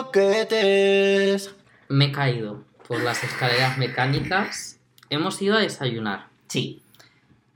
croquetes. 0.00 1.54
Me 1.88 2.06
he 2.06 2.12
caído 2.12 2.64
por 2.86 3.02
las 3.02 3.22
escaleras 3.22 3.78
mecánicas. 3.78 4.78
Hemos 5.10 5.40
ido 5.42 5.56
a 5.56 5.60
desayunar. 5.60 6.28
Sí. 6.48 6.82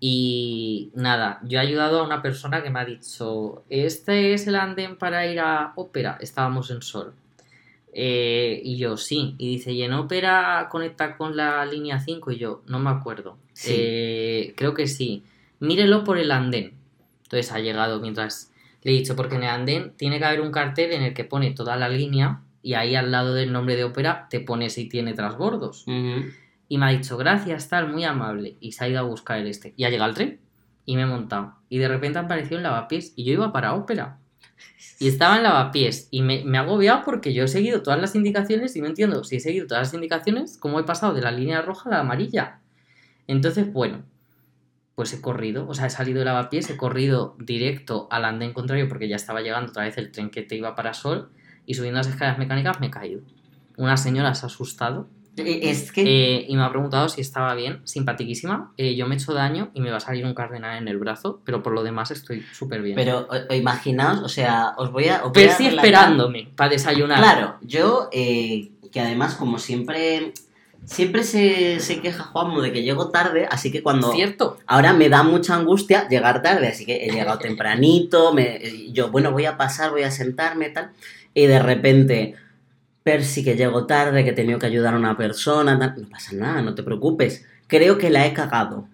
Y 0.01 0.91
nada, 0.95 1.41
yo 1.45 1.59
he 1.59 1.62
ayudado 1.62 2.01
a 2.01 2.04
una 2.04 2.21
persona 2.21 2.62
que 2.62 2.69
me 2.69 2.80
ha 2.80 2.85
dicho, 2.85 3.65
este 3.71 4.35
es 4.35 4.47
el 4.47 4.57
andén 4.57 4.97
para 4.97 5.26
ir 5.26 5.40
a 5.40 5.72
ópera. 5.76 6.19
Estábamos 6.21 6.71
en 6.71 6.83
Sol. 6.83 7.15
Eh, 7.93 8.61
y 8.63 8.76
yo, 8.76 8.97
sí. 8.97 9.35
Y 9.38 9.56
dice, 9.56 9.72
¿y 9.72 9.83
en 9.83 9.95
ópera 9.95 10.69
conecta 10.71 11.17
con 11.17 11.37
la 11.37 11.65
línea 11.65 12.01
5? 12.01 12.33
Y 12.33 12.38
yo, 12.38 12.63
no 12.67 12.79
me 12.81 12.90
acuerdo. 12.90 13.38
Sí. 13.54 13.72
Eh, 13.74 14.54
creo 14.56 14.74
que 14.74 14.87
sí. 14.87 15.24
Mírelo 15.61 16.05
por 16.05 16.19
el 16.19 16.30
andén. 16.33 16.74
Entonces 17.23 17.52
ha 17.52 17.61
llegado 17.61 18.01
mientras 18.01 18.53
le 18.84 18.93
he 18.93 18.95
dicho, 18.95 19.16
porque 19.16 19.37
en 19.37 19.43
el 19.43 19.48
andén 19.48 19.97
tiene 19.97 20.19
que 20.19 20.24
haber 20.27 20.43
un 20.43 20.52
cartel 20.52 20.92
en 20.92 21.02
el 21.02 21.15
que 21.15 21.25
pone 21.25 21.51
toda 21.52 21.77
la 21.77 21.88
línea 21.88 22.42
y 22.62 22.75
ahí 22.75 22.95
al 22.95 23.11
lado 23.11 23.34
del 23.34 23.51
nombre 23.51 23.77
de 23.77 23.84
ópera 23.84 24.27
te 24.30 24.41
pone 24.41 24.70
si 24.70 24.88
tiene 24.88 25.15
transbordos. 25.15 25.87
Ujú. 25.87 26.30
Y 26.69 26.79
me 26.79 26.87
ha 26.87 26.89
dicho, 26.91 27.16
gracias, 27.16 27.69
tal, 27.69 27.91
muy 27.91 28.05
amable. 28.05 28.56
Y 28.61 28.73
se 28.73 28.84
ha 28.84 28.89
ido 28.89 29.01
a 29.01 29.02
buscar 29.02 29.39
el 29.39 29.47
este. 29.47 29.75
Y 29.77 29.84
ha 29.84 29.91
llegado 29.91 30.11
el 30.11 30.16
tren. 30.16 30.41
Y 30.87 30.97
me 30.97 31.02
he 31.02 31.06
montado. 31.06 31.55
Y 31.69 31.78
de 31.78 31.89
repente 31.89 32.19
ha 32.19 32.23
aparecido 32.23 32.59
en 32.59 32.62
Lavapiés. 32.62 33.12
Y 33.16 33.25
yo 33.25 33.33
iba 33.33 33.52
para 33.52 33.75
ópera. 33.75 34.19
Y 34.98 35.09
estaba 35.09 35.37
en 35.37 35.42
Lavapiés. 35.42 36.09
Y 36.11 36.23
me, 36.23 36.42
me 36.45 36.59
ha 36.59 36.62
agobiado 36.62 37.03
porque 37.05 37.34
yo 37.34 37.45
he 37.45 37.48
seguido 37.48 37.83
todas 37.83 38.01
las 38.01 38.14
indicaciones. 38.14 38.77
Y 38.77 38.80
no 38.80 38.87
entiendo 38.87 39.25
si 39.25 39.37
he 39.37 39.41
seguido 39.41 39.66
todas 39.66 39.89
las 39.89 39.95
indicaciones, 39.95 40.56
cómo 40.59 40.80
he 40.80 40.84
pasado 40.84 41.12
de 41.12 41.20
la 41.20 41.30
línea 41.30 41.62
roja 41.62 41.91
a 41.91 41.92
la 41.92 42.01
amarilla. 42.01 42.61
Entonces, 43.27 43.73
bueno, 43.73 44.05
pues 44.95 45.12
he 45.12 45.21
corrido. 45.21 45.66
O 45.69 45.75
sea, 45.75 45.87
he 45.87 45.91
salido 45.91 46.21
de 46.21 46.25
Lavapiés, 46.27 46.69
he 46.71 46.77
corrido 46.77 47.34
directo 47.39 48.07
al 48.11 48.25
andén 48.25 48.53
contrario 48.53 48.89
porque 48.89 49.09
ya 49.09 49.17
estaba 49.17 49.41
llegando 49.41 49.70
otra 49.70 49.84
vez 49.84 49.98
el 49.98 50.12
tren 50.12 50.30
que 50.30 50.43
te 50.43 50.56
iba 50.56 50.75
para 50.75 50.95
Sol. 50.95 51.31
Y 51.67 51.75
subiendo 51.75 51.98
las 51.98 52.06
escaleras 52.09 52.39
mecánicas 52.39 52.78
me 52.81 52.87
he 52.87 52.91
caído. 52.91 53.22
Una 53.77 53.97
señora 53.97 54.34
se 54.34 54.47
ha 54.47 54.48
asustado 54.48 55.09
Eh, 55.37 55.59
Es 55.69 55.91
que. 55.91 56.03
eh, 56.03 56.47
y 56.48 56.55
me 56.56 56.62
ha 56.62 56.70
preguntado 56.70 57.09
si 57.09 57.20
estaba 57.20 57.56
bien, 57.56 57.81
simpaticísima. 57.83 58.72
Eh, 58.77 58.95
yo 58.95 59.09
me 59.09 59.17
he 59.17 59.19
hecho 59.19 59.34
daño 59.34 59.70
y 59.75 59.81
me 59.81 59.91
va 59.91 59.97
a 59.97 60.00
salir 60.00 60.25
un 60.25 60.33
cardenal 60.33 60.78
en 60.81 60.87
el 60.87 60.97
brazo, 60.97 61.41
pero 61.45 61.61
por 61.61 61.72
lo 61.72 61.83
demás 61.83 62.12
estoy 62.12 62.42
súper 62.53 62.83
bien. 62.83 62.95
Pero 62.95 63.27
o- 63.28 63.53
imaginaos, 63.55 64.20
o 64.22 64.28
sea, 64.28 64.75
os 64.77 64.92
voy 64.92 65.09
a. 65.09 65.25
os 65.25 65.33
voy 65.33 65.42
a 65.42 65.47
Percy 65.48 65.65
relatar- 65.70 65.84
esperándome 65.87 66.48
para 66.55 66.70
desayunar. 66.70 67.19
Claro, 67.19 67.56
yo, 67.62 68.09
eh, 68.12 68.70
que 68.92 69.00
además, 69.00 69.34
como 69.34 69.59
siempre. 69.59 70.33
Siempre 70.87 71.25
se, 71.25 71.81
se 71.81 72.01
queja 72.01 72.25
Juanmo 72.25 72.61
de 72.61 72.73
que 72.73 72.83
llego 72.83 73.09
tarde, 73.09 73.47
así 73.51 73.71
que 73.73 73.83
cuando. 73.83 74.13
¿Cierto? 74.13 74.59
Ahora 74.67 74.93
me 74.93 75.09
da 75.09 75.23
mucha 75.23 75.55
angustia 75.55 76.09
llegar 76.09 76.43
tarde, 76.43 76.69
así 76.69 76.85
que 76.85 77.07
he 77.07 77.11
llegado 77.11 77.39
tempranito, 77.41 78.33
me, 78.35 78.61
yo, 78.93 79.11
bueno, 79.11 79.33
voy 79.33 79.47
a 79.47 79.57
pasar, 79.57 79.91
voy 79.91 80.03
a 80.03 80.11
sentarme, 80.11 80.69
tal, 80.71 80.91
y 81.33 81.47
de 81.47 81.59
repente, 81.59 82.35
Percy, 83.03 83.43
que 83.45 83.57
llego 83.57 83.87
tarde, 83.87 84.25
que 84.25 84.31
he 84.31 84.35
tenido 84.35 84.59
que 84.59 84.67
ayudar 84.67 84.95
a 84.95 84.99
una 84.99 85.17
persona, 85.17 85.79
tal, 85.79 85.95
no 86.01 86.09
pasa 86.09 86.35
nada, 86.37 86.62
no 86.62 86.75
te 86.75 86.83
preocupes, 86.83 87.47
creo 87.67 87.97
que 87.99 88.11
la 88.11 88.27
he 88.27 88.33
cagado, 88.35 88.87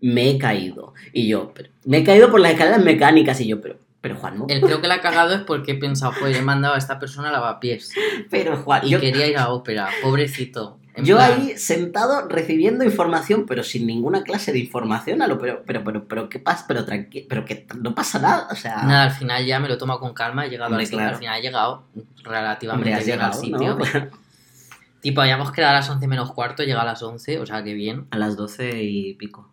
me 0.00 0.30
he 0.30 0.38
caído, 0.38 0.94
y 1.12 1.26
yo, 1.28 1.52
pero- 1.54 1.70
me 1.84 1.98
he 1.98 2.04
caído 2.04 2.30
por 2.30 2.40
las 2.40 2.52
escaleras 2.52 2.82
mecánicas, 2.82 3.40
y 3.40 3.48
yo, 3.48 3.60
pero, 3.60 3.76
pero 4.00 4.16
Juan, 4.16 4.38
no, 4.38 4.46
El 4.48 4.60
creo 4.60 4.80
que 4.80 4.86
la 4.86 4.94
ha 4.94 5.00
cagado 5.00 5.34
es 5.34 5.40
porque 5.42 5.72
he 5.72 5.76
pensado, 5.76 6.12
joder, 6.12 6.36
he 6.36 6.42
mandado 6.42 6.74
a 6.74 6.78
esta 6.78 6.98
persona 6.98 7.30
a 7.30 7.32
lavapiés. 7.32 7.92
pero 8.30 8.56
Juan, 8.58 8.86
Y 8.86 8.90
yo, 8.90 9.00
quería 9.00 9.26
ir 9.26 9.36
a 9.36 9.48
ópera, 9.48 9.88
pobrecito. 10.02 10.78
Yo 10.96 11.16
plan, 11.16 11.32
ahí 11.40 11.58
sentado 11.58 12.28
recibiendo 12.28 12.84
información, 12.84 13.46
pero 13.46 13.64
sin 13.64 13.86
ninguna 13.86 14.22
clase 14.22 14.52
de 14.52 14.60
información, 14.60 15.22
a 15.22 15.26
lo, 15.26 15.38
pero, 15.38 15.62
pero, 15.66 15.82
pero, 15.82 16.06
pero, 16.06 16.28
¿qué 16.28 16.38
pasa? 16.38 16.64
Pero 16.68 16.84
tranquilo, 16.84 17.26
pero 17.28 17.44
que 17.44 17.66
no 17.80 17.94
pasa 17.94 18.18
nada, 18.20 18.46
o 18.50 18.54
sea... 18.54 18.82
Nada, 18.84 19.04
al 19.04 19.10
final 19.10 19.44
ya 19.44 19.58
me 19.58 19.68
lo 19.68 19.76
tomo 19.76 19.98
con 19.98 20.14
calma, 20.14 20.46
he 20.46 20.50
llegado 20.50 20.70
Hombre, 20.70 20.82
al 20.82 20.86
sitio, 20.86 20.98
claro. 20.98 21.12
al 21.14 21.18
final 21.18 21.38
he 21.38 21.42
llegado 21.42 21.84
relativamente 22.22 22.90
Hombre, 22.92 23.04
llegado, 23.04 23.32
al 23.32 23.38
sitio. 23.38 23.74
¿no? 23.76 24.10
Tipo, 25.00 25.20
habíamos 25.20 25.50
quedado 25.52 25.72
a 25.72 25.80
las 25.80 25.90
11 25.90 26.06
menos 26.08 26.32
cuarto, 26.32 26.62
llega 26.62 26.80
a 26.80 26.84
las 26.86 27.02
11, 27.02 27.38
o 27.40 27.44
sea 27.46 27.62
que 27.62 27.74
bien. 27.74 28.06
A 28.10 28.16
las 28.16 28.36
12 28.36 28.82
y 28.82 29.14
pico. 29.14 29.52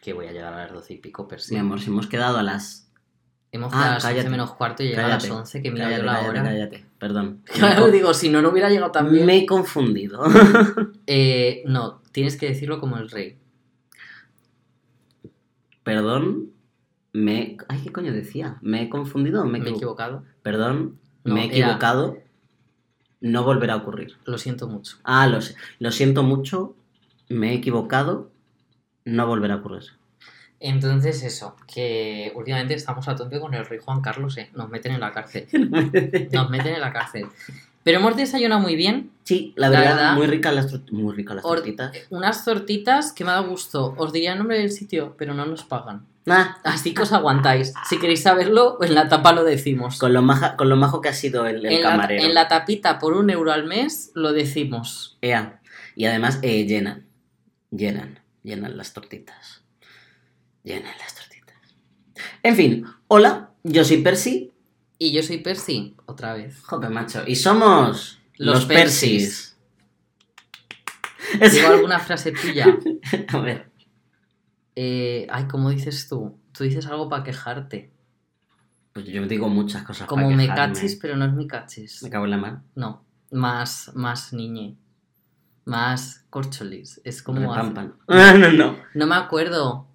Que 0.00 0.12
voy 0.14 0.28
a 0.28 0.32
llegar 0.32 0.54
a 0.54 0.58
las 0.58 0.72
12 0.72 0.94
y 0.94 0.96
pico, 0.98 1.28
Percy. 1.28 1.54
Mi 1.54 1.60
amor, 1.60 1.80
si 1.80 1.88
hemos 1.90 2.06
quedado 2.06 2.38
a 2.38 2.42
las. 2.42 2.88
Hemos 3.52 3.72
Ah, 3.74 3.76
quedado 3.76 3.90
a 3.90 3.94
las 3.94 4.04
11 4.04 4.14
cállate. 4.14 4.30
menos 4.30 4.52
cuarto 4.54 4.82
y 4.82 4.88
llega 4.88 5.04
a 5.04 5.08
las 5.08 5.28
11, 5.28 5.60
que 5.62 5.70
mira 5.70 5.90
yo 5.94 6.02
la 6.04 6.20
hora. 6.20 6.42
cállate. 6.42 6.86
Perdón. 6.98 7.42
Claro, 7.52 7.90
digo, 7.90 8.12
si 8.14 8.28
no, 8.28 8.42
no 8.42 8.50
hubiera 8.50 8.70
llegado 8.70 8.90
tan 8.92 9.10
bien. 9.10 9.26
Me 9.26 9.38
he 9.38 9.46
confundido. 9.46 10.22
Eh, 11.10 11.62
no, 11.66 12.02
tienes 12.12 12.36
que 12.36 12.46
decirlo 12.48 12.80
como 12.80 12.98
el 12.98 13.08
rey. 13.10 13.38
Perdón. 15.82 16.50
Me. 17.12 17.56
Ay, 17.68 17.80
¿qué 17.82 17.92
coño 17.92 18.12
decía? 18.12 18.58
¿Me 18.60 18.82
he 18.82 18.88
confundido 18.90 19.42
o 19.42 19.46
me 19.46 19.58
he, 19.58 19.60
Me 19.62 19.68
he 19.68 19.70
equivo- 19.72 19.76
equivocado. 19.78 20.24
Perdón. 20.42 20.98
No, 21.24 21.34
me 21.34 21.42
he 21.44 21.46
era- 21.46 21.66
equivocado. 21.68 22.18
No 23.20 23.42
volverá 23.42 23.74
a 23.74 23.76
ocurrir. 23.78 24.16
Lo 24.24 24.38
siento 24.38 24.68
mucho. 24.68 24.98
Ah, 25.02 25.26
lo, 25.26 25.40
sé. 25.40 25.54
lo 25.78 25.90
siento 25.90 26.22
mucho. 26.22 26.76
Me 27.28 27.52
he 27.52 27.54
equivocado. 27.54 28.30
No 29.04 29.26
volverá 29.26 29.54
a 29.54 29.56
ocurrir. 29.58 29.84
Entonces, 30.60 31.22
eso, 31.22 31.54
que 31.72 32.32
últimamente 32.34 32.74
estamos 32.74 33.06
a 33.08 33.14
tope 33.14 33.38
con 33.38 33.54
el 33.54 33.64
rey 33.66 33.78
Juan 33.84 34.00
Carlos, 34.00 34.36
¿eh? 34.38 34.50
Nos 34.54 34.68
meten 34.68 34.92
en 34.92 35.00
la 35.00 35.12
cárcel. 35.12 35.46
Nos 36.32 36.50
meten 36.50 36.74
en 36.74 36.80
la 36.80 36.92
cárcel. 36.92 37.26
Pero 37.84 38.00
hemos 38.00 38.16
desayunado 38.16 38.60
muy 38.60 38.74
bien. 38.76 39.10
Sí, 39.24 39.54
la 39.56 39.68
La 39.70 39.80
verdad, 39.80 40.14
muy 40.14 40.26
ricas 40.26 40.52
las, 40.52 40.90
muy 40.90 41.14
ricas 41.14 41.36
las 41.36 41.44
Or- 41.44 41.58
tortitas. 41.58 41.92
Unas 42.10 42.44
tortitas 42.44 43.12
que 43.12 43.24
me 43.24 43.30
ha 43.30 43.34
dado 43.34 43.48
gusto. 43.48 43.94
Os 43.96 44.12
diría 44.12 44.32
el 44.32 44.38
nombre 44.38 44.58
del 44.58 44.70
sitio, 44.72 45.14
pero 45.16 45.32
no 45.32 45.46
nos 45.46 45.62
pagan. 45.64 46.04
Ah, 46.26 46.58
Así 46.64 46.92
que 46.92 47.02
os 47.02 47.12
aguantáis. 47.12 47.72
Si 47.88 47.98
queréis 47.98 48.22
saberlo, 48.22 48.78
en 48.82 48.94
la 48.94 49.08
tapa 49.08 49.32
lo 49.32 49.44
decimos. 49.44 49.98
con 49.98 50.12
lo, 50.12 50.20
maja, 50.20 50.56
con 50.56 50.68
lo 50.68 50.76
majo 50.76 51.00
que 51.00 51.08
ha 51.08 51.14
sido 51.14 51.46
el, 51.46 51.64
el 51.64 51.72
en, 51.72 51.82
la, 51.82 51.90
camarero. 51.90 52.22
en 52.24 52.34
la 52.34 52.48
tapita 52.48 52.98
por 52.98 53.14
un 53.14 53.30
euro 53.30 53.52
al 53.52 53.64
mes 53.64 54.10
lo 54.14 54.32
decimos. 54.32 55.16
Ea. 55.22 55.60
Y 55.96 56.04
además 56.04 56.40
eh, 56.42 56.66
llenan. 56.66 57.06
Llenan. 57.70 58.18
Llenan 58.42 58.76
las 58.76 58.92
tortitas. 58.92 59.62
Llenan 60.68 60.92
las 60.98 61.14
tortitas. 61.14 61.56
En 62.42 62.54
fin, 62.54 62.84
hola, 63.06 63.52
yo 63.62 63.84
soy 63.86 64.02
Percy. 64.02 64.52
Y 64.98 65.12
yo 65.12 65.22
soy 65.22 65.38
Percy, 65.38 65.96
otra 66.04 66.34
vez. 66.34 66.60
Joder, 66.60 66.90
macho. 66.90 67.22
Y 67.26 67.36
somos 67.36 68.20
Los 68.36 68.56
los, 68.56 68.64
Persis. 68.66 69.56
Digo 71.52 71.68
alguna 71.68 71.98
frase 71.98 72.32
tuya. 72.32 72.66
A 73.28 73.38
ver. 73.38 73.70
Eh, 74.76 75.26
ay, 75.30 75.46
¿cómo 75.48 75.70
dices 75.70 76.06
tú? 76.06 76.38
Tú 76.52 76.64
dices 76.64 76.84
algo 76.86 77.08
para 77.08 77.24
quejarte. 77.24 77.90
Pues 78.92 79.06
yo 79.06 79.26
digo 79.26 79.48
muchas 79.48 79.84
cosas. 79.84 80.06
Como 80.06 80.28
me 80.28 80.48
quejarme. 80.48 80.74
cachis, 80.74 80.96
pero 80.96 81.16
no 81.16 81.24
es 81.24 81.32
mi 81.32 81.46
cachis. 81.46 82.02
Me 82.02 82.10
cago 82.10 82.26
en 82.26 82.30
la 82.32 82.36
mano. 82.36 82.62
No, 82.74 83.06
más, 83.30 83.90
más 83.94 84.34
niñe. 84.34 84.76
Más 85.64 86.26
corcholis. 86.28 87.00
Es 87.04 87.22
como... 87.22 87.54
Pampan. 87.54 87.94
Ah, 88.06 88.34
no, 88.34 88.52
no. 88.52 88.76
No 88.92 89.06
me 89.06 89.14
acuerdo. 89.14 89.87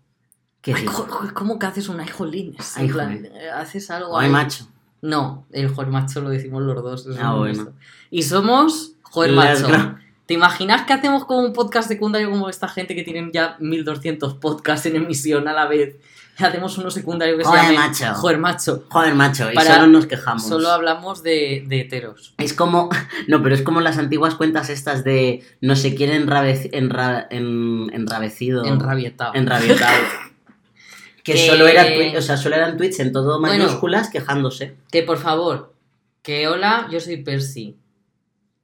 ¿Qué 0.64 0.74
Ay, 0.74 0.86
¿Cómo 1.34 1.60
que 1.60 1.66
haces 1.68 1.90
un 1.90 2.00
ay, 2.00 2.08
jolines? 2.08 2.76
Ay, 2.78 2.86
En 2.88 2.92
plan, 2.94 3.08
jolín. 3.18 3.26
eh, 3.36 3.50
haces 3.52 3.92
algo... 3.92 4.18
Ay, 4.18 4.26
ahí. 4.28 4.32
macho. 4.32 4.68
No, 5.02 5.46
el 5.52 5.68
joder 5.68 5.92
macho 5.92 6.22
lo 6.22 6.30
decimos 6.30 6.64
los 6.64 6.82
dos. 6.82 7.06
es 7.06 7.18
Ah, 7.22 7.36
bueno. 7.36 7.74
Y 8.10 8.24
somos 8.24 8.94
joder 9.02 9.32
Las 9.34 9.62
macho. 9.62 9.96
¿Te 10.26 10.34
imaginas 10.36 10.84
que 10.84 10.94
hacemos 10.94 11.26
como 11.26 11.42
un 11.42 11.52
podcast 11.52 11.90
secundario 11.90 12.30
como 12.32 12.48
esta 12.50 12.70
gente 12.70 12.96
que 12.96 13.04
tienen 13.04 13.32
ya 13.34 13.58
1200 13.60 14.36
podcasts 14.36 14.86
en 14.86 14.96
emisión 14.96 15.50
a 15.50 15.54
la 15.54 15.68
vez? 15.68 15.98
Y 16.40 16.44
hacemos 16.46 16.78
uno 16.80 16.90
secundario 16.90 17.38
que 17.38 17.44
Joder, 17.44 17.60
se 17.66 17.74
llame 17.74 17.78
macho. 17.88 18.14
Joder 18.16 18.38
macho. 18.40 18.84
Joder, 18.90 19.14
macho. 19.14 19.52
Y 19.52 19.56
Para- 19.56 19.76
solo 19.76 19.88
nos 19.88 20.06
quejamos. 20.08 20.48
Solo 20.48 20.70
hablamos 20.70 21.22
de, 21.22 21.64
de 21.68 21.82
heteros. 21.82 22.34
Es 22.38 22.54
como, 22.54 22.90
no, 23.28 23.44
pero 23.44 23.54
es 23.54 23.62
como 23.62 23.82
las 23.82 23.98
antiguas 23.98 24.34
cuentas 24.36 24.70
estas 24.70 25.04
de 25.04 25.44
no 25.60 25.76
sé 25.76 25.94
quién 25.94 26.10
enrabe- 26.12 26.72
enra- 26.72 27.28
en- 27.30 27.92
enrabecido. 27.94 28.64
Enrabietado. 28.66 29.34
Enrabietado. 29.36 29.94
que 31.24 31.48
solo, 31.48 31.68
era 31.68 31.86
o 32.18 32.22
sea, 32.22 32.38
solo 32.38 32.56
eran 32.56 32.78
tweets 32.78 33.00
en 33.00 33.12
todo 33.12 33.40
Bueno. 33.40 33.64
mayúsculas 33.64 34.10
quejándose. 34.10 34.76
Que 34.92 35.04
por 35.04 35.18
favor, 35.18 35.74
que 36.22 36.48
hola, 36.48 36.88
yo 36.92 37.00
soy 37.00 37.18
Percy. 37.24 37.78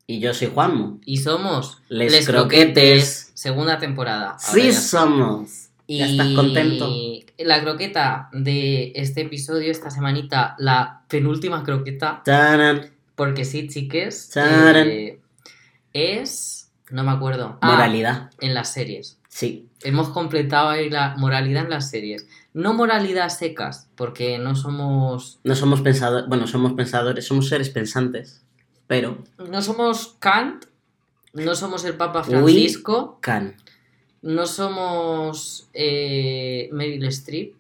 Y 0.07 0.19
yo 0.19 0.33
soy 0.33 0.49
Juanmo. 0.53 0.99
Y 1.05 1.17
somos 1.17 1.81
Les 1.87 2.25
Croquetes. 2.25 3.31
segunda 3.35 3.77
temporada. 3.77 4.37
Sí 4.39 4.71
somos. 4.73 5.67
Y 5.85 5.99
¿Ya 5.99 6.07
estás 6.07 6.27
contento? 6.35 6.87
la 7.37 7.61
croqueta 7.61 8.29
de 8.31 8.91
este 8.95 9.21
episodio, 9.21 9.71
esta 9.71 9.89
semanita, 9.89 10.55
la 10.59 11.01
penúltima 11.07 11.63
croqueta, 11.63 12.21
porque 13.15 13.43
sí, 13.45 13.67
chiques, 13.67 14.31
eh, 14.35 15.19
es... 15.93 16.71
No 16.91 17.03
me 17.03 17.11
acuerdo. 17.11 17.57
Ah, 17.61 17.71
Moralidad. 17.73 18.31
en 18.39 18.53
las 18.55 18.73
series. 18.73 19.19
Sí. 19.27 19.67
Hemos 19.83 20.09
completado 20.09 20.69
ahí 20.69 20.89
la 20.89 21.15
moralidad 21.17 21.63
en 21.65 21.69
las 21.69 21.89
series. 21.89 22.27
No 22.59 22.73
moralidad 22.73 23.29
secas, 23.29 23.89
porque 23.95 24.37
no 24.37 24.55
somos... 24.55 25.39
No 25.43 25.55
somos 25.55 25.81
pensadores. 25.81 26.27
Bueno, 26.27 26.45
somos 26.45 26.73
pensadores, 26.73 27.25
somos 27.25 27.47
seres 27.47 27.69
pensantes. 27.69 28.43
Pero. 28.87 29.17
No 29.37 29.61
somos 29.61 30.15
Kant, 30.19 30.65
no 31.33 31.55
somos 31.55 31.85
el 31.85 31.93
Papa 31.95 32.21
Uy. 32.21 32.31
Francisco, 32.31 33.17
Can. 33.21 33.55
no 34.21 34.45
somos 34.45 35.69
eh, 35.73 36.69
Meryl 36.73 37.05
Streep, 37.05 37.53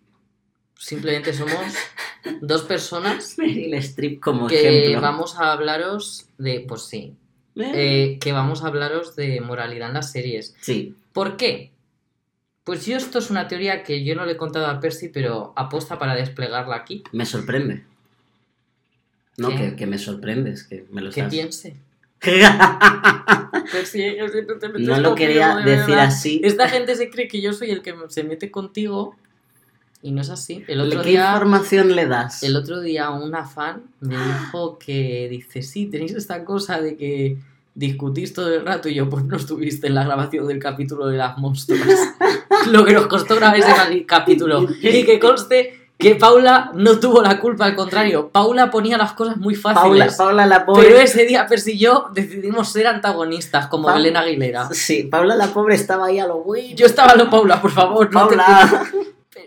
simplemente 0.75 1.33
somos 1.33 1.53
dos 2.41 2.63
personas 2.63 3.37
Meryl 3.37 3.73
Streep 3.75 4.19
como 4.19 4.47
que 4.47 4.79
ejemplo. 4.87 5.01
vamos 5.01 5.37
a 5.37 5.53
hablaros 5.53 6.25
de, 6.37 6.65
pues 6.67 6.81
sí, 6.83 7.15
Eh, 7.55 7.71
eh, 7.75 8.19
que 8.19 8.31
vamos 8.31 8.63
a 8.63 8.67
hablaros 8.67 9.15
de 9.15 9.39
moralidad 9.41 9.89
en 9.89 9.93
las 9.95 10.11
series. 10.11 10.55
Sí, 10.61 10.95
¿Por 11.13 11.37
qué? 11.37 11.71
Pues 12.69 12.85
yo 12.85 12.97
esto 12.97 13.17
es 13.17 13.31
una 13.31 13.47
teoría 13.47 13.81
que 13.81 14.03
yo 14.03 14.13
no 14.13 14.27
le 14.27 14.33
he 14.33 14.37
contado 14.37 14.67
a 14.67 14.79
Percy, 14.79 15.09
pero 15.09 15.53
aposta 15.55 15.97
para 15.97 16.13
desplegarla 16.13 16.75
aquí. 16.75 17.03
me 17.11 17.25
sorprende. 17.25 17.83
No, 19.37 19.49
que, 19.49 19.75
que 19.75 19.87
me 19.87 19.97
sorprendes, 19.97 20.65
que 20.65 20.85
me 20.91 21.01
lo 21.01 21.09
Que 21.09 21.21
estás... 21.21 21.33
piense. 21.33 21.77
Percy, 23.71 24.15
yo 24.15 24.27
siempre 24.27 24.57
te 24.57 24.69
metes 24.69 24.87
no 24.87 24.99
lo 24.99 25.15
quería 25.15 25.55
de 25.55 25.71
decir 25.71 25.87
verdad. 25.87 26.05
así. 26.05 26.41
Esta 26.43 26.69
gente 26.69 26.95
se 26.95 27.09
cree 27.09 27.27
que 27.27 27.41
yo 27.41 27.53
soy 27.53 27.71
el 27.71 27.81
que 27.81 27.95
se 28.09 28.23
mete 28.23 28.51
contigo 28.51 29.15
y 30.03 30.11
no 30.11 30.21
es 30.21 30.29
así. 30.29 30.63
El 30.67 30.81
otro 30.81 31.01
¿Qué 31.01 31.09
día... 31.09 31.31
información 31.31 31.95
le 31.95 32.05
das? 32.05 32.43
El 32.43 32.55
otro 32.55 32.81
día 32.81 33.09
una 33.09 33.45
fan 33.45 33.81
me 33.99 34.15
dijo 34.43 34.77
que 34.77 35.27
dice, 35.27 35.63
sí, 35.63 35.87
tenéis 35.87 36.13
esta 36.13 36.45
cosa 36.45 36.79
de 36.79 36.95
que 36.97 37.37
discutís 37.73 38.33
todo 38.33 38.53
el 38.53 38.63
rato 38.63 38.89
y 38.89 38.93
yo 38.93 39.09
pues 39.09 39.23
no 39.23 39.37
estuviste 39.37 39.87
en 39.87 39.95
la 39.95 40.03
grabación 40.03 40.45
del 40.47 40.59
capítulo 40.59 41.07
de 41.07 41.17
las 41.17 41.35
monstruas. 41.39 41.97
Lo 42.71 42.85
que 42.85 42.93
nos 42.93 43.07
costó 43.07 43.35
grabar 43.35 43.57
ese 43.57 43.71
ca- 43.73 43.89
capítulo. 44.07 44.67
Y 44.81 45.03
que 45.05 45.19
conste 45.19 45.75
que 45.97 46.15
Paula 46.15 46.71
no 46.75 46.97
tuvo 46.97 47.21
la 47.21 47.41
culpa, 47.41 47.65
al 47.65 47.75
contrario, 47.75 48.29
Paula 48.29 48.71
ponía 48.71 48.97
las 48.97 49.11
cosas 49.13 49.35
muy 49.35 49.57
Paula, 49.57 49.81
fáciles. 49.81 50.15
Paula 50.15 50.45
la 50.45 50.65
pobre... 50.65 50.83
pero 50.87 50.99
ese 50.99 51.25
día 51.25 51.45
Percy 51.45 51.71
y 51.73 51.79
yo 51.79 52.05
decidimos 52.13 52.71
ser 52.71 52.87
antagonistas, 52.87 53.67
como 53.67 53.87
Pa- 53.87 53.95
Belén 53.95 54.15
Aguilera. 54.15 54.69
Sí, 54.71 55.03
Paula 55.03 55.35
la 55.35 55.47
pobre 55.47 55.75
estaba 55.75 56.05
ahí 56.07 56.19
a 56.19 56.25
lo 56.25 56.37
bueno. 56.41 56.73
Yo 56.73 56.85
estaba 56.85 57.15
lo 57.15 57.29
Paula, 57.29 57.61
por 57.61 57.71
favor, 57.71 58.09
no 58.13 58.27
te- 58.29 58.37
Paula... 58.37 58.91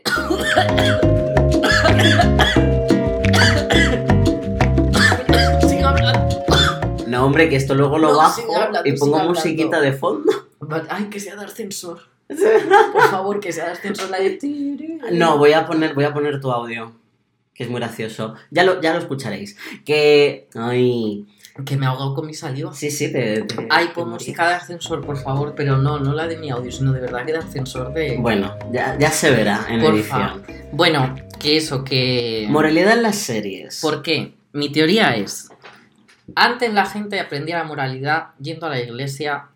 Sigue 5.68 5.82
hablando. 5.84 6.44
No, 7.06 7.26
hombre, 7.26 7.48
que 7.48 7.56
esto 7.56 7.74
luego 7.74 7.98
lo 7.98 8.12
No, 8.12 8.18
bajo 8.18 8.42
y 8.84 8.92
pongo 8.98 9.18
musiquita 9.24 9.80
de 9.80 9.92
fondo. 9.92 10.32
Ay, 10.88 11.04
que 11.06 11.20
sea 11.20 11.36
de 11.36 11.44
ascensor. 11.44 12.00
Por 12.92 13.02
favor, 13.10 13.40
que 13.40 13.52
sea 13.52 13.66
de 13.66 13.72
ascensor 13.72 14.10
la 14.10 14.18
de... 14.18 14.38
No, 15.12 15.38
voy 15.38 15.52
a 15.52 15.66
poner, 15.66 15.94
voy 15.94 16.04
a 16.04 16.12
poner 16.12 16.40
tu 16.40 16.50
audio, 16.50 16.92
que 17.54 17.64
es 17.64 17.70
muy 17.70 17.80
gracioso. 17.80 18.34
Ya 18.50 18.64
lo, 18.64 18.80
ya 18.80 18.92
lo 18.92 18.98
escucharéis. 18.98 19.56
Que... 19.84 20.48
Ay... 20.54 21.26
Que 21.66 21.76
me 21.76 21.84
ahogo 21.84 22.14
con 22.14 22.26
mi 22.26 22.32
saliva. 22.32 22.72
Sí, 22.72 22.90
sí, 22.90 23.12
te... 23.12 23.42
te- 23.42 23.66
Ay, 23.68 23.90
pon 23.94 24.08
música 24.08 24.48
de 24.48 24.54
ascensor, 24.54 25.04
por 25.04 25.18
favor, 25.18 25.52
pero 25.54 25.76
no, 25.76 25.98
no 25.98 26.14
la 26.14 26.26
de 26.26 26.38
mi 26.38 26.48
audio, 26.48 26.72
sino 26.72 26.92
de 26.94 27.00
verdad 27.00 27.26
que 27.26 27.32
de 27.32 27.38
ascensor 27.38 27.92
de... 27.92 28.16
Bueno, 28.16 28.56
ya, 28.72 28.96
ya 28.98 29.10
se 29.10 29.30
verá 29.30 29.66
en 29.68 29.82
edición. 29.82 30.42
Bueno, 30.72 31.14
que 31.38 31.58
eso, 31.58 31.84
que... 31.84 32.46
Moralidad 32.48 32.94
en 32.94 33.02
las 33.02 33.16
series. 33.16 33.82
¿Por 33.82 34.00
qué? 34.00 34.32
Mi 34.54 34.72
teoría 34.72 35.14
es, 35.16 35.50
antes 36.34 36.72
la 36.72 36.86
gente 36.86 37.20
aprendía 37.20 37.58
la 37.58 37.64
moralidad 37.64 38.28
yendo 38.40 38.64
a 38.64 38.70
la 38.70 38.80
iglesia 38.80 39.48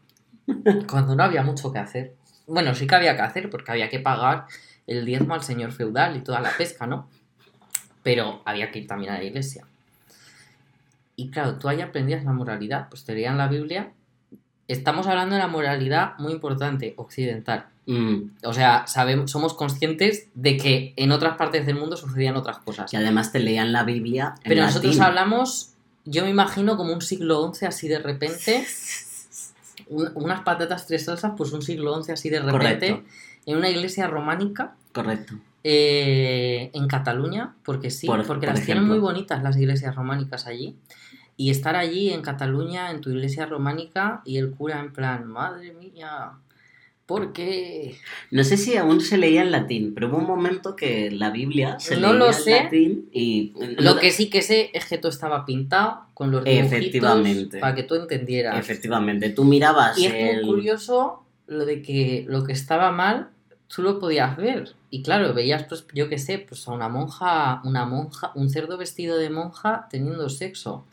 cuando 0.90 1.16
no 1.16 1.22
había 1.22 1.42
mucho 1.42 1.72
que 1.72 1.78
hacer. 1.78 2.12
Bueno, 2.46 2.74
sí 2.74 2.86
que 2.86 2.94
había 2.94 3.16
que 3.16 3.22
hacer 3.22 3.50
porque 3.50 3.72
había 3.72 3.88
que 3.88 4.00
pagar 4.00 4.46
el 4.86 5.04
diezmo 5.04 5.34
al 5.34 5.42
señor 5.42 5.72
feudal 5.72 6.16
y 6.16 6.20
toda 6.20 6.40
la 6.40 6.50
pesca, 6.56 6.86
¿no? 6.86 7.08
Pero 8.02 8.42
había 8.44 8.70
que 8.70 8.80
ir 8.80 8.86
también 8.86 9.12
a 9.12 9.18
la 9.18 9.24
iglesia. 9.24 9.64
Y 11.16 11.30
claro, 11.30 11.56
tú 11.58 11.68
ahí 11.68 11.80
aprendías 11.80 12.24
la 12.24 12.32
moralidad, 12.32 12.88
pues 12.88 13.04
te 13.04 13.14
leían 13.14 13.38
la 13.38 13.48
Biblia. 13.48 13.90
Estamos 14.68 15.06
hablando 15.06 15.34
de 15.34 15.40
la 15.40 15.48
moralidad 15.48 16.18
muy 16.18 16.32
importante, 16.32 16.94
occidental. 16.96 17.66
Mm, 17.86 18.30
O 18.44 18.52
sea, 18.52 18.86
sabemos, 18.86 19.30
somos 19.30 19.54
conscientes 19.54 20.28
de 20.34 20.56
que 20.56 20.92
en 20.96 21.12
otras 21.12 21.36
partes 21.36 21.64
del 21.66 21.76
mundo 21.76 21.96
sucedían 21.96 22.36
otras 22.36 22.58
cosas. 22.58 22.90
que 22.90 22.96
además 22.96 23.32
te 23.32 23.38
leían 23.38 23.72
la 23.72 23.84
Biblia 23.84 24.34
en 24.42 24.48
Pero 24.50 24.62
nosotros 24.62 24.98
hablamos, 25.00 25.72
yo 26.04 26.24
me 26.24 26.30
imagino 26.30 26.76
como 26.76 26.92
un 26.92 27.00
siglo 27.00 27.52
XI 27.54 27.66
así 27.66 27.88
de 27.88 28.00
repente, 28.00 28.66
un- 29.88 30.10
unas 30.14 30.40
patatas 30.42 30.86
tres 30.86 31.04
salsas, 31.04 31.32
pues 31.36 31.52
un 31.52 31.62
siglo 31.62 31.94
XI 32.02 32.12
así 32.12 32.28
de 32.30 32.40
repente, 32.40 32.90
Correcto. 32.90 33.10
en 33.46 33.56
una 33.56 33.68
iglesia 33.70 34.06
románica 34.08 34.74
Correcto. 34.92 35.34
eh, 35.64 36.70
en 36.74 36.86
Cataluña, 36.88 37.54
porque 37.64 37.90
sí, 37.90 38.06
Por- 38.06 38.26
porque 38.26 38.46
por 38.46 38.56
las 38.56 38.64
tienen 38.64 38.84
muy 38.84 38.98
bonitas 38.98 39.42
las 39.42 39.56
iglesias 39.56 39.94
románicas 39.94 40.46
allí. 40.46 40.76
Y 41.38 41.50
estar 41.50 41.76
allí 41.76 42.10
en 42.10 42.22
Cataluña, 42.22 42.90
en 42.90 43.00
tu 43.02 43.10
iglesia 43.10 43.44
románica, 43.46 44.22
y 44.24 44.38
el 44.38 44.52
cura 44.52 44.80
en 44.80 44.92
plan, 44.92 45.26
madre 45.26 45.72
mía, 45.74 46.30
¿por 47.06 47.32
qué? 47.32 47.96
No 48.30 48.42
sé 48.44 48.56
si 48.56 48.76
aún 48.76 49.00
se 49.00 49.16
leía 49.16 49.42
en 49.42 49.52
latín, 49.52 49.94
pero 49.94 50.08
hubo 50.08 50.18
un 50.18 50.26
momento 50.26 50.74
que 50.74 51.10
la 51.10 51.30
Biblia 51.30 51.78
se 51.78 51.96
No 51.96 52.12
leía 52.12 52.18
lo 52.18 52.30
en 52.30 52.64
latín 52.64 53.08
y... 53.12 53.52
Lo 53.78 53.96
que 53.98 54.10
sí 54.10 54.28
que 54.28 54.42
sé 54.42 54.70
es 54.74 54.86
que 54.86 54.98
todo 54.98 55.10
estaba 55.10 55.46
pintado 55.46 56.06
con 56.14 56.30
los 56.32 56.44
dibujitos 56.44 56.72
Efectivamente. 56.72 57.58
para 57.60 57.74
que 57.74 57.84
tú 57.84 57.94
entendieras. 57.94 58.58
Efectivamente, 58.58 59.30
tú 59.30 59.44
mirabas 59.44 59.96
Y 59.98 60.06
es 60.06 60.14
el... 60.14 60.36
muy 60.44 60.54
curioso 60.54 61.22
lo 61.46 61.64
de 61.64 61.82
que 61.82 62.24
lo 62.28 62.44
que 62.44 62.52
estaba 62.52 62.90
mal, 62.90 63.28
tú 63.72 63.82
lo 63.82 63.98
podías 63.98 64.36
ver. 64.36 64.74
Y 64.90 65.02
claro, 65.02 65.32
veías, 65.34 65.64
pues, 65.64 65.86
yo 65.94 66.08
qué 66.08 66.18
sé, 66.18 66.38
pues 66.38 66.66
a 66.68 66.72
una 66.72 66.88
monja, 66.88 67.60
una 67.64 67.84
monja, 67.84 68.32
un 68.34 68.50
cerdo 68.50 68.76
vestido 68.78 69.16
de 69.18 69.30
monja 69.30 69.86
teniendo 69.90 70.28
sexo. 70.28 70.84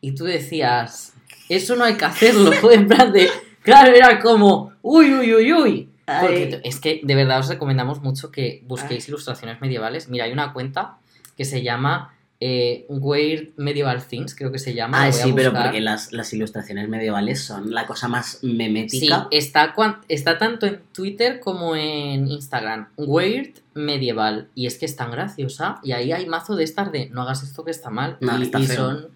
Y 0.00 0.12
tú 0.14 0.24
decías, 0.24 1.12
eso 1.48 1.76
no 1.76 1.84
hay 1.84 1.94
que 1.94 2.04
hacerlo. 2.04 2.50
en 2.72 2.88
plan 2.88 3.12
de, 3.12 3.28
claro, 3.62 3.92
era 3.94 4.18
como, 4.20 4.69
uy, 4.82 5.12
uy, 5.14 5.34
uy, 5.34 5.52
uy. 5.52 5.88
Ay. 6.06 6.60
es 6.64 6.80
que 6.80 7.00
de 7.04 7.14
verdad 7.14 7.38
os 7.38 7.48
recomendamos 7.48 8.00
mucho 8.02 8.30
que 8.32 8.64
busquéis 8.66 9.08
ilustraciones 9.08 9.60
medievales. 9.60 10.08
Mira, 10.08 10.24
hay 10.24 10.32
una 10.32 10.52
cuenta 10.52 10.96
que 11.36 11.44
se 11.44 11.62
llama 11.62 12.14
eh, 12.40 12.84
Weird 12.88 13.50
Medieval 13.58 14.02
Things, 14.02 14.34
creo 14.34 14.50
que 14.50 14.58
se 14.58 14.74
llama. 14.74 15.04
Ah, 15.04 15.12
sí, 15.12 15.32
pero 15.36 15.52
porque 15.52 15.80
las, 15.80 16.12
las 16.12 16.32
ilustraciones 16.32 16.88
medievales 16.88 17.44
son 17.44 17.70
la 17.72 17.86
cosa 17.86 18.08
más 18.08 18.38
Sí, 18.40 18.52
memética. 18.54 19.28
está, 19.30 19.72
cuan- 19.74 19.98
está 20.08 20.36
tanto 20.38 20.66
en 20.66 20.80
Twitter 20.92 21.38
como 21.38 21.76
en 21.76 22.26
Instagram. 22.28 22.88
Weird 22.96 23.52
Medieval. 23.74 24.48
Y 24.56 24.66
es 24.66 24.78
que 24.78 24.86
es 24.86 24.96
tan 24.96 25.10
graciosa. 25.12 25.78
Y 25.84 25.92
ahí 25.92 26.10
hay 26.12 26.26
mazo 26.26 26.56
de 26.56 26.64
estas 26.64 26.90
de 26.90 27.08
no 27.10 27.22
hagas 27.22 27.42
esto 27.44 27.62
que 27.64 27.70
está 27.70 27.90
mal. 27.90 28.16
No, 28.20 28.36
y 28.38 28.42
está 28.42 28.58
y 28.58 28.66
feo. 28.66 28.76
son, 28.76 29.08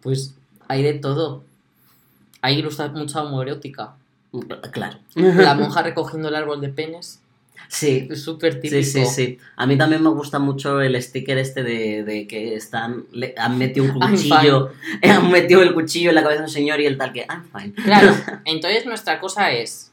pues, 0.00 0.34
hay 0.66 0.82
de 0.82 0.94
todo. 0.94 1.44
Hay 2.42 2.58
ilustra 2.58 2.88
mucha 2.88 3.22
homoerótica. 3.22 3.94
Claro. 4.72 4.98
La 5.14 5.54
monja 5.54 5.82
recogiendo 5.82 6.28
el 6.28 6.34
árbol 6.34 6.60
de 6.60 6.68
penes. 6.68 7.20
Sí, 7.68 8.08
Es 8.10 8.22
súper 8.24 8.54
típico. 8.60 8.74
sí, 8.82 8.84
sí, 8.84 9.06
sí. 9.06 9.38
A 9.56 9.64
mí 9.64 9.76
también 9.78 10.02
me 10.02 10.08
gusta 10.10 10.40
mucho 10.40 10.80
el 10.80 11.00
sticker 11.00 11.38
este 11.38 11.62
de, 11.62 12.02
de 12.02 12.26
que 12.26 12.54
están 12.56 13.04
le- 13.12 13.34
han 13.38 13.58
metido 13.58 13.86
un 13.86 13.92
cuchillo, 14.00 14.70
han 15.02 15.30
metido 15.30 15.62
el 15.62 15.72
cuchillo 15.72 16.08
en 16.08 16.16
la 16.16 16.22
cabeza 16.22 16.40
de 16.40 16.46
un 16.46 16.50
señor 16.52 16.80
y 16.80 16.86
el 16.86 16.98
tal 16.98 17.12
que 17.12 17.26
I'm 17.28 17.44
fine. 17.52 17.72
Claro, 17.74 18.12
entonces 18.44 18.86
nuestra 18.86 19.20
cosa 19.20 19.52
es, 19.52 19.92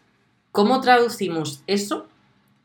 ¿cómo 0.52 0.82
traducimos 0.82 1.62
eso 1.68 2.08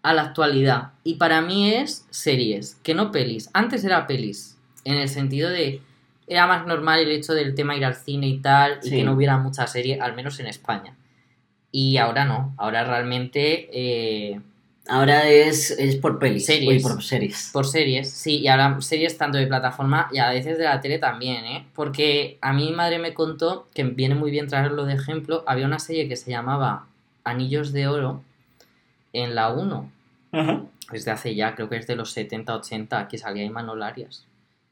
a 0.02 0.14
la 0.14 0.22
actualidad? 0.22 0.92
Y 1.04 1.14
para 1.16 1.42
mí 1.42 1.74
es 1.74 2.06
series, 2.08 2.76
que 2.82 2.94
no 2.94 3.12
pelis. 3.12 3.50
Antes 3.52 3.84
era 3.84 4.06
pelis, 4.06 4.56
en 4.84 4.94
el 4.94 5.10
sentido 5.10 5.50
de, 5.50 5.82
era 6.26 6.46
más 6.46 6.66
normal 6.66 7.00
el 7.00 7.10
hecho 7.10 7.34
del 7.34 7.54
tema 7.54 7.76
ir 7.76 7.84
al 7.84 7.96
cine 7.96 8.28
y 8.28 8.38
tal, 8.38 8.78
y 8.82 8.88
Sí. 8.88 8.96
que 8.96 9.04
no 9.04 9.12
hubiera 9.12 9.36
mucha 9.36 9.66
serie, 9.66 10.00
al 10.00 10.14
menos 10.14 10.40
en 10.40 10.46
España. 10.46 10.94
Y 11.72 11.96
ahora 11.96 12.24
no, 12.24 12.54
ahora 12.58 12.84
realmente 12.84 13.68
eh, 13.72 14.40
Ahora 14.88 15.28
es, 15.28 15.70
es 15.70 15.96
por 15.96 16.18
pelis. 16.18 16.44
Series. 16.44 16.82
Por 16.82 17.02
series. 17.02 17.50
por 17.52 17.66
series, 17.66 18.10
sí, 18.10 18.40
y 18.40 18.48
ahora 18.48 18.80
series 18.80 19.16
tanto 19.16 19.38
de 19.38 19.46
plataforma 19.46 20.08
y 20.12 20.18
a 20.18 20.30
veces 20.30 20.58
de 20.58 20.64
la 20.64 20.80
tele 20.80 20.98
también, 20.98 21.44
¿eh? 21.44 21.66
Porque 21.74 22.36
a 22.40 22.52
mí 22.52 22.66
mi 22.66 22.72
madre 22.72 22.98
me 22.98 23.14
contó, 23.14 23.68
que 23.74 23.84
viene 23.84 24.16
muy 24.16 24.32
bien 24.32 24.48
traerlo 24.48 24.84
de 24.84 24.94
ejemplo, 24.94 25.44
había 25.46 25.66
una 25.66 25.78
serie 25.78 26.08
que 26.08 26.16
se 26.16 26.30
llamaba 26.32 26.86
Anillos 27.22 27.72
de 27.72 27.86
Oro 27.86 28.22
en 29.12 29.36
la 29.36 29.50
1, 29.50 29.90
desde 30.90 31.10
hace 31.12 31.34
ya, 31.36 31.54
creo 31.54 31.68
que 31.68 31.76
es 31.76 31.86
de 31.86 31.94
los 31.94 32.10
70, 32.10 32.56
80, 32.56 33.06
que 33.06 33.18
salía 33.18 33.44
Imanol 33.44 33.84
Arias, 33.84 34.26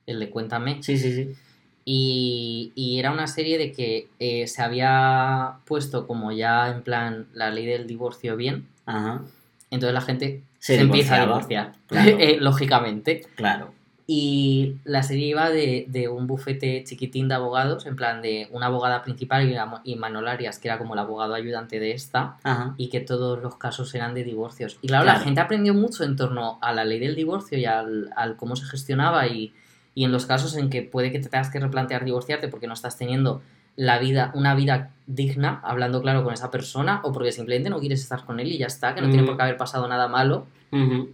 el 0.07 0.19
de 0.19 0.29
Cuéntame. 0.29 0.83
Sí, 0.83 0.99
sí, 0.99 1.15
sí. 1.15 1.35
Y, 1.85 2.73
y 2.75 2.99
era 2.99 3.11
una 3.11 3.27
serie 3.27 3.59
de 3.59 3.73
que 3.73 4.09
eh, 4.19 4.47
se 4.47 4.63
había 4.63 5.55
puesto 5.65 6.07
como 6.07 6.31
ya 6.33 6.69
en 6.71 6.83
plan 6.83 7.27
la 7.33 7.51
ley 7.51 7.67
del 7.67 7.87
divorcio 7.87 8.37
bien, 8.37 8.67
Ajá. 8.87 9.23
entonces 9.71 9.95
la 9.95 10.01
gente 10.03 10.43
Se 10.59 10.77
se, 10.77 10.81
empieza 10.83 11.17
a 11.17 11.21
divorciar, 11.27 11.73
claro. 11.87 12.17
eh, 12.19 12.37
lógicamente. 12.41 13.23
Claro. 13.35 13.73
Y 14.13 14.75
la 14.85 15.05
serie 15.05 15.29
iba 15.29 15.51
de, 15.51 15.87
de 15.89 16.09
un 16.09 16.27
bufete 16.27 16.83
chiquitín 16.85 17.29
de 17.29 17.35
abogados, 17.37 17.87
en 17.87 17.95
plan 17.95 18.21
de 18.23 18.49
una 18.51 18.67
abogada 18.67 19.03
principal 19.05 19.49
y, 19.49 19.53
una- 19.53 19.81
y 19.85 19.95
Manol 19.95 20.27
Arias, 20.27 20.59
que 20.59 20.67
era 20.67 20.79
como 20.79 20.95
el 20.95 21.01
abogado 21.01 21.35
ayudante 21.35 21.79
de 21.79 21.93
esta, 21.93 22.37
Ajá. 22.43 22.75
y 22.77 22.89
que 22.89 22.99
todos 23.01 23.41
los 23.41 23.55
casos 23.57 23.95
eran 23.95 24.15
de 24.15 24.25
divorcios. 24.25 24.79
Y 24.83 24.89
claro, 24.89 25.05
Claro. 25.05 25.19
la 25.21 25.25
gente 25.25 25.41
aprendió 25.41 25.75
mucho 25.75 26.03
en 26.03 26.17
torno 26.17 26.59
a 26.61 26.73
la 26.73 26.85
ley 26.85 26.99
del 26.99 27.15
divorcio 27.15 27.57
y 27.57 27.67
al, 27.67 28.11
al 28.17 28.37
cómo 28.37 28.57
se 28.57 28.67
gestionaba 28.67 29.29
y, 29.29 29.53
y 29.95 30.05
en 30.05 30.13
los 30.13 30.27
casos 30.27 30.57
en 30.57 30.71
que 30.71 30.83
puede 30.83 31.11
que 31.13 31.19
te 31.19 31.29
tengas 31.29 31.51
que 31.51 31.61
replantear 31.61 32.05
divorciarte 32.05 32.49
porque 32.49 32.67
no 32.67 32.75
estás 32.75 32.97
teniendo 32.97 33.43
la 33.77 33.99
vida, 33.99 34.31
una 34.35 34.55
vida 34.55 34.91
digna, 35.07 35.61
hablando 35.65 36.03
claro 36.03 36.23
con 36.23 36.35
esa 36.35 36.51
persona, 36.51 37.01
o 37.03 37.13
porque 37.13 37.33
simplemente 37.33 37.71
no 37.71 37.81
quieres 37.81 38.01
estar 38.01 38.25
con 38.25 38.39
él 38.41 38.49
y 38.53 38.59
ya 38.59 38.67
está, 38.67 38.95
que 38.95 39.01
no 39.01 39.09
tiene 39.09 39.23
Mm. 39.23 39.27
por 39.27 39.37
qué 39.37 39.43
haber 39.43 39.57
pasado 39.57 39.87
nada 39.89 40.07
malo. 40.09 40.47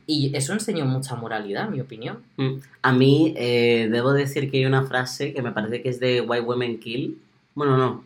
Y 0.06 0.36
eso 0.36 0.52
enseñó 0.52 0.84
mucha 0.84 1.14
moralidad, 1.14 1.66
en 1.66 1.72
mi 1.72 1.80
opinión. 1.80 2.18
Mm. 2.36 2.54
A 2.82 2.92
mí, 2.92 3.32
eh, 3.36 3.88
debo 3.90 4.12
decir 4.12 4.50
que 4.50 4.58
hay 4.58 4.66
una 4.66 4.82
frase 4.82 5.32
que 5.32 5.40
me 5.40 5.52
parece 5.52 5.80
que 5.80 5.88
es 5.88 5.98
de 6.00 6.20
Why 6.20 6.40
Women 6.40 6.78
Kill. 6.78 7.18
Bueno, 7.54 7.76
no. 7.78 8.04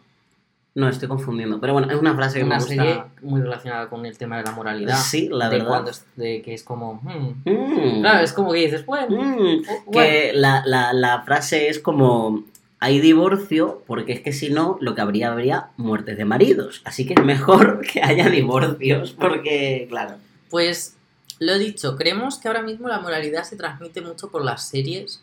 No, 0.74 0.88
estoy 0.88 1.08
confundiendo. 1.08 1.60
Pero 1.60 1.72
bueno, 1.72 1.90
es 1.90 1.98
una 1.98 2.14
frase 2.14 2.38
que 2.38 2.44
Una 2.44 2.56
me 2.56 2.60
gusta. 2.64 2.74
serie 2.74 3.02
muy 3.22 3.40
relacionada 3.40 3.88
con 3.88 4.06
el 4.06 4.16
tema 4.16 4.36
de 4.38 4.44
la 4.44 4.52
moralidad. 4.52 4.96
Sí, 4.96 5.28
la 5.30 5.48
de 5.48 5.56
verdad. 5.56 5.68
cuando 5.68 5.90
es- 5.90 6.06
de 6.16 6.42
que 6.42 6.54
es 6.54 6.62
como... 6.62 6.94
hmm. 7.02 7.42
Mm. 7.44 8.00
Claro, 8.02 8.20
es 8.24 8.32
como 8.32 8.52
que 8.52 8.58
dices, 8.60 8.86
bueno, 8.86 9.16
Mm. 9.20 9.62
bueno. 9.86 9.90
Que 9.92 10.32
la, 10.34 10.62
la- 10.64 10.92
la 10.92 11.22
frase 11.22 11.68
es 11.68 11.78
como. 11.80 12.44
Hay 12.82 12.98
divorcio 13.00 13.82
porque 13.86 14.12
es 14.12 14.20
que 14.22 14.32
si 14.32 14.48
no, 14.48 14.78
lo 14.80 14.94
que 14.94 15.02
habría 15.02 15.30
habría 15.32 15.68
muertes 15.76 16.16
de 16.16 16.24
maridos. 16.24 16.80
Así 16.86 17.04
que 17.04 17.12
es 17.14 17.22
mejor 17.24 17.80
que 17.92 18.02
haya 18.02 18.28
divorcios 18.30 19.10
porque, 19.12 19.86
claro. 19.90 20.14
Pues 20.48 20.96
lo 21.40 21.58
dicho, 21.58 21.96
creemos 21.96 22.38
que 22.38 22.48
ahora 22.48 22.62
mismo 22.62 22.88
la 22.88 23.00
moralidad 23.00 23.42
se 23.44 23.56
transmite 23.56 24.00
mucho 24.00 24.30
por 24.30 24.42
las 24.44 24.66
series. 24.68 25.20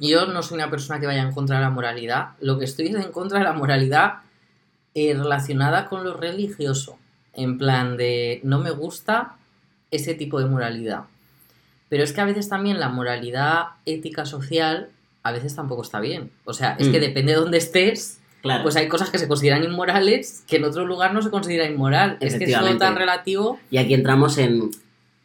Yo 0.00 0.26
no 0.26 0.42
soy 0.42 0.56
una 0.56 0.70
persona 0.70 0.98
que 0.98 1.06
vaya 1.06 1.22
en 1.22 1.32
contra 1.32 1.56
de 1.56 1.62
la 1.62 1.70
moralidad. 1.70 2.30
Lo 2.40 2.58
que 2.58 2.64
estoy 2.64 2.86
es 2.88 2.94
en 2.96 3.12
contra 3.12 3.38
de 3.38 3.44
la 3.44 3.52
moralidad 3.52 4.14
eh, 4.94 5.14
relacionada 5.14 5.88
con 5.88 6.04
lo 6.04 6.14
religioso. 6.14 6.98
En 7.34 7.58
plan 7.58 7.96
de 7.96 8.40
no 8.42 8.58
me 8.58 8.70
gusta 8.70 9.36
ese 9.90 10.14
tipo 10.14 10.38
de 10.40 10.46
moralidad. 10.46 11.04
Pero 11.88 12.04
es 12.04 12.12
que 12.12 12.20
a 12.20 12.24
veces 12.24 12.48
también 12.48 12.78
la 12.80 12.88
moralidad 12.88 13.66
ética 13.86 14.24
social 14.26 14.88
a 15.22 15.32
veces 15.32 15.54
tampoco 15.54 15.82
está 15.82 16.00
bien. 16.00 16.30
O 16.44 16.52
sea, 16.54 16.76
es 16.78 16.88
que 16.88 16.98
Mm. 16.98 17.02
depende 17.02 17.32
de 17.32 17.38
dónde 17.38 17.58
estés, 17.58 18.18
Claro. 18.42 18.62
pues 18.62 18.74
hay 18.76 18.88
cosas 18.88 19.10
que 19.10 19.18
se 19.18 19.28
consideran 19.28 19.62
inmorales 19.64 20.44
que 20.48 20.56
en 20.56 20.64
otro 20.64 20.86
lugar 20.86 21.12
no 21.12 21.20
se 21.20 21.30
considera 21.30 21.66
inmoral. 21.66 22.16
Es 22.20 22.36
que 22.36 22.44
es 22.44 22.58
todo 22.58 22.78
tan 22.78 22.96
relativo 22.96 23.58
Y 23.70 23.76
aquí 23.78 23.92
entramos 23.94 24.38
en, 24.38 24.70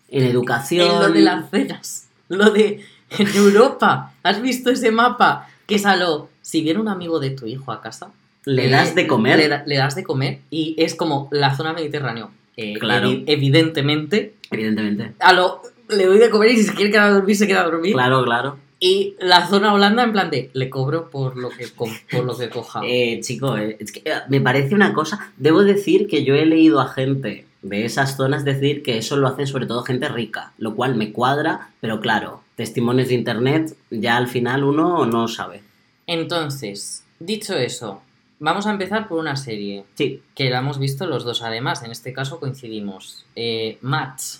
en 0.09 0.23
educación. 0.23 0.87
en 0.91 0.99
lo 0.99 1.09
de 1.09 1.21
las 1.21 1.49
cenas. 1.49 2.07
Lo 2.27 2.49
de 2.51 2.81
en 3.11 3.27
Europa. 3.35 4.13
¿Has 4.23 4.41
visto 4.41 4.69
ese 4.69 4.91
mapa? 4.91 5.47
Que 5.67 5.75
es 5.75 5.85
a 5.85 5.95
lo. 5.95 6.29
Si 6.41 6.61
viene 6.61 6.79
un 6.81 6.87
amigo 6.89 7.19
de 7.19 7.29
tu 7.29 7.45
hijo 7.45 7.71
a 7.71 7.81
casa. 7.81 8.09
Le 8.45 8.67
eh, 8.67 8.69
das 8.69 8.95
de 8.95 9.07
comer. 9.07 9.37
Le, 9.37 9.47
da- 9.49 9.63
le 9.65 9.75
das 9.77 9.95
de 9.95 10.03
comer. 10.03 10.39
Y 10.49 10.75
es 10.77 10.95
como 10.95 11.27
la 11.31 11.55
zona 11.55 11.73
mediterránea. 11.73 12.27
Eh, 12.57 12.75
Claro. 12.79 13.09
evi- 13.09 13.23
evidentemente. 13.27 14.33
Evidentemente. 14.51 15.13
A 15.19 15.33
lo. 15.33 15.61
Le 15.89 16.05
doy 16.05 16.17
de 16.17 16.29
comer 16.29 16.51
y 16.51 16.57
si 16.57 16.63
se 16.63 16.73
quiere 16.73 16.89
quedar 16.91 17.09
a 17.09 17.13
dormir, 17.13 17.35
se 17.35 17.47
queda 17.47 17.61
a 17.61 17.65
dormir. 17.65 17.93
Claro, 17.93 18.23
claro. 18.23 18.57
Y 18.79 19.15
la 19.19 19.47
zona 19.47 19.73
holanda, 19.73 20.03
en 20.03 20.11
plan 20.11 20.29
de. 20.29 20.49
Le 20.53 20.69
cobro 20.69 21.09
por 21.09 21.37
lo 21.37 21.49
que, 21.49 21.67
por 21.67 21.89
lo 22.25 22.37
que 22.37 22.49
coja. 22.49 22.81
Eh, 22.85 23.19
chico, 23.21 23.55
eh, 23.57 23.77
es 23.79 23.91
que 23.91 23.99
eh, 24.05 24.13
me 24.29 24.41
parece 24.41 24.73
una 24.75 24.93
cosa. 24.93 25.31
Debo 25.37 25.63
decir 25.63 26.07
que 26.07 26.23
yo 26.23 26.35
he 26.35 26.45
leído 26.45 26.79
a 26.81 26.87
gente 26.87 27.45
de 27.61 27.85
esas 27.85 28.15
zonas 28.15 28.45
decir 28.45 28.83
que 28.83 28.97
eso 28.99 29.15
lo 29.17 29.27
hacen 29.27 29.47
sobre 29.47 29.65
todo 29.65 29.81
gente 29.83 30.07
rica, 30.09 30.51
lo 30.59 30.75
cual 30.75 30.95
me 30.95 31.11
cuadra, 31.11 31.69
pero 31.81 31.99
claro, 31.99 32.41
testimonios 32.55 33.07
de 33.07 33.15
internet 33.15 33.75
ya 33.89 34.17
al 34.17 34.27
final 34.27 34.63
uno 34.63 35.05
no 35.07 35.27
sabe. 35.27 35.61
Entonces, 36.05 37.03
dicho 37.19 37.55
eso, 37.55 38.01
vamos 38.39 38.67
a 38.67 38.71
empezar 38.71 39.07
por 39.07 39.19
una 39.19 39.35
serie. 39.35 39.85
Sí. 39.95 40.21
que 40.33 40.49
la 40.49 40.59
hemos 40.59 40.79
visto 40.79 41.05
los 41.05 41.23
dos 41.23 41.41
además, 41.41 41.83
en 41.83 41.91
este 41.91 42.13
caso 42.13 42.39
coincidimos. 42.39 43.25
Eh, 43.35 43.77
match, 43.81 44.37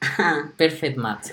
Perfect 0.56 0.96
Match. 0.96 1.28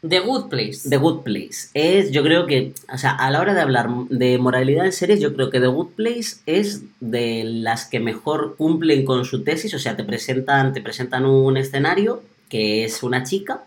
The 0.00 0.20
Good 0.20 0.48
Place. 0.48 0.88
The 0.88 0.96
Good 0.96 1.22
Place 1.22 1.70
es, 1.74 2.12
yo 2.12 2.22
creo 2.22 2.46
que, 2.46 2.72
o 2.92 2.98
sea, 2.98 3.12
a 3.12 3.30
la 3.30 3.40
hora 3.40 3.54
de 3.54 3.60
hablar 3.60 3.88
de 4.08 4.38
moralidad 4.38 4.86
en 4.86 4.92
series, 4.92 5.20
yo 5.20 5.34
creo 5.34 5.50
que 5.50 5.58
The 5.58 5.66
Good 5.66 5.94
Place 5.96 6.36
es 6.46 6.84
de 7.00 7.42
las 7.44 7.86
que 7.86 7.98
mejor 7.98 8.54
cumplen 8.56 9.04
con 9.04 9.24
su 9.24 9.42
tesis, 9.42 9.74
o 9.74 9.78
sea, 9.78 9.96
te 9.96 10.04
presentan, 10.04 10.72
te 10.72 10.80
presentan 10.80 11.26
un 11.26 11.56
escenario 11.56 12.22
que 12.48 12.84
es 12.84 13.02
una 13.02 13.24
chica 13.24 13.64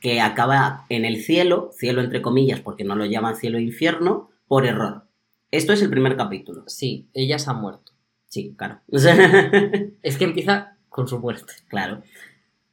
que 0.00 0.20
acaba 0.20 0.86
en 0.88 1.04
el 1.04 1.22
cielo, 1.22 1.70
cielo 1.76 2.00
entre 2.00 2.22
comillas, 2.22 2.60
porque 2.60 2.84
no 2.84 2.96
lo 2.96 3.04
llaman 3.04 3.36
cielo 3.36 3.58
e 3.58 3.62
infierno, 3.62 4.30
por 4.46 4.64
error. 4.64 5.02
Esto 5.50 5.72
es 5.72 5.82
el 5.82 5.90
primer 5.90 6.16
capítulo. 6.16 6.64
Sí, 6.66 7.08
ella 7.14 7.38
se 7.38 7.50
ha 7.50 7.54
muerto. 7.54 7.92
Sí, 8.28 8.54
claro. 8.56 8.80
Es 10.02 10.18
que 10.18 10.24
empieza 10.24 10.76
con 10.88 11.08
su 11.08 11.18
muerte. 11.18 11.52
claro. 11.68 12.02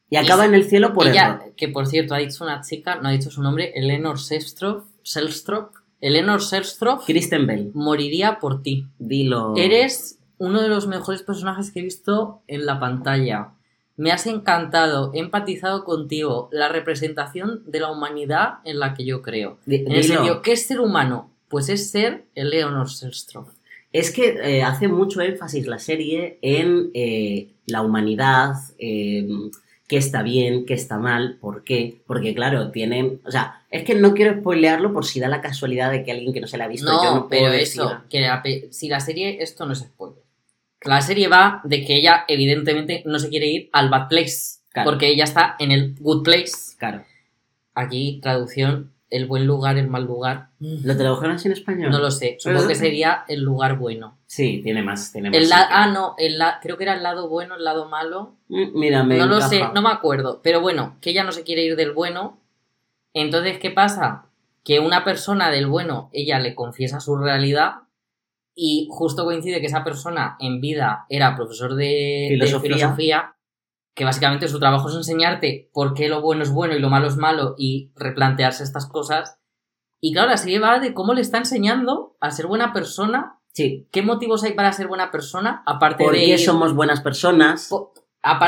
Y 0.08 0.18
acaba 0.18 0.46
en 0.46 0.54
el 0.54 0.66
cielo 0.66 0.94
por 0.94 1.08
ella, 1.08 1.40
error. 1.42 1.54
que 1.58 1.68
por 1.68 1.88
cierto 1.88 2.14
ha 2.14 2.20
dicho 2.20 2.44
una 2.44 2.62
chica, 2.62 2.96
no 2.96 3.10
ha 3.10 3.12
dicho 3.12 3.32
su 3.32 3.42
nombre, 3.42 3.72
Eleanor 3.76 4.20
Selstrop, 4.20 4.86
Selstrop, 5.02 5.74
Eleanor 6.00 6.44
Selstrop 6.44 7.04
Kristen 7.06 7.48
Bell, 7.48 7.72
moriría 7.74 8.38
por 8.40 8.62
ti. 8.62 8.86
dilo. 9.00 9.54
Eres 9.58 10.20
uno 10.38 10.62
de 10.62 10.70
los 10.70 10.86
mejores 10.88 11.24
personajes 11.24 11.72
que 11.72 11.80
he 11.80 11.84
visto 11.84 12.44
en 12.48 12.68
la 12.68 12.80
pantalla. 12.80 13.54
Me 13.98 14.12
has 14.12 14.28
encantado, 14.28 15.12
he 15.14 15.20
empatizado 15.20 15.84
contigo. 15.84 16.50
La 16.52 16.70
representación 16.70 17.64
de 17.66 17.80
la 17.80 17.92
humanidad 17.92 18.60
en 18.64 18.80
la 18.80 18.94
que 18.94 19.06
yo 19.06 19.22
creo. 19.22 19.58
En 19.66 19.92
el 19.92 20.04
sentido, 20.04 20.42
¿qué 20.44 20.52
es 20.52 20.68
ser 20.68 20.82
humano? 20.82 21.32
Pues 21.56 21.70
es 21.70 21.90
ser 21.90 22.26
Eleanor 22.36 22.90
Selstrop. 22.90 23.48
Es 23.94 24.12
que 24.12 24.36
eh, 24.44 24.62
hace 24.62 24.90
mucho 24.90 25.22
énfasis 25.22 25.68
la 25.68 25.80
serie 25.80 26.38
en 26.42 26.92
eh, 26.94 27.54
la 27.66 27.82
humanidad, 27.82 28.56
eh, 28.78 29.26
qué 29.88 29.96
está 29.96 30.22
bien, 30.22 30.66
qué 30.66 30.74
está 30.74 30.98
mal, 30.98 31.38
por 31.40 31.64
qué. 31.64 32.02
Porque, 32.08 32.36
claro, 32.36 32.72
tienen. 32.72 33.22
O 33.26 33.32
sea, 33.32 33.66
es 33.70 33.86
que 33.86 33.96
no 33.96 34.14
quiero 34.14 34.38
spoilearlo 34.38 34.92
por 34.92 35.06
si 35.06 35.22
da 35.22 35.30
la 35.30 35.40
casualidad 35.40 35.92
de 35.92 36.04
que 36.04 36.12
alguien 36.12 36.34
que 36.34 36.42
no 36.42 36.48
se 36.48 36.58
la 36.58 36.66
ha 36.66 36.68
visto 36.68 36.92
No, 36.92 37.02
yo 37.02 37.16
no 37.16 37.30
puedo 37.30 37.44
pero 37.44 37.54
decir. 37.54 37.84
eso, 37.84 38.02
que 38.10 38.20
la 38.20 38.44
si 38.72 38.90
la 38.90 39.00
serie, 39.00 39.42
esto 39.42 39.66
no 39.66 39.72
es 39.72 39.80
spoiler. 39.80 40.26
La 40.82 41.00
serie 41.00 41.30
va 41.30 41.62
de 41.64 41.86
que 41.86 41.96
ella, 41.96 42.26
evidentemente, 42.28 43.02
no 43.06 43.18
se 43.18 43.30
quiere 43.30 43.48
ir 43.48 43.70
al 43.72 43.88
bad 43.88 44.10
place. 44.10 44.60
Claro. 44.74 44.92
Porque 44.92 45.08
ella 45.08 45.24
está 45.24 45.56
en 45.60 45.72
el 45.72 45.96
good 46.02 46.22
place. 46.22 46.76
Claro. 46.78 47.06
Aquí, 47.74 48.20
traducción, 48.22 48.92
el 49.10 49.28
buen 49.28 49.46
lugar, 49.46 49.78
el 49.78 49.88
mal 49.88 50.04
lugar. 50.06 50.50
¿Lo 50.60 50.98
tradujeron 50.98 51.36
así 51.36 51.48
en 51.48 51.54
español? 51.54 51.92
No 51.92 52.00
lo 52.00 52.10
sé, 52.12 52.38
supongo 52.40 52.68
que 52.68 52.76
sería 52.76 53.24
el 53.28 53.42
lugar 53.42 53.78
bueno. 53.78 54.18
Sí, 54.26 54.62
tiene 54.64 54.82
más. 54.82 55.12
Tiene 55.12 55.30
más 55.30 55.38
El 55.38 55.48
la- 55.50 55.68
ah, 55.72 55.88
no, 55.92 56.16
el 56.18 56.38
la- 56.40 56.60
creo 56.62 56.78
que 56.78 56.84
era 56.84 56.94
el 56.96 57.04
lado 57.04 57.30
bueno, 57.30 57.56
el 57.56 57.64
lado 57.64 57.88
malo. 57.88 58.36
Mm, 58.50 58.78
Mira, 58.80 59.04
me 59.04 59.18
no 59.18 59.26
lo 59.28 59.40
sé, 59.42 59.60
no 59.74 59.82
me 59.82 59.90
acuerdo. 59.90 60.42
Pero 60.44 60.60
bueno, 60.62 60.98
que 61.02 61.12
ella 61.12 61.24
no 61.24 61.32
se 61.32 61.44
quiere 61.44 61.64
ir 61.64 61.76
del 61.76 61.92
bueno. 61.94 62.40
Entonces, 63.14 63.60
¿qué 63.60 63.70
pasa? 63.72 64.26
Que 64.64 64.80
una 64.80 65.04
persona 65.04 65.52
del 65.52 65.68
bueno, 65.68 66.10
ella 66.12 66.40
le 66.40 66.56
confiesa 66.56 67.00
su 67.00 67.16
realidad 67.16 67.76
y 68.56 68.88
justo 68.90 69.24
coincide 69.26 69.60
que 69.62 69.68
esa 69.68 69.84
persona 69.84 70.36
en 70.40 70.60
vida 70.62 71.06
era 71.10 71.36
profesor 71.36 71.76
de 71.76 71.86
de 72.32 72.38
Filosofía. 72.76 73.36
Que 73.96 74.06
básicamente 74.06 74.48
su 74.48 74.60
trabajo 74.60 74.90
es 74.90 74.96
enseñarte 74.96 75.70
por 75.74 75.94
qué 75.94 76.08
lo 76.10 76.22
bueno 76.22 76.44
es 76.44 76.52
bueno 76.52 76.76
y 76.76 76.80
lo 76.80 76.90
malo 76.90 77.08
es 77.08 77.16
malo 77.18 77.56
y 77.58 77.92
replantearse 77.96 78.64
estas 78.64 78.86
cosas. 78.88 79.40
Y 80.02 80.14
claro, 80.14 80.30
la 80.30 80.38
serie 80.38 80.60
va 80.60 80.80
de 80.80 80.94
cómo 80.94 81.14
le 81.14 81.22
está 81.22 81.38
enseñando 81.40 82.16
a 82.20 82.30
ser 82.32 82.46
buena 82.48 82.74
persona, 82.74 83.40
Sí. 83.54 83.88
qué 83.92 84.02
motivos 84.02 84.44
hay 84.44 84.52
para 84.54 84.74
ser 84.74 84.88
buena 84.88 85.12
persona, 85.12 85.64
aparte 85.66 86.04
¿Por 86.04 86.14
de... 86.14 86.26
qué 86.26 86.38
somos 86.38 86.76
buenas 86.76 87.00
personas? 87.02 87.68
Po- 87.70 87.94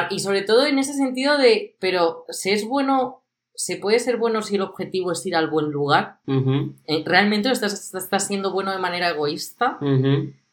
Y 0.09 0.19
sobre 0.19 0.41
todo 0.41 0.65
en 0.65 0.79
ese 0.79 0.93
sentido 0.93 1.37
de, 1.37 1.77
pero 1.79 2.25
si 2.29 2.49
es 2.51 2.67
bueno, 2.67 3.23
se 3.55 3.77
puede 3.77 3.99
ser 3.99 4.17
bueno 4.17 4.41
si 4.41 4.55
el 4.55 4.61
objetivo 4.63 5.13
es 5.13 5.25
ir 5.25 5.35
al 5.35 5.49
buen 5.49 5.71
lugar. 5.71 6.19
Eh, 6.27 7.03
Realmente 7.05 7.49
estás, 7.49 7.93
estás 7.95 8.27
siendo 8.27 8.51
bueno 8.51 8.71
de 8.71 8.79
manera 8.79 9.09
egoísta, 9.09 9.77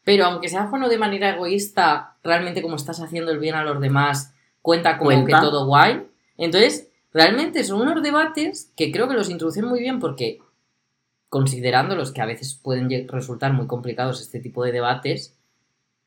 pero 0.05 0.25
aunque 0.25 0.47
seas 0.47 0.69
bueno 0.69 0.87
de 0.87 0.97
manera 0.99 1.31
egoísta, 1.31 2.15
realmente 2.23 2.61
como 2.61 2.77
estás 2.77 3.01
haciendo 3.01 3.31
el 3.31 3.39
bien 3.39 3.55
a 3.55 3.63
los 3.65 3.81
demás, 3.81 4.34
cuenta 4.65 4.97
como 4.97 5.11
Cuenta. 5.11 5.37
que 5.39 5.45
todo 5.45 5.67
guay. 5.67 6.07
Entonces, 6.37 6.89
realmente 7.13 7.63
son 7.63 7.81
unos 7.81 8.01
debates 8.01 8.71
que 8.75 8.91
creo 8.91 9.07
que 9.07 9.13
los 9.13 9.29
introducen 9.29 9.65
muy 9.65 9.79
bien 9.79 9.99
porque, 9.99 10.39
considerándolos 11.29 12.11
que 12.11 12.21
a 12.21 12.25
veces 12.25 12.55
pueden 12.55 12.89
resultar 13.07 13.53
muy 13.53 13.67
complicados 13.67 14.21
este 14.21 14.39
tipo 14.39 14.63
de 14.63 14.71
debates, 14.71 15.37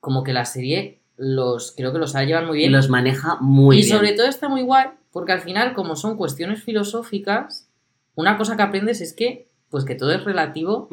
como 0.01 0.25
que 0.25 0.33
la 0.33 0.45
serie 0.45 1.01
los 1.17 1.73
creo 1.77 1.93
que 1.93 1.99
los 2.01 2.17
ha 2.17 2.25
llevado 2.25 2.49
muy 2.49 2.59
Y 2.59 2.61
bien. 2.63 2.73
los 2.73 2.89
maneja 2.89 3.37
muy 3.41 3.77
y 3.79 3.83
bien. 3.85 3.97
sobre 3.97 4.13
todo 4.13 4.27
está 4.27 4.49
muy 4.49 4.63
guay 4.63 4.87
porque 5.13 5.33
al 5.33 5.41
final, 5.41 5.73
como 5.75 5.95
son 5.97 6.17
cuestiones 6.17 6.63
filosóficas, 6.65 7.69
una 8.17 8.37
cosa 8.37 8.57
que 8.57 8.63
aprendes 8.63 9.01
es 9.01 9.13
que, 9.15 9.49
pues 9.71 9.85
que 9.85 9.95
todo 9.95 10.11
es 10.13 10.25
relativo, 10.25 10.89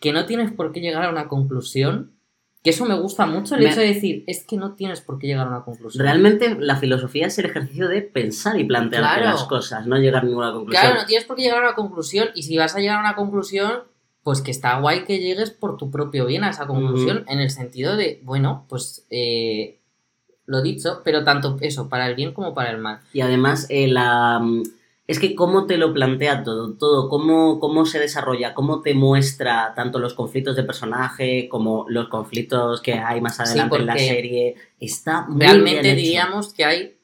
que 0.00 0.12
no 0.12 0.26
tienes 0.26 0.50
por 0.52 0.72
qué 0.72 0.80
llegar 0.80 1.04
a 1.04 1.10
una 1.10 1.28
conclusión. 1.28 2.12
Que 2.66 2.70
eso 2.70 2.84
me 2.84 2.96
gusta 2.98 3.26
mucho, 3.26 3.54
el 3.54 3.62
Me- 3.62 3.70
hecho 3.70 3.78
de 3.78 3.86
decir, 3.94 4.24
es 4.26 4.42
que 4.42 4.56
no 4.56 4.72
tienes 4.74 5.00
por 5.00 5.20
qué 5.20 5.28
llegar 5.28 5.46
a 5.46 5.50
una 5.50 5.62
conclusión. 5.64 6.02
Realmente 6.02 6.56
la 6.58 6.74
filosofía 6.74 7.28
es 7.28 7.38
el 7.38 7.44
ejercicio 7.44 7.86
de 7.86 8.02
pensar 8.02 8.58
y 8.58 8.64
plantearte 8.64 9.20
Claro. 9.20 9.24
las 9.36 9.44
cosas, 9.44 9.86
no 9.86 9.96
llegar 9.98 10.24
a 10.24 10.26
ninguna 10.26 10.50
conclusión. 10.52 10.82
Claro, 10.82 11.00
no 11.00 11.06
tienes 11.06 11.24
por 11.26 11.36
qué 11.36 11.42
llegar 11.42 11.58
a 11.62 11.66
una 11.68 11.74
conclusión 11.76 12.26
y 12.34 12.42
si 12.42 12.58
vas 12.58 12.74
a 12.74 12.80
llegar 12.80 12.96
a 12.96 13.00
una 13.02 13.14
conclusión, 13.14 13.84
pues 14.24 14.42
que 14.42 14.50
está 14.50 14.80
guay 14.80 15.04
que 15.04 15.20
llegues 15.20 15.52
por 15.52 15.76
tu 15.76 15.92
propio 15.92 16.26
bien 16.26 16.42
a 16.42 16.50
esa 16.50 16.66
conclusión, 16.66 17.24
en 17.28 17.38
el 17.38 17.50
sentido 17.50 17.96
de, 17.96 18.20
bueno, 18.24 18.66
pues 18.68 19.06
eh, 19.10 19.78
lo 20.46 20.60
dicho, 20.60 21.02
pero 21.04 21.22
tanto 21.22 21.56
eso, 21.60 21.88
para 21.88 22.08
el 22.08 22.16
bien 22.16 22.32
como 22.32 22.52
para 22.52 22.70
el 22.72 22.78
mal. 22.78 22.98
Y 23.12 23.20
además, 23.20 23.66
eh, 23.70 23.86
la, 23.86 24.40
mm, 24.40 24.62
Es 25.08 25.20
que 25.20 25.36
cómo 25.36 25.66
te 25.66 25.76
lo 25.76 25.92
plantea 25.94 26.42
todo, 26.42 26.74
todo, 26.74 27.08
cómo, 27.08 27.60
cómo 27.60 27.86
se 27.86 28.00
desarrolla, 28.00 28.54
cómo 28.54 28.80
te 28.82 28.92
muestra 28.94 29.72
tanto 29.76 30.00
los 30.00 30.14
conflictos 30.14 30.56
de 30.56 30.64
personaje 30.64 31.48
como 31.48 31.86
los 31.88 32.08
conflictos 32.08 32.80
que 32.80 32.94
hay 32.94 33.20
más 33.20 33.38
adelante 33.38 33.76
en 33.76 33.86
la 33.86 33.96
serie. 33.96 34.54
Está 34.80 35.26
muy 35.28 35.40
Realmente 35.40 35.82
bien 35.82 35.86
hecho. 35.94 35.96
diríamos 36.02 36.52
que 36.52 36.64
hay 36.64 36.96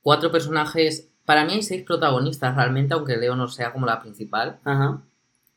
cuatro 0.00 0.30
personajes. 0.30 1.08
Para 1.24 1.44
mí 1.44 1.54
hay 1.54 1.62
seis 1.62 1.82
protagonistas 1.82 2.54
realmente, 2.54 2.94
aunque 2.94 3.16
Leonor 3.16 3.50
sea 3.50 3.72
como 3.72 3.84
la 3.86 4.00
principal, 4.00 4.60
Ajá, 4.62 5.02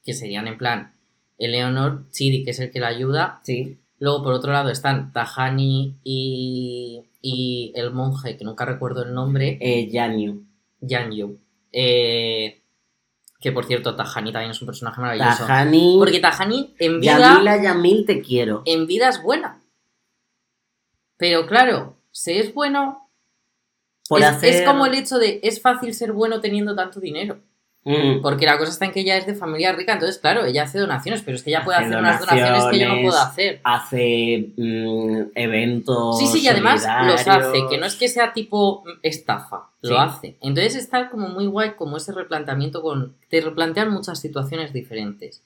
que 0.04 0.14
serían 0.16 0.48
en 0.48 0.58
plan 0.58 0.94
Eleonor, 1.38 2.10
Chidi, 2.10 2.44
que 2.44 2.52
es 2.52 2.60
el 2.60 2.72
que 2.72 2.80
la 2.80 2.88
ayuda. 2.88 3.40
sí. 3.44 3.78
Luego, 4.02 4.24
por 4.24 4.34
otro 4.34 4.54
lado, 4.54 4.70
están 4.70 5.12
Tahani 5.12 5.98
y, 6.06 7.04
y 7.22 7.74
el 7.76 7.92
monje, 7.92 8.38
que 8.38 8.46
nunca 8.46 8.64
recuerdo 8.64 9.04
el 9.04 9.14
nombre, 9.14 9.58
Eh, 9.60 9.90
Yanyu. 9.92 10.46
Yanyu. 10.82 11.40
Eh, 11.72 12.62
que 13.40 13.52
por 13.52 13.66
cierto, 13.66 13.96
Tahani 13.96 14.32
también 14.32 14.52
es 14.52 14.62
un 14.62 14.66
personaje 14.66 15.00
maravilloso. 15.00 15.48
Porque 15.98 16.20
Tahani 16.20 16.76
en 16.80 17.00
vida, 17.00 17.20
Yamila 17.20 17.62
Yamil, 17.62 18.06
te 18.06 18.22
quiero. 18.22 18.64
en 18.66 18.86
vida 18.86 19.10
es 19.10 19.22
buena. 19.22 19.62
Pero 21.18 21.48
claro, 21.48 21.98
si 22.12 22.34
es 22.34 22.54
bueno, 22.54 23.10
Por 24.08 24.22
es, 24.22 24.28
hacer... 24.28 24.56
es 24.56 24.68
como 24.68 24.86
el 24.86 24.96
hecho 24.96 25.18
de 25.18 25.40
es 25.44 25.62
fácil 25.62 25.94
ser 25.94 26.12
bueno 26.12 26.42
teniendo 26.42 26.76
tanto 26.76 27.00
dinero. 27.00 27.40
Mm, 27.86 28.22
Porque 28.22 28.46
la 28.46 28.58
cosa 28.58 28.72
está 28.72 28.86
en 28.86 28.92
que 28.92 29.00
ella 29.00 29.16
es 29.18 29.26
de 29.26 29.34
familia 29.36 29.72
rica, 29.72 29.94
entonces 29.94 30.20
claro, 30.20 30.46
ella 30.46 30.64
hace 30.64 30.80
donaciones, 30.80 31.22
pero 31.24 31.38
es 31.38 31.44
que 31.44 31.50
ella 31.52 31.64
puede 31.64 31.78
Hace 31.78 31.88
hacer 31.88 32.00
unas 32.00 32.20
donaciones 32.20 32.66
que 32.66 32.80
yo 32.80 32.88
no 32.90 33.02
puedo 33.02 33.18
hacer. 33.18 33.62
Hace 33.64 34.50
mm, 34.58 35.22
eventos. 35.34 36.20
Sí, 36.20 36.28
sí, 36.28 36.42
y 36.42 36.48
además 36.50 36.86
los 37.06 37.26
hace, 37.28 37.58
que 37.70 37.78
no 37.78 37.86
es 37.86 37.96
que 37.96 38.10
sea 38.10 38.34
tipo 38.34 38.84
estafa, 39.02 39.70
Sí. 39.82 39.90
lo 39.90 40.00
hace. 40.00 40.38
Entonces 40.42 40.76
está 40.76 41.10
como 41.10 41.30
muy 41.30 41.48
guay 41.48 41.72
como 41.78 41.96
ese 41.98 42.12
replanteamiento 42.12 42.82
con... 42.82 43.16
Te 43.30 43.40
replantean 43.40 43.92
muchas 43.92 44.20
situaciones 44.20 44.74
diferentes. 44.74 45.42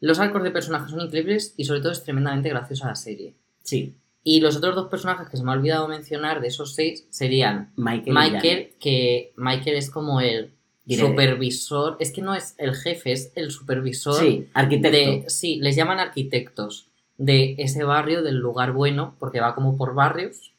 Los 0.00 0.18
arcos 0.20 0.42
de 0.42 0.50
personajes 0.50 0.90
son 0.90 1.02
increíbles 1.02 1.52
y 1.58 1.64
sobre 1.66 1.80
todo 1.80 1.92
es 1.92 2.02
tremendamente 2.02 2.48
graciosa 2.48 2.88
la 2.88 2.96
serie. 2.96 3.34
Sí, 3.62 3.94
Y 4.22 4.40
los 4.40 4.56
otros 4.56 4.74
dos 4.74 4.88
personajes 4.88 5.28
que 5.28 5.36
se 5.36 5.44
me 5.44 5.50
ha 5.52 5.54
olvidado 5.54 5.86
mencionar 5.86 6.40
de 6.40 6.48
esos 6.48 6.74
seis 6.74 7.06
serían 7.10 7.72
Michael. 7.76 8.14
Michael, 8.16 8.70
que 8.80 9.34
Michael 9.36 9.76
es 9.76 9.90
como 9.90 10.22
el 10.22 10.53
supervisor, 10.86 11.96
es 11.98 12.12
que 12.12 12.22
no 12.22 12.34
es 12.34 12.54
el 12.58 12.74
jefe, 12.74 13.12
es 13.12 13.32
el 13.34 13.50
supervisor 13.50 14.20
Sí, 14.20 14.48
arquitecto. 14.54 14.96
de, 14.96 15.24
sí, 15.28 15.58
les 15.60 15.76
llaman 15.76 15.98
arquitectos 15.98 16.88
de 17.16 17.54
ese 17.58 17.84
barrio, 17.84 18.22
del 18.22 18.36
lugar 18.36 18.72
bueno, 18.72 19.14
porque 19.18 19.40
va 19.40 19.54
como 19.54 19.76
por 19.76 19.94
barrios. 19.94 20.52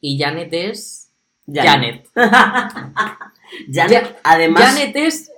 Y 0.00 0.18
Janet 0.18 0.52
es 0.52 1.12
Janet. 1.52 2.08
Janet, 3.72 4.16
además, 4.24 4.62
Janet 4.64 4.96
es 4.96 5.32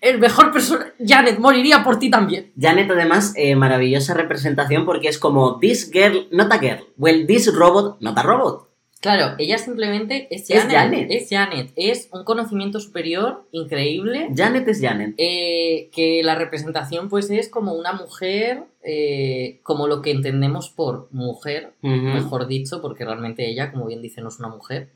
el 0.00 0.18
mejor 0.18 0.52
persona. 0.52 0.92
Janet 1.04 1.38
moriría 1.38 1.82
por 1.82 1.98
ti 1.98 2.10
también. 2.10 2.52
Janet, 2.58 2.90
además, 2.90 3.32
eh, 3.36 3.56
maravillosa 3.56 4.14
representación 4.14 4.84
porque 4.84 5.08
es 5.08 5.18
como 5.18 5.58
this 5.58 5.90
girl, 5.90 6.28
not 6.30 6.52
a 6.52 6.58
girl. 6.58 6.84
Well, 6.96 7.26
this 7.26 7.52
robot, 7.54 8.00
not 8.00 8.18
a 8.18 8.22
robot. 8.22 8.68
Claro, 9.04 9.34
ella 9.36 9.58
simplemente 9.58 10.28
es 10.30 10.48
Es 10.48 10.64
Janet. 10.64 11.10
Es 11.10 11.28
Janet. 11.28 11.72
Es 11.76 12.08
un 12.10 12.24
conocimiento 12.24 12.80
superior 12.80 13.46
increíble. 13.52 14.30
Janet 14.34 14.66
es 14.66 14.80
Janet. 14.80 15.14
eh, 15.18 15.90
que 15.92 16.22
la 16.24 16.36
representación 16.36 17.10
pues 17.10 17.28
es 17.28 17.50
como 17.50 17.74
una 17.74 17.92
mujer, 17.92 18.62
eh, 18.82 19.60
como 19.62 19.88
lo 19.88 20.00
que 20.00 20.10
entendemos 20.10 20.70
por 20.70 21.08
mujer, 21.10 21.74
mejor 21.82 22.46
dicho, 22.46 22.80
porque 22.80 23.04
realmente 23.04 23.46
ella, 23.46 23.72
como 23.72 23.88
bien 23.88 24.00
dice, 24.00 24.22
no 24.22 24.28
es 24.28 24.38
una 24.38 24.48
mujer. 24.48 24.88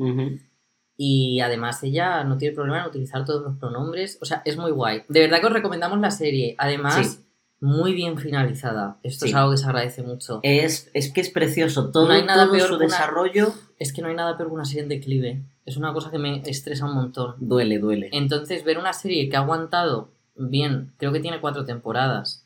Y 0.96 1.40
además 1.40 1.82
ella 1.82 2.24
no 2.24 2.38
tiene 2.38 2.54
problema 2.54 2.80
en 2.80 2.86
utilizar 2.86 3.26
todos 3.26 3.42
los 3.42 3.58
pronombres. 3.58 4.16
O 4.22 4.24
sea, 4.24 4.40
es 4.46 4.56
muy 4.56 4.70
guay. 4.70 5.02
De 5.10 5.20
verdad 5.20 5.40
que 5.40 5.46
os 5.48 5.52
recomendamos 5.52 6.00
la 6.00 6.10
serie. 6.10 6.54
Además, 6.56 7.06
Sí. 7.06 7.27
Muy 7.60 7.92
bien 7.92 8.18
finalizada. 8.18 8.98
Esto 9.02 9.24
Sí. 9.24 9.30
es 9.30 9.36
algo 9.36 9.50
que 9.50 9.56
se 9.56 9.64
agradece 9.66 10.02
mucho. 10.02 10.40
Es, 10.42 10.90
es 10.94 11.12
que 11.12 11.20
es 11.20 11.30
precioso. 11.30 11.90
Todo, 11.90 12.06
No 12.08 12.12
hay 12.14 12.24
nada 12.24 12.44
todo 12.44 12.52
peor 12.54 12.68
su 12.68 12.74
una- 12.76 12.84
desarrollo 12.84 13.52
Es 13.80 13.92
que 13.92 14.02
no 14.02 14.08
hay 14.08 14.14
nada 14.14 14.36
peor 14.36 14.48
que 14.48 14.54
una 14.54 14.64
serie 14.64 14.82
en 14.82 14.88
declive. 14.88 15.42
Es 15.66 15.76
una 15.76 15.92
cosa 15.92 16.10
que 16.10 16.18
me 16.18 16.42
estresa 16.46 16.84
un 16.86 16.94
montón. 16.94 17.34
duele, 17.38 17.78
duele. 17.78 18.08
Entonces, 18.12 18.64
ver 18.64 18.78
una 18.78 18.92
serie 18.92 19.28
que 19.28 19.36
ha 19.36 19.40
aguantado 19.40 20.10
bien, 20.36 20.92
creo 20.98 21.12
que 21.12 21.20
tiene 21.20 21.40
cuatro 21.40 21.64
temporadas. 21.64 22.44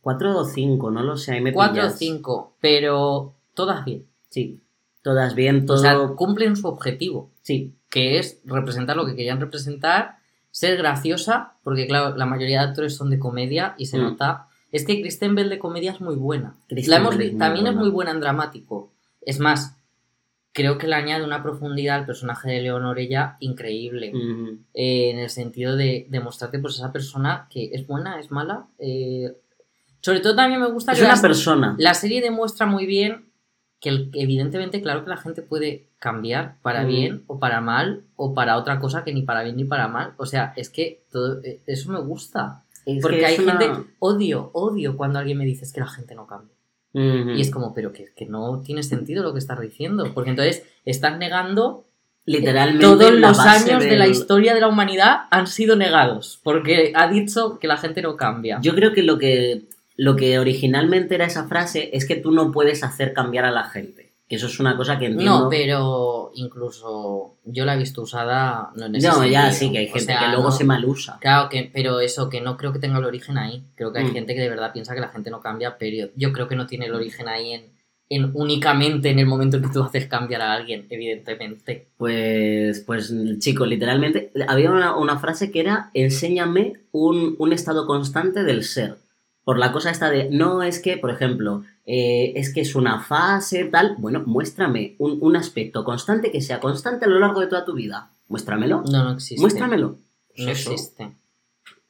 Cuatro 0.00 0.36
o 0.38 0.44
cinco, 0.44 0.90
no 0.90 1.02
lo 1.02 1.16
sé. 1.16 1.32
Ahí 1.34 1.40
me 1.40 1.52
Cuatro 1.52 1.86
o 1.86 1.90
cinco, 1.90 2.54
pero 2.60 3.34
todas 3.54 3.84
bien. 3.84 4.06
Sí. 4.30 4.60
Todas 5.02 5.34
bien, 5.34 5.66
todo. 5.66 5.76
O 5.76 5.80
sea, 5.80 5.98
cumplen 6.16 6.56
su 6.56 6.66
objetivo. 6.68 7.30
sí. 7.42 7.74
que 7.90 8.20
es 8.20 8.40
representar 8.44 8.96
lo 8.96 9.04
que 9.04 9.16
querían 9.16 9.40
representar, 9.40 10.18
ser 10.50 10.76
graciosa, 10.76 11.54
porque 11.62 11.86
claro, 11.86 12.16
la 12.16 12.26
mayoría 12.26 12.60
de 12.62 12.68
actores 12.68 12.96
son 12.96 13.10
de 13.10 13.18
comedia 13.18 13.74
y 13.78 13.86
se 13.86 13.98
Mm. 13.98 14.02
nota. 14.02 14.46
Es 14.72 14.84
que 14.84 15.00
Kristen 15.00 15.34
Bell 15.34 15.48
de 15.48 15.58
comedia 15.58 15.92
es 15.92 16.00
muy 16.00 16.14
buena. 16.16 16.54
La 16.68 16.96
hemos 16.96 17.16
es 17.18 17.36
también 17.38 17.66
es 17.66 17.74
muy 17.74 17.90
buena 17.90 18.10
en 18.12 18.20
dramático. 18.20 18.92
Es 19.20 19.38
más, 19.40 19.76
creo 20.52 20.78
que 20.78 20.86
le 20.88 20.94
añade 20.96 21.24
una 21.24 21.42
profundidad 21.42 21.96
al 21.96 22.06
personaje 22.06 22.50
de 22.50 22.60
Leonor 22.62 22.98
ella 22.98 23.36
increíble. 23.40 24.12
Ujú. 24.14 24.58
Eh, 24.74 25.10
en 25.10 25.18
el 25.18 25.30
sentido 25.30 25.76
de 25.76 26.06
demostrarte 26.08 26.58
pues 26.58 26.74
esa 26.74 26.92
persona 26.92 27.46
que 27.50 27.70
es 27.72 27.86
buena, 27.86 28.18
es 28.20 28.30
mala. 28.30 28.66
eh, 28.78 29.36
Sobre 30.02 30.20
todo 30.20 30.34
también 30.34 30.60
me 30.62 30.68
gusta 30.70 30.92
Es 30.92 30.98
que 30.98 31.04
una 31.04 31.12
las- 31.12 31.20
persona. 31.20 31.74
la 31.78 31.92
serie 31.92 32.22
demuestra 32.22 32.64
muy 32.64 32.86
bien 32.86 33.26
que 33.80 33.88
el- 33.88 34.10
evidentemente, 34.14 34.82
claro 34.82 35.04
que 35.04 35.10
la 35.10 35.16
gente 35.16 35.42
puede 35.42 35.86
cambiar 35.98 36.56
para 36.62 36.82
Mm. 36.84 36.86
bien 36.86 37.22
o 37.26 37.38
para 37.38 37.60
mal 37.60 38.02
o 38.16 38.34
para 38.34 38.56
otra 38.56 38.78
cosa 38.78 39.04
que 39.04 39.12
ni 39.14 39.22
para 39.22 39.42
bien 39.42 39.56
ni 39.56 39.64
para 39.64 39.88
mal. 39.88 40.12
O 40.18 40.26
sea, 40.26 40.52
es 40.56 40.68
que 40.70 41.02
todo 41.10 41.40
eh, 41.42 41.60
eso 41.66 41.90
me 41.90 42.00
gusta. 42.00 42.62
Es 42.86 43.00
Porque 43.02 43.18
que 43.18 43.26
hay 43.26 43.38
una- 43.38 43.58
gente, 43.58 43.80
odio, 43.98 44.50
odio 44.52 44.96
cuando 44.96 45.18
alguien 45.18 45.38
me 45.38 45.44
dice 45.44 45.64
"Es 45.64 45.72
que 45.72 45.80
la 45.80 45.86
gente 45.88 46.14
no 46.14 46.26
cambia. 46.26 46.54
Y 46.92 47.40
es 47.40 47.50
como, 47.52 47.72
pero 47.72 47.92
que, 47.92 48.06
que 48.16 48.26
no 48.26 48.62
tiene 48.62 48.82
sentido 48.82 49.22
lo 49.22 49.32
que 49.32 49.38
estás 49.38 49.60
diciendo. 49.60 50.10
Porque 50.12 50.30
entonces 50.30 50.64
estás 50.84 51.16
negando 51.18 51.84
Literalmente. 52.26 52.84
todos 52.84 53.12
los 53.12 53.38
años 53.38 53.82
de 53.84 53.96
la 53.96 54.08
historia 54.08 54.54
de 54.54 54.60
la 54.60 54.66
humanidad 54.68 55.20
han 55.30 55.46
sido 55.46 55.76
negados. 55.76 56.40
Porque 56.42 56.92
ha 56.96 57.06
dicho 57.08 57.58
que 57.60 57.68
la 57.68 57.76
gente 57.76 58.02
no 58.02 58.16
cambia. 58.16 58.58
Yo 58.60 58.74
creo 58.74 58.92
que 58.92 59.02
lo 59.04 59.18
que 59.18 59.62
lo 60.02 60.16
que 60.16 60.38
originalmente 60.38 61.14
era 61.14 61.26
esa 61.26 61.46
frase 61.46 61.90
es 61.92 62.06
que 62.06 62.16
tú 62.16 62.30
no 62.32 62.52
puedes 62.52 62.82
hacer 62.82 63.12
cambiar 63.12 63.44
a 63.44 63.50
la 63.50 63.64
gente. 63.64 64.14
Que 64.28 64.36
eso 64.36 64.46
es 64.46 64.58
una 64.60 64.76
cosa 64.76 64.98
que 64.98 65.06
entiendo. 65.06 65.40
No, 65.40 65.48
pero 65.50 66.30
incluso 66.36 67.34
yo 67.44 67.64
la 67.66 67.74
he 67.74 67.78
visto 67.78 68.00
usada. 68.02 68.70
No, 68.76 68.86
en 68.86 68.94
ese 68.94 69.08
No, 69.08 69.26
ya 69.26 69.52
sí, 69.52 69.70
que 69.72 69.78
hay 69.78 69.86
O 69.88 69.92
gente 69.92 70.04
sea, 70.06 70.20
que 70.20 70.26
luego 70.28 70.44
no- 70.44 70.50
se 70.52 70.64
malusa. 70.64 71.18
Claro, 71.20 71.48
que, 71.50 71.68
pero 71.72 72.00
eso, 72.00 72.30
que 72.30 72.40
no 72.40 72.56
creo 72.56 72.72
que 72.72 72.78
tenga 72.78 72.98
el 72.98 73.04
origen 73.04 73.36
ahí. 73.36 73.62
Creo 73.74 73.92
que 73.92 73.98
hay 73.98 74.06
Mm. 74.06 74.12
gente 74.12 74.34
que 74.34 74.40
de 74.40 74.48
verdad 74.48 74.72
piensa 74.72 74.94
que 74.94 75.00
la 75.00 75.08
gente 75.08 75.30
no 75.30 75.40
cambia, 75.40 75.76
pero 75.78 76.10
yo 76.16 76.32
creo 76.32 76.48
que 76.48 76.56
no 76.56 76.66
tiene 76.66 76.86
el 76.86 76.94
origen 76.94 77.28
ahí 77.28 77.52
en, 77.52 77.64
en 78.08 78.30
únicamente 78.34 79.10
en 79.10 79.18
el 79.18 79.26
momento 79.26 79.56
en 79.58 79.64
que 79.64 79.68
tú 79.70 79.82
haces 79.82 80.06
cambiar 80.06 80.40
a 80.42 80.52
alguien, 80.54 80.86
evidentemente. 80.88 81.88
Pues, 81.98 82.80
pues 82.86 83.12
chico, 83.40 83.66
literalmente, 83.66 84.32
había 84.48 84.70
una, 84.70 84.96
una 84.96 85.18
frase 85.18 85.50
que 85.50 85.60
era, 85.60 85.90
enséñame 85.92 86.74
un, 86.92 87.34
un 87.38 87.52
estado 87.52 87.86
constante 87.86 88.44
del 88.44 88.64
ser. 88.64 88.96
Por 89.44 89.58
la 89.58 89.72
cosa 89.72 89.90
esta 89.90 90.10
de, 90.10 90.28
no 90.30 90.62
es 90.62 90.80
que, 90.80 90.96
por 90.98 91.10
ejemplo, 91.10 91.64
eh, 91.86 92.32
es 92.36 92.52
que 92.52 92.60
es 92.60 92.74
una 92.74 93.00
fase, 93.00 93.64
tal, 93.64 93.96
bueno, 93.98 94.22
muéstrame 94.26 94.94
un, 94.98 95.18
un 95.20 95.36
aspecto 95.36 95.82
constante 95.84 96.30
que 96.30 96.40
sea 96.42 96.60
constante 96.60 97.06
a 97.06 97.08
lo 97.08 97.18
largo 97.18 97.40
de 97.40 97.46
toda 97.48 97.64
tu 97.64 97.74
vida. 97.74 98.10
Muéstramelo, 98.28 98.82
No, 98.82 99.04
no 99.04 99.12
existe. 99.12 99.40
muéstramelo. 99.40 99.96
No 100.36 100.50
Eso. 100.50 100.70
existe. 100.72 101.16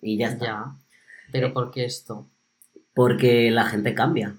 Y 0.01 0.17
ya 0.17 0.29
está. 0.29 0.45
Ya. 0.45 0.65
Pero 1.33 1.49
Eh, 1.49 1.51
¿por 1.51 1.71
qué 1.71 1.85
esto? 1.85 2.27
Porque 2.95 3.51
la 3.51 3.65
gente 3.65 3.95
cambia. 3.95 4.35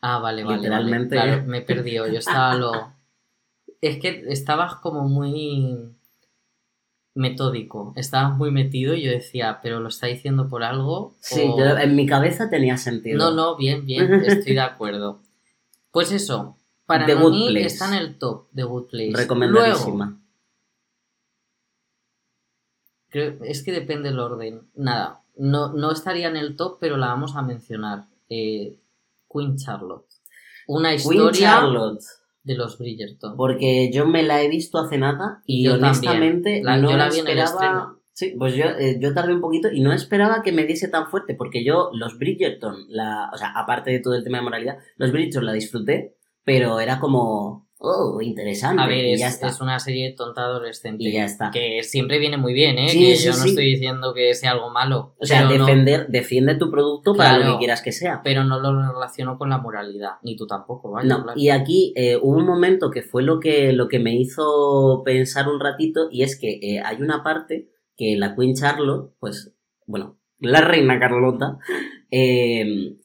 Ah, 0.00 0.18
vale, 0.18 0.42
vale. 0.44 0.56
literalmente- 0.56 1.16
vale. 1.16 1.30
Claro, 1.32 1.46
me 1.46 1.58
he 1.58 1.62
perdido. 1.62 2.06
Yo 2.08 2.18
estaba 2.18 2.54
lo. 2.54 2.72
Es 3.80 3.98
que 3.98 4.24
estabas 4.28 4.76
como 4.76 5.08
muy 5.08 5.96
metódico. 7.14 7.92
Estabas 7.96 8.36
muy 8.36 8.50
metido 8.50 8.94
y 8.94 9.02
yo 9.02 9.10
decía, 9.10 9.60
pero 9.62 9.80
lo 9.80 9.88
está 9.88 10.06
diciendo 10.06 10.48
por 10.48 10.62
algo. 10.64 11.14
Sí, 11.20 11.42
o- 11.46 11.58
yo- 11.58 11.78
en 11.78 11.94
mi 11.96 12.06
cabeza 12.06 12.48
tenía 12.50 12.76
sentido. 12.78 13.18
No, 13.18 13.30
no, 13.34 13.56
bien, 13.56 13.84
bien, 13.86 14.12
estoy 14.26 14.54
de 14.54 14.60
acuerdo. 14.60 15.20
Pues 15.90 16.10
eso, 16.12 16.56
para 16.86 17.04
The 17.06 17.16
mí 17.16 17.48
Place. 17.50 17.66
está 17.66 17.88
en 17.88 17.94
el 17.94 18.18
top 18.18 18.48
de 18.52 18.62
Good 18.64 18.86
Place. 18.86 19.06
Luego, 19.10 19.18
Recomendadísima. 19.22 20.18
creo- 23.10 23.36
es 23.44 23.62
que 23.62 23.72
depende 23.72 24.08
el 24.08 24.18
orden. 24.18 24.62
Nada, 24.74 25.22
no, 25.36 25.72
no 25.72 25.90
estaría 25.92 26.28
en 26.28 26.36
el 26.36 26.56
top, 26.56 26.78
pero 26.80 26.96
la 26.96 27.08
vamos 27.08 27.36
a 27.36 27.42
mencionar. 27.42 28.06
Eh, 28.28 28.78
Queen 29.30 29.56
Charlotte. 29.56 30.06
Una 30.66 30.90
Queen 30.90 31.00
historia 31.00 31.50
Charlotte. 31.50 32.02
De 32.44 32.54
los 32.54 32.78
Bridgerton. 32.78 33.36
Porque 33.36 33.90
yo 33.92 34.06
me 34.06 34.22
la 34.22 34.42
he 34.42 34.48
visto 34.48 34.78
hace 34.78 34.98
nada 34.98 35.42
y 35.46 35.64
Yo 35.64 35.74
honestamente. 35.74 36.60
La- 36.62 36.76
no 36.76 36.90
yo 36.90 36.96
la 36.96 37.08
vi 37.08 37.18
en 37.20 37.26
el 37.28 37.38
esperaba. 37.38 37.50
estreno. 37.50 37.98
Sí, 38.14 38.34
pues 38.38 38.54
yo, 38.54 38.66
eh, 38.66 38.98
yo 39.00 39.14
tardé 39.14 39.32
un 39.32 39.40
poquito 39.40 39.68
y 39.72 39.80
no 39.80 39.90
esperaba 39.92 40.42
que 40.42 40.52
me 40.52 40.64
diese 40.66 40.88
tan 40.88 41.06
fuerte, 41.06 41.34
porque 41.34 41.64
yo 41.64 41.90
los 41.94 42.18
Bridgerton, 42.18 42.84
la, 42.88 43.30
o 43.32 43.38
sea, 43.38 43.52
aparte 43.56 43.90
de 43.90 44.00
todo 44.00 44.14
el 44.14 44.22
tema 44.22 44.36
de 44.38 44.44
moralidad, 44.44 44.76
los 44.98 45.10
Bridgerton 45.12 45.46
la 45.46 45.52
disfruté, 45.54 46.16
pero 46.44 46.78
era 46.78 46.98
como, 47.00 47.68
oh, 47.82 48.20
interesante. 48.22 48.82
A 48.82 48.86
ver, 48.86 49.04
y 49.04 49.12
es, 49.12 49.20
ya 49.20 49.28
está. 49.28 49.48
es 49.48 49.60
una 49.60 49.78
serie 49.78 50.12
tonta 50.16 50.42
adolescente. 50.42 51.04
Y 51.04 51.12
ya 51.12 51.24
está. 51.24 51.50
Que 51.50 51.82
siempre 51.82 52.18
viene 52.18 52.36
muy 52.36 52.52
bien, 52.54 52.78
¿eh? 52.78 52.88
Sí, 52.88 52.98
que 53.00 53.16
sí, 53.16 53.24
yo 53.26 53.30
no 53.32 53.36
sí. 53.38 53.48
estoy 53.50 53.64
diciendo 53.66 54.14
que 54.14 54.34
sea 54.34 54.52
algo 54.52 54.70
malo. 54.70 55.14
O 55.18 55.26
sea, 55.26 55.42
no- 55.42 55.50
defender, 55.50 56.06
defiende 56.08 56.54
tu 56.54 56.70
producto 56.70 57.14
para 57.14 57.38
lo 57.38 57.52
que 57.52 57.58
quieras 57.58 57.82
que 57.82 57.92
sea. 57.92 58.22
pero 58.24 58.44
no 58.44 58.60
lo 58.60 58.92
relaciono 58.92 59.36
con 59.38 59.50
la 59.50 59.58
moralidad. 59.58 60.12
Ni 60.22 60.36
tú 60.36 60.46
tampoco, 60.46 60.90
¿vale? 60.92 61.08
No, 61.08 61.22
Claro. 61.22 61.38
y 61.38 61.50
aquí 61.50 61.92
eh, 61.96 62.16
hubo 62.16 62.36
un 62.38 62.46
momento 62.46 62.90
que 62.90 63.02
fue 63.02 63.22
lo 63.22 63.40
que, 63.40 63.72
lo 63.72 63.88
que 63.88 63.98
me 63.98 64.14
hizo 64.14 65.02
pensar 65.04 65.48
un 65.48 65.60
ratito, 65.60 66.08
y 66.10 66.22
es 66.22 66.38
que 66.38 66.58
eh, 66.62 66.80
hay 66.84 67.02
una 67.02 67.22
parte 67.22 67.68
que 67.96 68.16
la 68.16 68.34
Queen 68.34 68.54
Charlotte, 68.54 69.12
pues, 69.20 69.54
bueno, 69.86 70.18
la 70.38 70.60
reina 70.60 70.98
Carlota, 70.98 71.58
eh, 72.10 72.96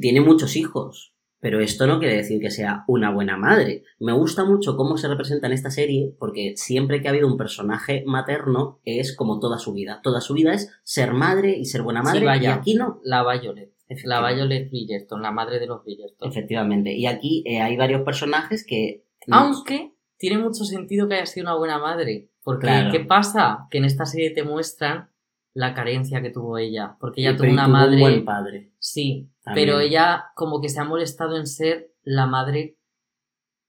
tiene 0.00 0.20
muchos 0.20 0.56
hijos, 0.56 1.12
pero 1.46 1.60
esto 1.60 1.86
no 1.86 2.00
quiere 2.00 2.16
decir 2.16 2.40
que 2.40 2.50
sea 2.50 2.82
una 2.88 3.12
buena 3.12 3.36
madre. 3.36 3.84
Me 4.00 4.12
gusta 4.12 4.44
mucho 4.44 4.76
cómo 4.76 4.96
se 4.96 5.06
representa 5.06 5.46
en 5.46 5.52
esta 5.52 5.70
serie, 5.70 6.12
porque 6.18 6.54
siempre 6.56 7.00
que 7.00 7.06
ha 7.06 7.12
habido 7.12 7.28
un 7.28 7.36
personaje 7.36 8.02
materno 8.04 8.80
es 8.84 9.14
como 9.14 9.38
toda 9.38 9.56
su 9.60 9.72
vida. 9.72 10.00
Toda 10.02 10.20
su 10.20 10.34
vida 10.34 10.52
es 10.54 10.72
ser 10.82 11.12
madre 11.12 11.56
y 11.56 11.66
ser 11.66 11.82
buena 11.82 12.00
Sí, 12.00 12.06
madre, 12.06 12.20
y 12.20 12.24
vaya. 12.24 12.54
aquí 12.56 12.74
no. 12.74 12.98
La 13.04 13.22
Violet. 13.22 13.72
La. 14.02 14.28
Violet 14.28 14.68
Bridgerton, 14.70 15.22
la 15.22 15.30
madre 15.30 15.60
de 15.60 15.68
los 15.68 15.84
Bridgerton. 15.84 16.28
Efectivamente. 16.28 16.92
Y 16.96 17.06
aquí 17.06 17.44
eh, 17.46 17.60
hay 17.60 17.76
varios 17.76 18.02
personajes 18.02 18.66
que... 18.66 19.04
Aunque 19.30 19.92
tiene 20.16 20.38
mucho 20.38 20.64
sentido 20.64 21.06
que 21.06 21.14
haya 21.14 21.26
sido 21.26 21.44
una 21.44 21.54
buena 21.56 21.78
madre. 21.78 22.28
Porque, 22.42 22.66
Claro. 22.66 22.90
¿qué 22.90 22.98
pasa? 23.04 23.68
Que 23.70 23.78
en 23.78 23.84
esta 23.84 24.04
serie 24.04 24.30
te 24.30 24.42
muestran 24.42 25.10
la 25.54 25.74
carencia 25.74 26.20
que 26.22 26.30
tuvo 26.30 26.58
ella. 26.58 26.96
Porque 26.98 27.20
ella 27.20 27.36
tuvo 27.36 27.46
y 27.46 27.52
una 27.52 27.66
tuvo 27.66 27.72
madre. 27.74 27.94
un 27.94 28.00
buen 28.00 28.24
padre. 28.24 28.72
Sí, 28.80 29.30
También. 29.46 29.66
pero 29.68 29.80
ella 29.80 30.26
como 30.34 30.60
que 30.60 30.68
se 30.68 30.80
ha 30.80 30.84
molestado 30.84 31.36
en 31.38 31.46
ser 31.46 31.92
la 32.02 32.26
madre 32.26 32.76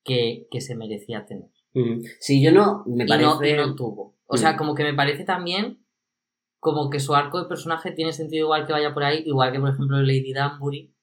que, 0.03 0.47
que 0.51 0.59
se 0.61 0.75
merecía 0.75 1.25
tener. 1.25 1.49
Mm. 1.73 2.01
Sí, 2.19 2.43
yo 2.43 2.51
no, 2.51 2.83
me 2.87 3.05
Y 3.05 3.07
parece... 3.07 3.29
no, 3.29 3.45
y 3.45 3.53
no 3.53 3.75
tuvo. 3.75 4.15
O 4.25 4.35
sea, 4.37 4.53
Mm. 4.53 4.57
como 4.57 4.75
que 4.75 4.83
me 4.83 4.93
parece 4.93 5.23
también 5.23 5.83
como 6.59 6.89
que 6.89 6.99
su 6.99 7.13
arco 7.15 7.41
de 7.41 7.47
personaje 7.47 7.91
tiene 7.91 8.11
sentido 8.11 8.45
igual 8.45 8.65
que 8.65 8.73
vaya 8.73 8.93
por 8.93 9.03
ahí, 9.03 9.21
igual 9.25 9.51
que 9.53 9.59
por 9.59 9.69
ejemplo 9.69 10.01
Lady 10.01 10.33
Danbury, 10.33 10.93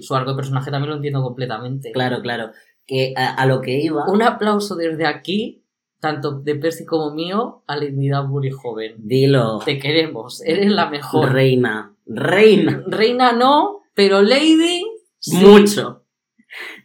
su 0.00 0.14
arco 0.14 0.30
de 0.30 0.36
personaje 0.36 0.70
también 0.70 0.90
lo 0.90 0.96
entiendo 0.96 1.22
completamente. 1.22 1.90
Claro, 1.92 2.22
claro. 2.22 2.52
Que 2.86 3.12
a, 3.16 3.34
a 3.34 3.44
lo 3.46 3.60
que 3.60 3.80
iba... 3.82 4.04
Un 4.08 4.22
aplauso 4.22 4.76
desde 4.76 5.04
aquí, 5.06 5.64
tanto 6.00 6.40
de 6.40 6.54
Percy 6.54 6.86
como 6.86 7.12
mío, 7.12 7.64
a 7.66 7.76
Lady 7.76 8.08
Danbury 8.08 8.50
joven. 8.50 8.94
Dilo. 8.98 9.58
Te 9.64 9.78
queremos, 9.78 10.42
eres 10.42 10.70
la 10.70 10.88
mejor. 10.88 11.32
Reina. 11.32 11.94
Reina. 12.06 12.82
Reina 12.86 13.32
no, 13.32 13.77
pero 13.98 14.22
Lady. 14.22 14.84
Mucho. 15.32 16.04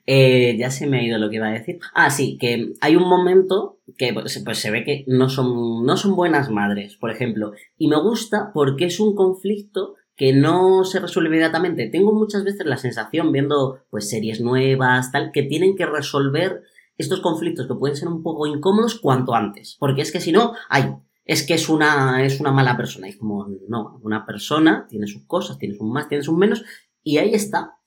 Eh, 0.07 0.55
ya 0.57 0.71
se 0.71 0.87
me 0.87 0.97
ha 0.97 1.03
ido 1.03 1.19
lo 1.19 1.29
que 1.29 1.35
iba 1.35 1.47
a 1.47 1.51
decir. 1.51 1.77
Ah, 1.93 2.09
sí, 2.09 2.39
que 2.39 2.73
hay 2.81 2.95
un 2.95 3.07
momento 3.07 3.77
que 3.99 4.11
pues, 4.13 4.41
pues 4.43 4.57
se 4.57 4.71
ve 4.71 4.83
que 4.83 5.03
no 5.05 5.29
son, 5.29 5.85
no 5.85 5.95
son 5.95 6.15
buenas 6.15 6.49
madres, 6.49 6.97
por 6.97 7.11
ejemplo. 7.11 7.51
Y 7.77 7.87
me 7.87 8.01
gusta 8.01 8.49
porque 8.51 8.85
es 8.85 8.99
un 8.99 9.13
conflicto 9.13 9.93
que 10.15 10.33
no 10.33 10.85
se 10.85 10.99
resuelve 10.99 11.29
inmediatamente. 11.29 11.87
Tengo 11.87 12.13
muchas 12.13 12.43
veces 12.43 12.65
la 12.65 12.77
sensación, 12.77 13.31
viendo 13.31 13.81
pues 13.91 14.09
series 14.09 14.41
nuevas, 14.41 15.11
tal, 15.11 15.29
que 15.31 15.43
tienen 15.43 15.75
que 15.75 15.85
resolver 15.85 16.63
estos 16.97 17.19
conflictos 17.19 17.67
que 17.67 17.75
pueden 17.75 17.95
ser 17.95 18.07
un 18.07 18.23
poco 18.23 18.47
incómodos 18.47 18.99
cuanto 18.99 19.35
antes. 19.35 19.77
Porque 19.79 20.01
es 20.01 20.11
que 20.11 20.19
si 20.19 20.31
no, 20.31 20.53
ay, 20.67 20.95
es 21.25 21.45
que 21.45 21.53
es 21.53 21.69
una, 21.69 22.25
es 22.25 22.39
una 22.39 22.51
mala 22.51 22.75
persona. 22.75 23.07
Y 23.07 23.15
como, 23.19 23.47
no, 23.67 23.99
una 24.01 24.25
persona 24.25 24.87
tiene 24.89 25.05
sus 25.05 25.27
cosas, 25.27 25.59
tiene 25.59 25.75
sus 25.75 25.87
más, 25.87 26.09
tiene 26.09 26.23
sus 26.23 26.35
menos, 26.35 26.63
y 27.03 27.17
ahí 27.17 27.33
está. 27.33 27.77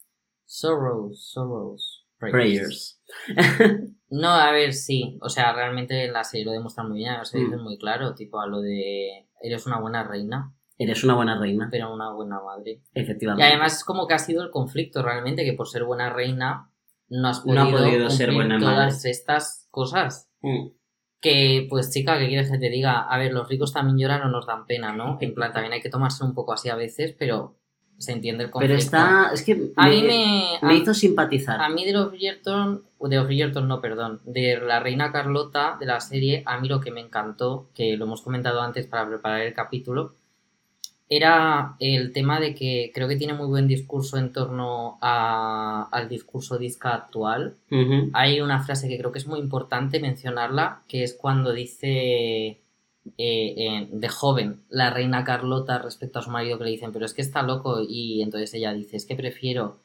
Sorrows, 0.44 1.30
sorrows. 1.32 2.06
Prayers. 2.18 3.00
No, 4.08 4.28
a 4.28 4.52
ver, 4.52 4.72
sí. 4.72 5.18
O 5.20 5.28
sea, 5.28 5.52
realmente 5.52 6.04
en 6.04 6.12
la 6.12 6.22
serie 6.22 6.46
lo 6.46 6.52
demuestran 6.52 6.88
muy 6.88 6.98
bien. 6.98 7.12
Se 7.24 7.38
dice 7.38 7.56
Mm. 7.56 7.62
muy 7.62 7.76
claro, 7.76 8.14
tipo 8.14 8.38
a 8.40 8.46
lo 8.46 8.60
de 8.60 9.26
eres 9.42 9.66
una 9.66 9.80
buena 9.80 10.04
reina, 10.04 10.52
Eres 10.78 11.02
una 11.04 11.14
buena 11.14 11.38
reina, 11.40 11.68
pero 11.70 11.92
una 11.92 12.12
buena 12.12 12.38
madre. 12.40 12.82
Y 12.94 13.00
efectivamente. 13.00 13.42
además 13.44 13.78
es 13.78 13.84
como 13.84 14.06
que 14.06 14.14
ha 14.14 14.18
sido 14.18 14.42
el 14.44 14.50
conflicto 14.50 15.02
realmente, 15.02 15.44
que 15.44 15.54
por 15.54 15.66
ser 15.68 15.84
buena 15.84 16.10
reina 16.10 16.70
no 17.08 17.28
has 17.28 17.44
No 17.46 17.64
podido, 17.64 17.78
ha 17.78 17.80
podido 17.80 18.10
ser 18.10 18.32
buena 18.32 18.60
todas 18.60 19.04
estas 19.06 19.66
cosas. 19.70 20.28
Mm. 20.42 20.68
Que, 21.20 21.66
pues 21.68 21.90
chica, 21.90 22.18
¿qué 22.18 22.28
quieres 22.28 22.50
que 22.50 22.58
te 22.58 22.68
diga? 22.70 23.00
A 23.08 23.18
ver, 23.18 23.32
los 23.32 23.48
ricos 23.48 23.72
también 23.72 23.98
lloran 23.98 24.22
o 24.22 24.28
nos 24.28 24.46
dan 24.46 24.66
pena, 24.66 24.92
¿no? 24.94 25.16
En 25.20 25.34
plan, 25.34 25.52
también 25.52 25.72
hay 25.72 25.80
que 25.80 25.88
tomarse 25.90 26.22
un 26.24 26.34
poco 26.34 26.52
así 26.52 26.68
a 26.68 26.76
veces, 26.76 27.16
pero 27.18 27.56
se 27.98 28.12
entiende 28.12 28.44
el 28.44 28.50
conflicto. 28.50 28.74
Pero 28.74 28.78
está. 28.78 29.30
Es 29.32 29.42
que. 29.42 29.70
A 29.76 29.84
me, 29.86 29.90
mí 29.90 30.02
me... 30.02 30.44
me 30.62 30.72
a- 30.72 30.74
hizo 30.74 30.92
simpatizar. 30.94 31.60
A 31.60 31.68
mí 31.68 31.84
de 31.84 31.92
los 31.92 32.10
Bridgerton, 32.10 32.82
de 33.00 33.16
los 33.16 33.26
Bridgerton 33.26 33.66
no, 33.68 33.80
perdón, 33.80 34.20
de 34.24 34.58
la 34.60 34.80
reina 34.80 35.12
Carlota 35.12 35.76
de 35.80 35.86
la 35.86 36.00
serie, 36.00 36.42
a 36.46 36.58
mí 36.60 36.68
lo 36.68 36.80
que 36.80 36.90
me 36.90 37.00
encantó, 37.00 37.68
que 37.74 37.96
lo 37.96 38.04
hemos 38.04 38.22
comentado 38.22 38.60
antes 38.60 38.86
para 38.86 39.08
preparar 39.08 39.40
el 39.42 39.54
capítulo, 39.54 40.14
era 41.08 41.76
el 41.78 42.12
tema 42.12 42.40
de 42.40 42.54
que 42.54 42.90
creo 42.92 43.06
que 43.06 43.14
tiene 43.14 43.32
muy 43.32 43.46
buen 43.46 43.68
discurso 43.68 44.18
en 44.18 44.32
torno 44.32 44.98
a- 45.00 45.88
al 45.92 46.08
discurso 46.08 46.58
disca 46.58 46.94
actual. 46.94 47.54
Hay 48.12 48.40
una 48.40 48.60
frase 48.64 48.88
que 48.88 48.98
creo 48.98 49.12
que 49.12 49.20
es 49.20 49.26
muy 49.28 49.38
importante 49.38 50.00
mencionarla, 50.00 50.82
que 50.88 51.04
es 51.04 51.14
cuando 51.14 51.52
dice 51.52 52.58
eh, 53.18 53.88
de 53.90 54.08
joven 54.08 54.62
la 54.68 54.90
reina 54.90 55.24
Carlota 55.24 55.78
respecto 55.78 56.18
a 56.18 56.22
su 56.22 56.30
marido 56.30 56.58
que 56.58 56.64
le 56.64 56.70
dicen, 56.70 56.92
pero 56.92 57.04
es 57.04 57.14
que 57.14 57.22
está 57.22 57.42
loco 57.42 57.80
y 57.86 58.22
entonces 58.22 58.52
ella 58.54 58.72
dice, 58.72 58.96
es 58.96 59.06
que 59.06 59.16
prefiero, 59.16 59.78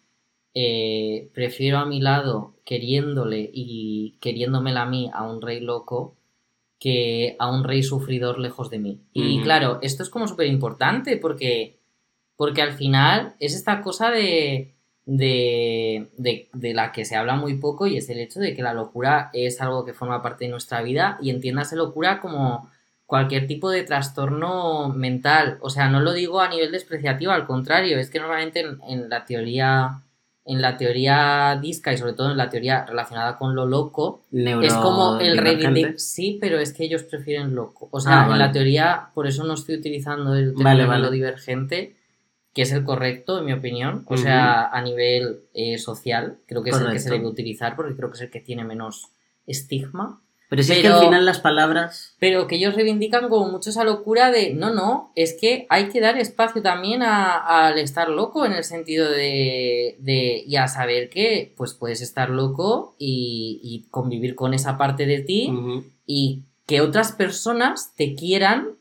eh, 0.54 1.30
prefiero 1.34 1.78
a 1.78 1.86
mi 1.86 2.02
lado 2.02 2.56
queriéndole 2.66 3.50
y 3.54 4.18
queriéndomela 4.20 4.84
a 4.84 4.90
mí 4.90 5.10
a 5.14 5.24
un 5.24 5.42
rey 5.42 5.60
loco 5.60 6.16
que 6.80 7.36
a 7.38 7.52
un 7.52 7.64
rey 7.64 7.84
sufridor 7.84 8.40
lejos 8.40 8.72
de 8.72 8.80
mí. 8.80 9.02
Y 9.14 9.42
claro, 9.42 9.78
esto 9.84 10.02
es 10.02 10.10
como 10.10 10.28
súper 10.28 10.48
importante 10.48 11.16
porque, 11.16 11.78
porque 12.36 12.64
al 12.64 12.72
final 12.72 13.36
es 13.40 13.54
esta 13.54 13.82
cosa 13.82 14.10
de, 14.10 14.74
de, 15.06 16.10
de, 16.18 16.50
de 16.54 16.74
la 16.74 16.92
que 16.92 17.06
se 17.06 17.16
habla 17.16 17.36
muy 17.36 17.56
poco 17.58 17.86
y 17.86 17.98
es 17.98 18.10
el 18.10 18.20
hecho 18.20 18.40
de 18.40 18.56
que 18.56 18.64
la 18.64 18.74
locura 18.74 19.30
es 19.34 19.62
algo 19.62 19.86
que 19.86 19.94
forma 19.94 20.22
parte 20.22 20.46
de 20.46 20.52
nuestra 20.52 20.82
vida 20.82 21.20
y 21.22 21.30
entiéndase 21.30 21.76
locura 21.76 22.20
como 22.20 22.70
cualquier 23.12 23.45
tipo 23.45 23.69
de 23.69 23.84
trastorno 23.84 24.88
mental. 24.88 25.58
O 25.60 25.69
sea, 25.69 25.89
no 25.89 26.00
lo 26.00 26.13
digo 26.13 26.39
a 26.39 26.47
nivel 26.47 26.71
despreciativo, 26.71 27.34
al 27.34 27.45
contrario, 27.45 27.97
es 28.00 28.10
que 28.10 28.19
normalmente 28.19 28.62
en, 28.62 28.80
en 28.88 29.10
la 29.10 29.26
teoría 29.26 30.00
en 30.45 30.60
la 30.62 30.76
teoría 30.78 31.60
disca 31.62 31.91
y 31.93 31.97
sobre 31.97 32.13
todo 32.13 32.32
en 32.32 32.38
la 32.38 32.50
teoría 32.50 32.86
relacionada 32.86 33.38
con 33.38 33.54
lo 33.54 33.65
loco, 33.67 34.21
Neuro- 34.32 34.65
es 34.65 34.74
como 34.74 35.19
el 35.19 35.34
divergente. 35.34 35.65
reivindic... 35.67 35.97
Sí, 36.00 36.38
pero 36.41 36.58
es 36.58 36.71
que 36.74 36.84
ellos 36.86 37.04
prefieren 37.04 37.54
loco. 37.54 37.89
O 37.91 38.00
sea, 38.00 38.21
Ah, 38.21 38.24
en 38.24 38.30
vale. 38.30 38.45
la 38.45 38.52
teoría, 38.52 39.10
por 39.13 39.28
eso 39.28 39.43
no 39.43 39.54
estoy 39.54 39.76
utilizando 39.76 40.34
el 40.34 40.45
término 40.47 40.63
Vale, 40.63 40.86
vale. 40.86 41.02
neurodivergente, 41.02 41.95
que 42.54 42.62
es 42.63 42.71
el 42.71 42.84
correcto, 42.86 43.38
en 43.39 43.45
mi 43.45 43.54
opinión. 43.54 44.04
O 44.08 44.17
sea, 44.17 44.67
a 44.69 44.82
nivel 44.82 45.41
eh, 45.54 45.78
social, 45.78 46.38
creo 46.47 46.63
que 46.63 46.69
es 46.71 46.80
el 46.80 46.91
que 46.91 47.00
se 47.00 47.12
debe 47.12 47.28
utilizar 47.28 47.76
porque 47.76 47.95
creo 47.95 48.10
que 48.10 48.15
es 48.15 48.21
el 48.21 48.32
que 48.32 48.39
tiene 48.39 48.63
menos 48.63 49.10
estigma. 49.45 50.21
Pero 50.52 50.64
si 50.64 50.74
es 50.74 50.80
que 50.80 50.88
al 50.90 51.00
final 51.00 51.26
las 51.26 51.40
palabras. 51.40 52.14
Pero 52.20 52.46
que 52.46 52.58
ellos 52.58 52.76
reivindican 52.76 53.30
como 53.30 53.50
mucho 53.50 53.70
esa 53.70 53.86
locura 53.86 54.32
de, 54.32 54.54
no, 54.54 54.74
no, 54.74 55.14
es 55.16 55.38
que 55.40 55.66
hay 55.70 55.88
que 55.88 56.02
dar 56.02 56.18
espacio 56.18 56.62
también 56.62 57.04
al 57.04 57.80
estar 57.80 58.10
loco 58.10 58.46
en 58.46 58.52
el 58.52 58.66
sentido 58.66 59.10
de, 59.10 59.96
de, 60.00 60.44
y 60.46 60.58
a 60.58 60.68
saber 60.68 61.10
que 61.10 61.54
pues 61.56 61.74
puedes 61.74 62.02
estar 62.02 62.30
loco 62.30 62.98
y, 63.00 63.62
y 63.64 63.90
convivir 63.92 64.36
con 64.36 64.54
esa 64.54 64.78
parte 64.78 65.06
de 65.06 65.22
ti 65.22 65.54
y 66.06 66.44
que 66.68 66.82
otras 66.82 67.14
personas 67.14 67.94
te 67.96 68.14
quieran, 68.16 68.76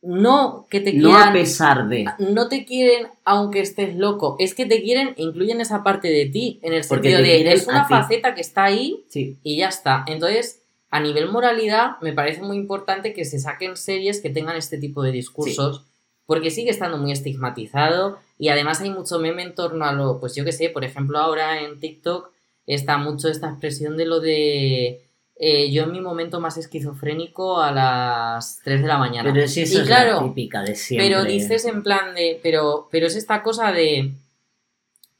no 0.00 0.66
que 0.70 0.80
te 0.80 0.94
No 0.94 1.10
quieran, 1.10 1.28
a 1.28 1.32
pesar 1.34 1.88
de. 1.88 2.06
no 2.18 2.48
te 2.48 2.64
quieren 2.64 3.08
aunque 3.26 3.60
estés 3.60 3.94
loco, 3.94 4.36
es 4.38 4.54
que 4.54 4.64
te 4.64 4.82
quieren, 4.82 5.08
e 5.18 5.22
incluyen 5.22 5.60
esa 5.60 5.82
parte 5.82 6.08
de 6.08 6.24
ti, 6.26 6.60
en 6.62 6.72
el 6.72 6.82
sentido 6.82 7.18
de, 7.20 7.52
es 7.52 7.66
una 7.66 7.86
faceta 7.86 8.34
que 8.34 8.40
está 8.40 8.64
ahí 8.64 9.04
Sí. 9.10 9.36
y 9.42 9.58
ya 9.58 9.68
está. 9.68 10.04
Entonces, 10.06 10.62
a 10.90 11.00
nivel 11.00 11.30
moralidad, 11.30 11.98
me 12.00 12.12
parece 12.12 12.42
muy 12.42 12.56
importante 12.56 13.12
que 13.12 13.24
se 13.24 13.38
saquen 13.38 13.76
series 13.76 14.20
que 14.20 14.30
tengan 14.30 14.56
este 14.56 14.78
tipo 14.78 15.02
de 15.02 15.12
discursos, 15.12 15.84
porque 16.26 16.50
sigue 16.50 16.70
estando 16.70 16.98
muy 16.98 17.12
estigmatizado 17.12 18.18
y 18.38 18.48
además 18.48 18.80
hay 18.80 18.90
mucho 18.90 19.18
meme 19.18 19.42
en 19.42 19.54
torno 19.54 19.84
a 19.84 19.92
lo, 19.92 20.18
pues 20.20 20.34
yo 20.34 20.44
que 20.44 20.52
sé, 20.52 20.70
por 20.70 20.84
ejemplo, 20.84 21.18
ahora 21.18 21.60
en 21.62 21.78
TikTok 21.80 22.30
está 22.66 22.98
mucho 22.98 23.28
esta 23.28 23.48
expresión 23.50 23.96
de 23.96 24.04
lo 24.06 24.20
de 24.20 25.02
eh, 25.40 25.70
yo 25.70 25.84
en 25.84 25.92
mi 25.92 26.00
momento 26.00 26.40
más 26.40 26.56
esquizofrénico 26.56 27.60
a 27.60 27.70
las 27.70 28.60
3 28.64 28.82
de 28.82 28.88
la 28.88 28.98
mañana. 28.98 29.32
Pero 29.32 29.46
si 29.46 29.62
eso 29.62 29.78
Y 29.78 29.82
es 29.82 29.86
claro, 29.86 30.14
la 30.16 30.22
típica 30.28 30.62
de 30.62 30.74
siempre. 30.74 31.08
pero 31.08 31.24
dices 31.24 31.64
en 31.64 31.82
plan 31.82 32.14
de, 32.14 32.40
pero, 32.42 32.88
pero 32.90 33.06
es 33.06 33.14
esta 33.14 33.42
cosa 33.42 33.72
de 33.72 34.10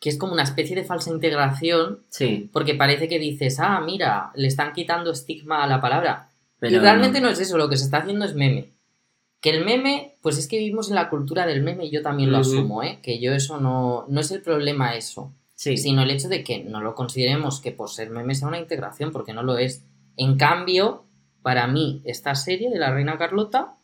que 0.00 0.10
es 0.10 0.18
como 0.18 0.32
una 0.32 0.44
especie 0.44 0.76
de 0.76 0.84
falsa 0.84 1.10
integración 1.10 2.04
Sí. 2.08 2.48
porque 2.52 2.74
parece 2.74 3.08
que 3.08 3.18
dices, 3.18 3.58
ah, 3.60 3.80
mira, 3.80 4.30
le 4.34 4.46
están 4.48 4.72
quitando 4.72 5.10
estigma 5.10 5.64
a 5.64 5.66
la 5.66 5.80
palabra. 5.80 6.30
Pero 6.60 6.76
y 6.76 6.78
realmente 6.78 7.20
no. 7.20 7.28
es 7.28 7.40
eso, 7.40 7.58
lo 7.58 7.68
que 7.68 7.76
se 7.76 7.84
está 7.84 7.98
haciendo 7.98 8.24
es 8.24 8.34
meme. 8.34 8.72
Que 9.40 9.50
el 9.50 9.64
meme, 9.64 10.16
pues 10.20 10.38
es 10.38 10.48
que 10.48 10.58
vivimos 10.58 10.88
en 10.88 10.96
la 10.96 11.08
cultura 11.08 11.46
del 11.46 11.62
meme 11.62 11.86
y 11.86 11.90
yo 11.90 12.02
también 12.02 12.32
lo 12.32 12.38
asumo, 12.38 12.82
¿eh? 12.82 12.98
Que 13.02 13.20
yo 13.20 13.32
eso 13.32 13.60
no, 13.60 14.04
no 14.08 14.20
es 14.20 14.30
el 14.32 14.42
problema 14.42 14.94
eso. 14.96 15.32
Sí. 15.54 15.76
sino 15.76 16.02
el 16.02 16.10
hecho 16.12 16.28
de 16.28 16.44
que 16.44 16.62
no 16.62 16.80
lo 16.80 16.94
consideremos 16.94 17.60
que 17.60 17.72
por 17.72 17.90
ser 17.90 18.10
meme 18.10 18.36
sea 18.36 18.46
una 18.46 18.60
integración, 18.60 19.10
porque 19.10 19.32
no 19.32 19.42
lo 19.42 19.58
es. 19.58 19.84
En 20.16 20.36
cambio, 20.36 21.04
para 21.42 21.66
mí, 21.66 22.00
esta 22.04 22.36
serie 22.36 22.70
de 22.70 22.78
la 22.78 22.92
Reina 22.92 23.18
Carlota, 23.18 23.74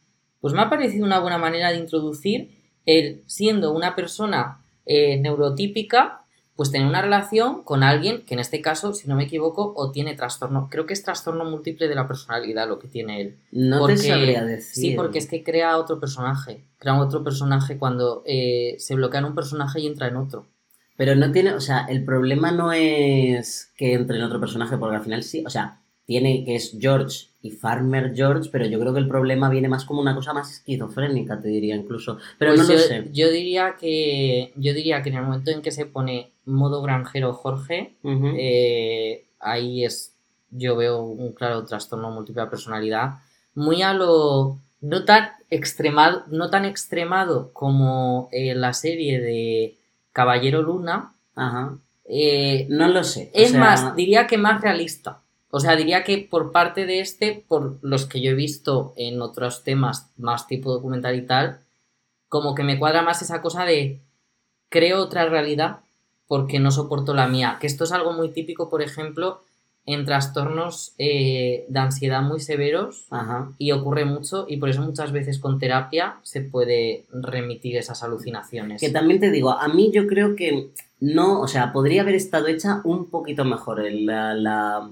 pues 0.41 0.55
me 0.55 0.63
ha 0.63 0.71
parecido 0.71 1.05
una 1.05 1.19
buena 1.19 1.39
manera 1.39 1.73
de 1.73 1.79
introducir 1.79 2.51
el, 2.87 3.25
siendo 3.27 3.73
una 3.73 3.97
persona 3.97 4.64
eh, 4.87 5.19
neurotípica, 5.21 6.21
pues 6.57 6.71
tener 6.71 6.87
una 6.87 7.03
relación 7.03 7.65
con 7.65 7.83
alguien 7.83 8.25
que 8.25 8.35
en 8.35 8.41
este 8.41 8.61
caso, 8.61 8.95
si 8.95 9.09
no 9.09 9.17
me 9.17 9.25
equivoco, 9.25 9.73
o 9.77 9.91
tiene 9.91 10.15
trastorno, 10.15 10.69
creo 10.71 10.87
que 10.87 10.93
es 10.93 11.03
trastorno 11.03 11.45
múltiple 11.45 11.89
de 11.89 11.97
la 11.97 12.07
personalidad 12.07 12.69
lo 12.69 12.79
que 12.79 12.87
tiene 12.87 13.21
él. 13.21 13.37
No 13.51 13.81
Porque- 13.81 13.97
te 13.97 14.03
sabría 14.09 14.45
decir. 14.45 14.91
Sí, 14.91 14.95
porque 14.97 15.19
es 15.19 15.29
que 15.29 15.43
crea 15.43 15.77
otro 15.79 15.99
personaje, 15.99 16.65
crea 16.79 17.01
otro 17.01 17.25
personaje 17.25 17.77
cuando 17.77 18.23
eh, 18.25 18.77
se 18.79 18.95
bloquea 18.95 19.19
en 19.21 19.27
un 19.27 19.35
personaje 19.35 19.81
y 19.81 19.87
entra 19.89 20.07
en 20.07 20.17
otro. 20.17 20.47
Pero 20.97 21.17
no 21.17 21.33
tiene, 21.33 21.55
o 21.55 21.61
sea, 21.61 21.87
el 21.89 22.05
problema 22.05 22.53
no 22.53 22.73
es 22.73 23.73
que 23.77 23.95
entre 23.95 24.19
en 24.19 24.23
otro 24.23 24.39
personaje, 24.39 24.77
porque 24.77 24.95
al 24.95 25.03
final 25.03 25.25
sí, 25.25 25.43
o 25.45 25.51
sea, 25.51 25.81
tiene 26.07 26.45
que 26.45 26.57
es 26.57 26.77
George 26.79 27.27
y 27.43 27.51
Farmer 27.51 28.13
George, 28.15 28.49
pero 28.53 28.67
yo 28.67 28.79
creo 28.81 28.93
que 28.93 29.01
el 29.01 29.09
problema 29.09 29.49
viene 29.51 29.69
más 29.69 29.85
como 29.85 30.01
una 30.01 30.15
cosa 30.15 30.33
más 30.33 30.51
esquizofrénica, 30.51 31.41
te 31.41 31.49
diría 31.49 31.75
incluso. 31.77 32.19
Pero 32.39 32.53
Pues 32.55 32.63
no 32.63 32.69
yo, 32.69 32.75
lo 32.75 32.79
sé. 32.81 33.09
Yo 33.13 33.31
diría 33.31 33.77
que 33.79 34.53
yo 34.57 34.73
diría 34.75 35.03
que 35.03 35.11
en 35.11 35.17
el 35.17 35.23
momento 35.25 35.51
en 35.51 35.63
que 35.63 35.71
se 35.71 35.87
pone 35.87 36.31
modo 36.47 36.83
granjero 36.83 37.33
Jorge, 37.33 37.95
eh, 38.39 39.25
ahí 39.41 39.85
es 39.85 40.13
yo 40.51 40.77
veo 40.77 41.03
un 41.03 41.33
claro 41.33 41.65
trastorno 41.65 42.11
múltiple 42.11 42.43
de 42.43 42.49
personalidad, 42.49 43.15
muy 43.55 43.83
a 43.83 43.93
lo 43.93 44.59
no 44.81 45.05
tan 45.05 45.31
extremado, 45.51 46.25
no 46.29 46.51
tan 46.51 46.65
extremado 46.65 47.51
como 47.53 48.29
eh, 48.33 48.55
la 48.55 48.73
serie 48.73 49.21
de 49.21 49.77
Caballero 50.13 50.63
Luna. 50.63 51.13
Ajá. 51.35 51.77
eh, 52.09 52.67
No 52.69 52.89
lo 52.89 53.03
sé. 53.03 53.31
o 53.35 53.39
es 53.39 53.51
sea, 53.51 53.61
más, 53.61 53.97
diría 53.97 54.27
que 54.27 54.39
más 54.39 54.61
realista. 54.61 55.21
O 55.55 55.61
sea, 55.61 55.77
diría 55.77 56.03
que 56.03 56.19
por 56.19 56.51
parte 56.51 56.85
de 56.85 56.99
este, 57.01 57.45
por 57.47 57.79
los 57.83 58.07
que 58.07 58.21
yo 58.21 58.33
he 58.33 58.35
visto 58.35 58.93
en 58.97 59.23
otros 59.23 59.63
temas 59.63 60.11
más 60.17 60.47
tipo 60.49 60.73
documental 60.73 61.15
y 61.17 61.23
tal, 61.23 61.61
como 62.29 62.55
que 62.55 62.65
me 62.65 62.79
cuadra 62.79 63.03
más 63.03 63.23
esa 63.23 63.41
cosa 63.41 63.65
de 63.65 64.01
creo 64.69 65.01
otra 65.01 65.27
realidad 65.27 65.79
porque 66.27 66.59
no 66.59 66.71
soporto 66.71 67.15
la 67.15 67.29
mía. 67.29 67.59
Que 67.61 67.69
esto 67.69 67.85
es 67.85 67.93
algo 67.93 68.13
muy 68.13 68.31
típico, 68.31 68.69
por 68.69 68.83
ejemplo, 68.83 69.43
en 69.87 70.05
trastornos 70.05 70.95
eh, 70.99 71.67
de 71.69 71.79
ansiedad 71.79 72.23
muy 72.23 72.41
severos 72.41 73.05
Ajá. 73.11 73.53
y 73.59 73.71
ocurre 73.73 74.05
mucho 74.07 74.47
y 74.49 74.57
por 74.57 74.71
eso 74.71 74.81
muchas 74.83 75.13
veces 75.13 75.39
con 75.39 75.59
terapia 75.59 76.17
se 76.23 76.41
puede 76.41 77.05
remitir 77.13 77.77
esas 77.77 78.03
alucinaciones. 78.03 78.81
Que 78.81 78.89
también 78.91 79.21
te 79.21 79.31
digo, 79.31 79.51
a 79.51 79.69
mí 79.69 79.93
yo 79.93 80.07
creo 80.09 80.35
que 80.35 80.71
no, 81.01 81.41
o 81.41 81.47
sea, 81.47 81.73
podría 81.73 82.01
haber 82.03 82.15
estado 82.15 82.49
hecha 82.49 82.81
un 82.85 83.11
poquito 83.11 83.45
mejor 83.45 83.81
el, 83.87 84.07
la, 84.07 84.35
la- 84.35 84.91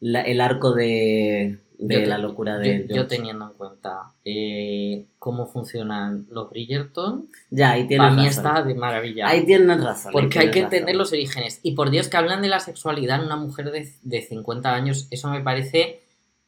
la- 0.00 0.22
el 0.22 0.40
arco 0.40 0.72
de, 0.72 1.58
de 1.78 1.94
Yo 1.94 2.00
te- 2.00 2.06
la 2.06 2.18
locura 2.18 2.56
Yo, 2.56 2.60
de 2.62 2.86
yo 2.88 2.94
George. 2.94 3.16
teniendo 3.16 3.46
en 3.46 3.52
cuenta 3.54 4.12
eh, 4.24 5.06
cómo 5.18 5.46
funcionan 5.46 6.26
los 6.30 6.50
Bridgerton, 6.50 7.28
Ya, 7.50 7.70
ahí 7.72 7.84
para 7.96 8.10
mí 8.10 8.26
razón. 8.26 8.46
está 8.46 8.62
de 8.62 8.74
maravilla. 8.74 9.28
Ahí 9.28 9.44
tienes 9.46 9.82
razón. 9.82 10.12
porque 10.12 10.38
hay 10.38 10.50
que 10.50 10.60
razón. 10.62 10.74
entender 10.74 10.96
los 10.96 11.12
orígenes. 11.12 11.60
Y 11.62 11.72
por 11.72 11.90
Dios 11.90 12.08
que 12.08 12.16
hablan 12.16 12.42
de 12.42 12.48
la 12.48 12.60
sexualidad 12.60 13.18
en 13.20 13.26
una 13.26 13.36
mujer 13.36 13.70
de, 13.70 13.90
de 14.02 14.22
50 14.22 14.74
años, 14.74 15.06
eso 15.10 15.28
me 15.30 15.40
parece 15.40 16.00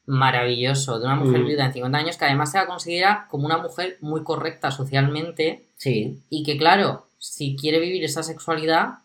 maravilloso. 0.06 0.98
De 0.98 1.06
una 1.06 1.16
mujer 1.16 1.40
Mm. 1.42 1.46
viuda 1.46 1.66
de 1.66 1.72
50 1.72 1.98
años 1.98 2.16
que 2.16 2.24
además 2.24 2.50
se 2.52 2.58
la 2.58 2.66
considera 2.66 3.26
como 3.30 3.46
una 3.46 3.58
mujer 3.58 3.96
muy 4.00 4.22
correcta 4.24 4.70
socialmente 4.70 5.64
Sí. 5.76 6.20
y 6.28 6.42
que, 6.44 6.56
claro, 6.58 7.06
si 7.18 7.56
quiere 7.56 7.78
vivir 7.80 8.04
esa 8.04 8.22
sexualidad, 8.22 8.98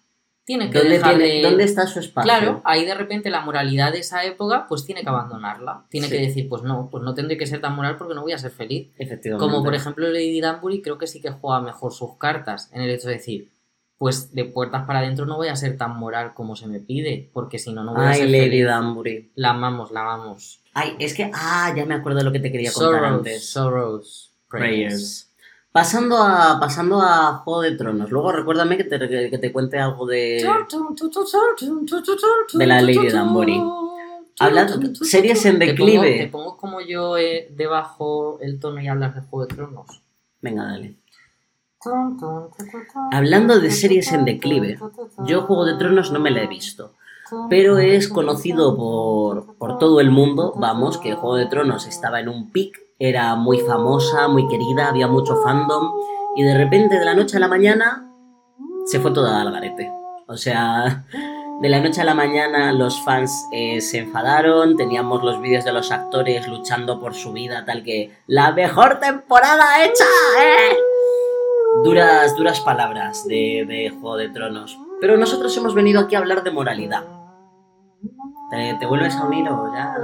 tiene 0.47 0.69
que 0.71 0.77
¿Dónde, 0.77 0.93
dejar 0.93 1.17
tiene- 1.17 1.33
de... 1.35 1.41
¿Dónde 1.41 1.63
está 1.65 1.85
su 1.87 1.99
espacio? 1.99 2.23
Claro, 2.25 2.61
ahí 2.63 2.85
de 2.85 2.93
repente 2.95 3.29
la 3.29 3.41
moralidad 3.41 3.91
de 3.91 3.99
esa 3.99 4.23
época 4.23 4.65
pues 4.69 4.85
tiene 4.85 5.01
que 5.03 5.09
abandonarla. 5.09 5.83
Tiene 5.89 6.07
Sí. 6.07 6.13
que 6.13 6.21
decir, 6.21 6.47
pues 6.47 6.63
no, 6.63 6.87
pues 6.89 7.03
no 7.03 7.13
tendré 7.13 7.37
que 7.37 7.45
ser 7.45 7.59
tan 7.59 7.75
moral 7.75 7.97
porque 7.97 8.15
no 8.15 8.21
voy 8.21 8.31
a 8.31 8.37
ser 8.37 8.51
feliz. 8.51 8.87
Efectivamente. 8.97 9.45
Como 9.45 9.61
por 9.61 9.75
ejemplo 9.75 10.07
Lady 10.07 10.39
Danbury 10.39 10.81
creo 10.81 10.97
que 10.97 11.05
sí 11.05 11.21
que 11.21 11.31
juega 11.31 11.59
mejor 11.59 11.91
sus 11.91 12.15
cartas 12.17 12.69
en 12.71 12.81
el 12.81 12.89
hecho 12.89 13.09
de 13.09 13.15
decir, 13.15 13.51
pues 13.97 14.33
de 14.33 14.45
puertas 14.45 14.85
para 14.87 14.99
adentro 14.99 15.25
no 15.25 15.35
voy 15.35 15.49
a 15.49 15.55
ser 15.57 15.75
tan 15.77 15.97
moral 15.97 16.33
como 16.33 16.55
se 16.55 16.67
me 16.67 16.79
pide, 16.79 17.29
porque 17.33 17.59
si 17.59 17.73
no, 17.73 17.83
no 17.83 17.93
voy 17.93 18.05
a 18.05 18.09
Ay, 18.11 18.19
ser 18.21 18.29
Lady 18.29 18.49
feliz. 18.51 18.65
Danbury. 18.67 19.31
La 19.35 19.49
amamos, 19.49 19.91
la 19.91 20.01
amamos. 20.01 20.61
Ay, 20.73 20.95
es 20.99 21.13
que, 21.13 21.29
ah, 21.33 21.73
ya 21.75 21.85
me 21.85 21.95
acuerdo 21.95 22.19
de 22.19 22.23
lo 22.23 22.31
que 22.31 22.39
te 22.39 22.51
quería 22.53 22.71
contar 22.71 23.01
Sorrows, 23.01 23.17
antes. 23.17 23.49
sorrows, 23.49 24.31
prayers. 24.47 24.69
Prayers. 24.85 25.26
Pasando 25.77 26.17
a, 26.17 26.59
pasando 26.59 26.99
a 26.99 27.33
Juego 27.43 27.61
de 27.61 27.71
Tronos. 27.73 28.09
Luego 28.09 28.31
recuérdame 28.31 28.77
que 28.77 28.83
te, 28.83 28.97
que 29.29 29.37
te 29.37 29.51
cuente 29.53 29.77
algo 29.77 30.07
de... 30.07 30.41
De 32.53 32.65
la 32.65 32.81
Lady 32.81 33.09
Danbury. 33.09 33.61
Hablando- 34.39 34.95
series 35.05 35.45
en 35.45 35.59
Te 35.59 35.67
declive. 35.67 36.09
pongo, 36.09 36.17
te 36.17 36.27
pongo 36.29 36.57
como 36.57 36.81
yo 36.81 37.15
eh, 37.19 37.47
debajo 37.55 38.39
el 38.41 38.59
tono 38.59 38.81
y 38.81 38.87
hablas 38.87 39.13
de 39.13 39.21
Juego 39.21 39.45
de 39.45 39.53
Tronos. 39.55 40.01
Venga, 40.41 40.63
dale. 40.63 40.95
Hablando 43.11 43.59
de 43.59 43.69
series 43.69 44.11
en 44.13 44.25
declive, 44.25 44.79
yo 45.25 45.43
Juego 45.43 45.65
de 45.65 45.75
Tronos 45.75 46.11
no 46.11 46.19
me 46.19 46.31
la 46.31 46.41
he 46.41 46.47
visto. 46.47 46.93
Pero 47.51 47.77
es 47.77 48.07
conocido 48.07 48.75
por, 48.75 49.53
por 49.57 49.77
todo 49.77 49.99
el 50.01 50.09
mundo, 50.09 50.53
vamos, 50.57 50.97
que 50.97 51.13
Juego 51.13 51.35
de 51.35 51.45
Tronos 51.45 51.85
estaba 51.85 52.19
en 52.19 52.29
un 52.29 52.49
pic, 52.51 52.79
era 52.99 53.35
muy 53.35 53.59
famosa, 53.59 54.27
muy 54.27 54.47
querida, 54.47 54.89
había 54.89 55.07
mucho 55.07 55.35
fandom, 55.43 55.91
y 56.35 56.43
de 56.43 56.57
repente 56.57 56.97
de 56.99 57.05
la 57.05 57.13
noche 57.13 57.37
a 57.37 57.39
la 57.39 57.47
mañana 57.47 58.07
se 58.85 58.99
fue 58.99 59.11
toda 59.11 59.41
al 59.41 59.51
garete. 59.51 59.91
O 60.27 60.37
sea, 60.37 61.05
de 61.61 61.69
la 61.69 61.79
noche 61.79 62.01
a 62.01 62.05
la 62.05 62.13
mañana 62.13 62.71
los 62.73 63.01
fans 63.03 63.47
eh, 63.51 63.81
se 63.81 63.99
enfadaron, 63.99 64.77
teníamos 64.77 65.23
los 65.23 65.41
vídeos 65.41 65.65
de 65.65 65.73
los 65.73 65.91
actores 65.91 66.47
luchando 66.47 66.99
por 66.99 67.13
su 67.13 67.33
vida, 67.33 67.65
tal 67.65 67.83
que 67.83 68.11
la 68.27 68.51
mejor 68.51 68.99
temporada 68.99 69.83
hecha, 69.83 70.05
¿eh? 70.39 70.75
Duras, 71.83 72.35
duras 72.35 72.59
palabras 72.61 73.27
de, 73.27 73.65
de 73.67 73.89
Juego 73.89 74.17
de 74.17 74.29
Tronos. 74.29 74.77
Pero 74.99 75.17
nosotros 75.17 75.55
hemos 75.57 75.75
venido 75.75 76.01
aquí 76.01 76.15
a 76.15 76.19
hablar 76.19 76.43
de 76.43 76.51
moralidad. 76.51 77.03
¿Te, 78.49 78.75
te 78.79 78.85
vuelves 78.85 79.15
a 79.15 79.25
unir 79.25 79.47
o 79.49 79.71
ya? 79.73 79.95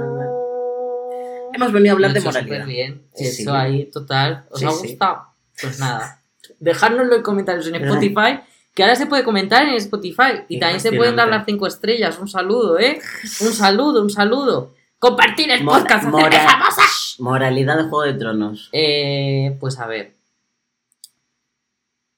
Hemos 1.54 1.72
venido 1.72 1.92
a 1.92 1.94
hablar 1.94 2.12
de 2.12 2.20
moralidad. 2.20 2.66
bien. 2.66 3.02
Sí, 3.14 3.24
Eso 3.26 3.36
sí. 3.36 3.46
ahí, 3.50 3.84
total. 3.86 4.44
¿Os 4.50 4.60
Sí, 4.60 4.66
ha 4.66 4.70
sí. 4.70 4.88
gustado? 4.88 5.26
Pues 5.60 5.78
nada. 5.78 6.22
Dejárnoslo 6.60 7.14
en 7.16 7.22
comentarios 7.22 7.66
en. 7.68 7.76
Spotify, 7.76 8.40
que 8.74 8.82
ahora 8.82 8.96
se 8.96 9.06
puede 9.06 9.24
comentar 9.24 9.66
en 9.66 9.74
Spotify. 9.74 10.44
Y 10.48 10.58
también 10.58 10.80
se 10.80 10.92
pueden 10.92 11.16
dar 11.16 11.28
las 11.28 11.44
cinco 11.46 11.66
estrellas. 11.66 12.18
Un 12.18 12.28
saludo, 12.28 12.78
¿eh? 12.78 13.00
Un 13.40 13.52
saludo, 13.52 14.02
un 14.02 14.10
saludo. 14.10 14.74
Compartir 14.98 15.50
el 15.50 15.62
Mora- 15.64 15.80
podcast, 15.80 16.04
mora- 16.08 16.40
famosa. 16.48 16.82
Moralidad 17.18 17.76
de 17.76 17.82
Juego 17.84 18.02
de 18.02 18.14
Tronos. 18.14 18.70
Eh, 18.72 19.56
pues 19.60 19.78
a 19.78 19.86
ver. 19.86 20.14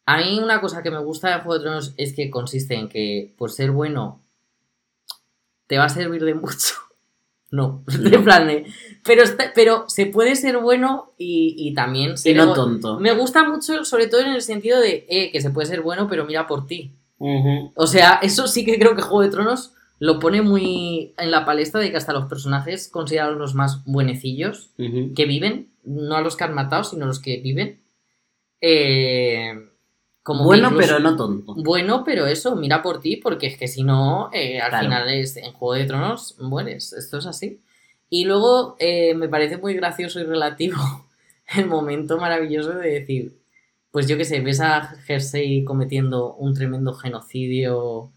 A 0.07 0.19
mí 0.19 0.39
una 0.39 0.61
cosa 0.61 0.83
que 0.83 0.91
me 0.91 0.99
gusta 1.01 1.29
de 1.31 1.43
Juego 1.43 1.55
de 1.55 1.61
Tronos 1.65 1.95
es 1.97 2.15
que 2.15 2.31
consiste 2.31 2.75
en 2.75 2.89
que 2.89 3.35
por 3.37 3.51
ser 3.51 3.73
bueno 3.73 4.23
te 5.67 5.79
va 5.79 5.85
a 5.87 5.89
servir 5.89 6.25
de 6.25 6.35
mucho. 6.35 6.75
No, 7.51 7.85
No. 8.01 8.09
en 8.17 8.25
plan 8.25 8.47
de- 8.49 8.67
pero, 9.05 9.23
está- 9.23 9.53
pero 9.55 9.85
se 9.89 10.07
puede 10.07 10.35
ser 10.37 10.59
bueno 10.59 11.13
y, 11.17 11.55
y 11.57 11.75
también 11.75 12.13
Y 12.13 12.17
ser 12.17 12.37
no 12.37 12.45
ego- 12.45 12.55
tonto. 12.55 12.99
Me 13.01 13.13
gusta 13.15 13.49
mucho, 13.49 13.85
sobre 13.85 14.09
todo 14.09 14.21
en 14.23 14.29
el 14.33 14.43
sentido 14.43 14.81
de 14.81 15.07
eh, 15.09 15.31
que 15.31 15.41
se 15.41 15.51
puede 15.51 15.67
ser 15.69 15.81
bueno, 15.83 16.09
pero 16.09 16.25
mira 16.25 16.47
por 16.47 16.67
ti. 16.67 16.93
O 17.19 17.87
sea, 17.87 18.19
eso 18.23 18.47
sí 18.49 18.65
que 18.65 18.79
creo 18.79 18.95
que 18.95 19.03
Juego 19.03 19.23
de 19.23 19.31
Tronos 19.31 19.73
lo 19.99 20.19
pone 20.19 20.43
muy 20.43 21.15
en 21.17 21.31
la 21.31 21.47
palestra 21.47 21.81
de 21.81 21.91
que 21.91 21.97
hasta 21.97 22.13
los 22.13 22.27
personajes 22.27 22.89
considerados 22.89 23.39
los 23.39 23.55
más 23.55 23.83
buenecillos 23.87 24.71
que 24.77 25.25
viven, 25.25 25.71
no 25.85 26.17
a 26.17 26.21
los 26.21 26.37
que 26.37 26.45
han 26.45 26.53
matado, 26.55 26.85
sino 26.85 27.05
a 27.05 27.09
los 27.09 27.21
que 27.21 27.39
viven. 27.39 27.81
Eh, 28.61 29.53
como 30.27 30.43
Bueno, 30.43 30.71
incluso- 30.73 30.89
pero 30.89 30.99
no 30.99 31.15
tonto. 31.15 31.55
Bueno, 31.55 32.03
pero 32.05 32.27
eso, 32.27 32.57
mira 32.57 32.83
por 32.83 33.01
ti, 33.01 33.17
porque 33.17 33.47
es 33.47 33.57
que 33.57 33.69
si 33.69 33.85
no, 33.85 34.29
eh, 34.33 34.61
al 34.61 34.71
Claro. 34.71 34.85
final 34.87 35.09
es, 35.11 35.37
en 35.37 35.53
Juego 35.53 35.75
de 35.75 35.85
Tronos 35.85 36.35
mueres. 36.41 36.93
Esto 36.95 37.19
es 37.19 37.27
así. 37.27 37.61
Y 38.11 38.25
luego 38.25 38.75
eh, 38.81 39.15
me 39.15 39.29
parece 39.29 39.57
muy 39.59 39.75
gracioso 39.75 40.19
y 40.19 40.25
relativo 40.25 40.77
el 41.57 41.67
momento 41.67 42.19
maravilloso 42.19 42.71
de 42.71 42.91
decir, 42.91 43.37
pues 43.93 44.09
yo 44.09 44.17
qué 44.17 44.25
sé, 44.25 44.41
ves 44.41 44.61
a 44.61 44.97
Jersey 45.07 45.63
cometiendo 45.65 46.35
un 46.35 46.55
tremendo 46.55 46.93
genocidio 46.93 48.11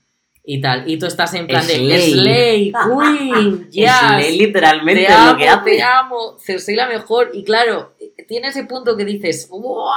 y 0.44 0.62
tal, 0.62 0.90
y 0.90 0.98
tú 0.98 1.06
estás 1.06 1.36
en 1.36 1.46
plan 1.46 1.68
de 1.68 1.76
Slay. 1.76 2.12
Slay, 2.12 2.74
Queen, 3.30 3.70
yes, 3.70 3.92
Es 4.20 4.36
literalmente 4.36 5.06
te 5.06 5.14
amo, 5.14 5.32
lo 5.34 5.38
que 5.38 5.48
hace. 5.48 5.70
te 5.70 5.82
amo, 5.84 6.38
Cersei 6.40 6.76
la 6.76 6.88
mejor. 6.88 7.30
Y 7.34 7.44
claro, 7.44 7.94
tiene 8.28 8.48
ese 8.48 8.64
punto 8.64 8.98
que 8.98 9.06
dices, 9.06 9.48
¡guau! 9.48 9.94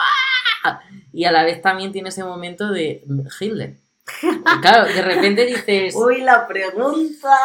Y 1.12 1.24
a 1.24 1.32
la 1.32 1.44
vez 1.44 1.60
también 1.62 1.92
tiene 1.92 2.08
ese 2.08 2.24
momento 2.24 2.70
de 2.70 3.04
Hitler. 3.40 3.76
Claro, 4.62 4.92
de 4.92 5.02
repente 5.02 5.46
dices. 5.46 5.94
Uy, 5.94 6.22
la 6.22 6.46
pregunta. 6.48 7.36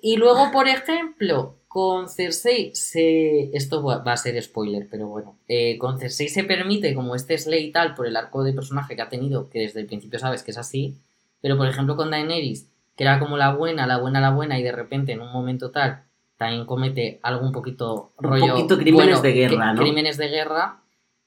Y 0.00 0.16
luego, 0.16 0.50
por 0.50 0.68
ejemplo, 0.68 1.56
con 1.68 2.08
Cersei 2.08 2.74
se. 2.74 3.50
Esto 3.56 3.82
va 3.82 4.02
a 4.04 4.16
ser 4.16 4.42
spoiler, 4.42 4.86
pero 4.90 5.06
bueno. 5.08 5.36
eh, 5.48 5.76
con 5.78 5.98
Cersei 5.98 6.28
se 6.28 6.44
permite, 6.44 6.94
como 6.94 7.14
este 7.14 7.36
Slay 7.36 7.66
y 7.66 7.72
tal, 7.72 7.94
por 7.94 8.06
el 8.06 8.16
arco 8.16 8.42
de 8.42 8.52
personaje 8.54 8.96
que 8.96 9.02
ha 9.02 9.08
tenido, 9.08 9.50
que 9.50 9.60
desde 9.60 9.80
el 9.80 9.86
principio 9.86 10.18
sabes 10.18 10.42
que 10.42 10.50
es 10.52 10.58
así, 10.58 10.96
Pero 11.40 11.56
por 11.56 11.68
ejemplo 11.68 11.94
con 11.96 12.10
Daenerys, 12.10 12.66
que 12.96 13.04
era 13.04 13.18
como 13.18 13.36
la 13.36 13.54
buena, 13.54 13.86
la 13.86 13.98
buena, 13.98 14.20
la 14.20 14.30
buena, 14.30 14.58
y 14.58 14.62
de 14.62 14.72
repente 14.72 15.12
en 15.12 15.20
un 15.20 15.30
momento 15.32 15.70
tal 15.70 16.02
también 16.36 16.66
comete 16.66 17.18
algo 17.22 17.44
un 17.44 17.52
poquito 17.52 18.12
Un 18.16 18.24
rollo. 18.24 18.54
poquito 18.54 18.78
crímenes 18.78 19.06
bueno, 19.06 19.22
de 19.22 19.32
guerra, 19.32 19.72
¿no? 19.74 19.82
Crímenes 19.82 20.16
de 20.16 20.28
guerra. 20.28 20.76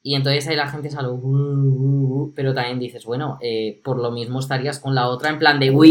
Y 0.03 0.15
entonces 0.15 0.47
ahí 0.47 0.55
la 0.55 0.67
gente 0.67 0.89
sale, 0.89 1.09
"Uh, 1.09 1.13
uh, 1.13 2.21
uh", 2.23 2.33
pero 2.35 2.53
también 2.53 2.79
dices, 2.79 3.05
bueno, 3.05 3.37
eh, 3.41 3.79
por 3.83 3.97
lo 3.99 4.09
mismo 4.11 4.39
estarías 4.39 4.79
con 4.79 4.95
la 4.95 5.07
otra 5.07 5.29
en 5.29 5.37
plan 5.39 5.59
de, 5.59 5.69
"Uh". 5.69 5.83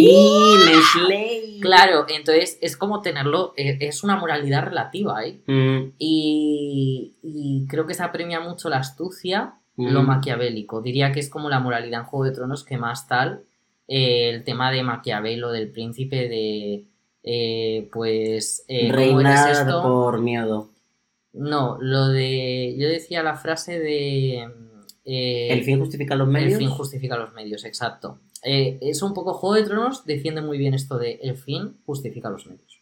Slay. 0.93 1.61
Claro, 1.61 2.07
entonces 2.09 2.59
es 2.61 2.77
como 2.77 3.03
tenerlo, 3.03 3.53
eh, 3.57 3.77
es 3.81 4.03
una 4.03 4.17
moralidad 4.17 4.65
relativa, 4.65 5.25
¿eh? 5.25 5.39
Mm, 5.47 5.93
Y, 5.99 7.15
y 7.23 7.67
creo 7.69 7.87
que 7.87 7.95
se 7.95 8.03
apremia 8.03 8.41
mucho 8.41 8.69
la 8.69 8.79
astucia, 8.79 9.55
lo 9.77 10.03
mm. 10.03 10.07
maquiavélico. 10.07 10.81
Diría 10.83 11.13
que 11.13 11.21
es 11.21 11.31
como 11.31 11.49
la 11.49 11.61
moralidad 11.61 12.01
en 12.01 12.07
Juego 12.07 12.25
de 12.25 12.33
Tronos 12.33 12.65
que 12.65 12.77
más 12.79 13.07
tal, 13.07 13.43
eh, 13.89 14.31
el 14.31 14.45
tema 14.45 14.71
de 14.73 14.83
Maquiavelo, 14.83 15.51
del 15.53 15.71
príncipe 15.71 16.29
de, 16.29 16.85
pues, 17.93 18.65
eh, 18.69 18.89
¿cómo 18.91 19.21
eres 19.21 19.45
Reinar 19.45 19.51
esto? 19.51 19.83
por 19.83 20.21
miedo. 20.21 20.69
No, 21.33 21.79
lo 21.81 22.09
de, 22.09 22.77
yo 22.79 22.89
decía 22.89 23.23
la 23.23 23.37
frase 23.37 23.79
de... 23.79 24.49
eh, 25.05 25.49
¿El 25.53 25.63
fin 25.65 25.79
justifica 25.79 26.15
los 26.17 26.27
el 26.27 26.33
medios? 26.33 26.59
fin 26.59 26.69
justifica 26.71 27.17
los 27.17 27.33
medios, 27.35 27.65
exacto. 27.65 28.19
Eh, 28.43 28.79
es 28.81 29.03
un 29.03 29.15
poco 29.15 29.35
Juego 29.35 29.55
de 29.57 29.63
Tronos, 29.65 30.05
defiende 30.07 30.43
muy 30.43 30.59
bien 30.59 30.75
esto 30.75 30.99
de 30.99 31.21
el 31.23 31.37
fin 31.37 31.77
justifica 31.87 32.31
los 32.31 32.47
medios. 32.47 32.81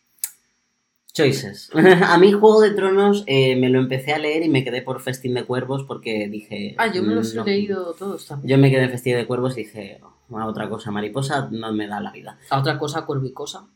Choices. 1.12 1.70
a 1.74 2.16
mí 2.18 2.30
Juego 2.32 2.60
de 2.60 2.70
Tronos 2.70 3.24
eh, 3.26 3.56
me 3.56 3.68
lo 3.70 3.80
empecé 3.80 4.12
a 4.12 4.18
leer 4.18 4.44
y 4.44 4.48
me 4.48 4.62
quedé 4.64 4.82
por 4.82 5.00
Festín 5.00 5.34
de 5.34 5.44
Cuervos 5.44 5.84
porque 5.84 6.28
dije... 6.28 6.74
Ah, 6.78 6.86
yo 6.92 7.02
me 7.02 7.14
los 7.14 7.34
no. 7.34 7.42
he 7.42 7.46
leído 7.46 7.92
todos 7.94 8.26
también. 8.26 8.48
Yo 8.50 8.58
me 8.58 8.70
quedé 8.70 8.84
en 8.84 8.90
Festín 8.90 9.16
de 9.16 9.26
Cuervos 9.26 9.54
y 9.58 9.64
dije, 9.64 10.00
"Oh, 10.30 10.38
a 10.38 10.46
otra 10.46 10.68
cosa, 10.68 10.90
mariposa 10.92 11.48
no 11.50 11.72
me 11.72 11.86
da 11.88 12.00
la 12.00 12.12
vida. 12.12 12.38
A 12.50 12.60
otra 12.60 12.78
cosa, 12.78 13.04
Cuervicosa. 13.04 13.66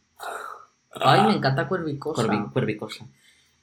Ay, 0.92 1.26
me 1.26 1.34
encanta 1.34 1.66
Cuervicosa. 1.68 2.22
Cuervi- 2.22 2.52
Cuervicosa. 2.52 3.06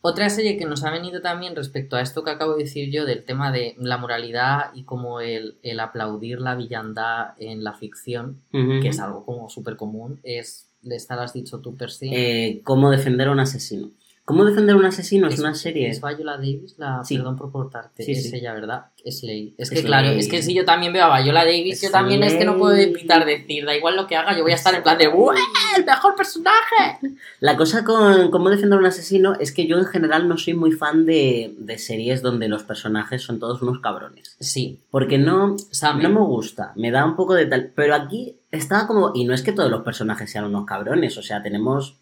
Otra 0.02 0.30
serie 0.30 0.58
que 0.58 0.66
nos 0.66 0.86
ha 0.86 0.92
venido 0.92 1.22
también 1.22 1.56
respecto 1.58 1.98
a 1.98 2.02
esto 2.02 2.24
que 2.24 2.32
acabo 2.32 2.54
de 2.54 2.64
decir 2.64 2.90
yo 2.90 3.06
del 3.06 3.26
tema 3.26 3.52
de 3.52 3.76
la 3.78 3.98
moralidad 3.98 4.72
y 4.74 4.84
como 4.84 5.20
el, 5.20 5.58
el 5.62 5.80
aplaudir 5.82 6.40
la 6.40 6.56
villandad 6.56 7.32
en 7.38 7.66
la 7.66 7.74
ficción, 7.74 8.42
que 8.52 8.88
es 8.88 9.00
algo 9.02 9.26
como 9.26 9.50
súper 9.50 9.76
común, 9.76 10.22
es, 10.24 10.70
de 10.82 10.96
esta 10.96 11.22
has 11.22 11.34
dicho 11.34 11.60
tú, 11.60 11.76
Percy. 11.76 12.12
Eh, 12.14 12.62
¿Cómo 12.64 12.92
defender 12.92 13.28
a 13.28 13.32
un 13.32 13.42
asesino? 13.42 13.92
¿Cómo 14.30 14.46
defender 14.46 14.76
a 14.76 14.78
un 14.78 14.86
asesino? 14.86 15.28
Es, 15.28 15.40
una 15.40 15.56
serie... 15.56 15.90
Es 15.90 16.00
Viola 16.02 16.34
Davis, 16.38 16.76
la, 16.78 17.04
Sí. 17.04 17.18
perdón 17.18 17.36
por 17.36 17.52
cortarte, 17.52 18.04
Sí, 18.04 18.12
es 18.12 18.30
sí. 18.30 18.36
ella, 18.38 18.54
¿verdad? 18.54 18.86
Es 19.04 19.24
Ley. 19.24 19.56
Es 19.58 19.72
Es 19.72 19.80
que 19.80 19.84
claro, 19.84 20.10
es 20.10 20.28
que 20.28 20.44
si 20.44 20.54
yo 20.54 20.66
también 20.66 20.94
veo 20.94 21.06
a 21.06 21.20
Viola 21.20 21.46
Davis, 21.46 21.82
yo 21.82 21.90
también 21.90 22.22
es 22.22 22.36
que 22.36 22.46
no 22.46 22.56
puedo 22.56 22.76
evitar 22.76 23.26
decir, 23.26 23.66
da 23.66 23.76
igual 23.76 23.96
lo 23.96 24.06
que 24.06 24.16
haga, 24.16 24.38
yo 24.38 24.44
voy 24.44 24.52
a 24.52 24.56
estar 24.56 24.76
en 24.76 24.84
plan 24.84 25.00
de. 25.00 25.06
¡El 25.06 25.84
mejor 25.84 26.16
personaje! 26.16 27.00
La 27.40 27.58
cosa 27.58 27.84
con 27.84 28.30
cómo 28.30 28.52
defender 28.52 28.78
a 28.78 28.82
un 28.82 28.86
asesino 28.86 29.34
es 29.40 29.52
que 29.52 29.66
yo 29.66 29.80
en 29.80 29.86
general 29.86 30.28
no 30.28 30.38
soy 30.38 30.54
muy 30.54 30.74
fan 30.74 31.08
de, 31.08 31.56
de 31.58 31.80
series 31.80 32.22
donde 32.22 32.48
los 32.50 32.62
personajes 32.62 33.24
son 33.24 33.40
todos 33.40 33.64
unos 33.64 33.80
cabrones. 33.80 34.36
Sí, 34.40 34.80
Porque 34.92 35.18
no, 35.18 35.56
no 35.56 36.10
me 36.10 36.22
gusta, 36.22 36.74
me 36.76 36.92
da 36.92 37.04
un 37.04 37.16
poco 37.16 37.34
de 37.34 37.48
tal. 37.48 37.72
Pero 37.76 37.96
aquí 37.96 38.36
estaba 38.52 38.86
como. 38.86 39.12
Y 39.16 39.24
no 39.26 39.34
es 39.34 39.42
que 39.42 39.54
todos 39.54 39.72
los 39.72 39.82
personajes 39.82 40.30
sean 40.32 40.46
unos 40.46 40.66
cabrones, 40.66 41.18
o 41.18 41.24
sea, 41.24 41.42
tenemos. 41.42 41.98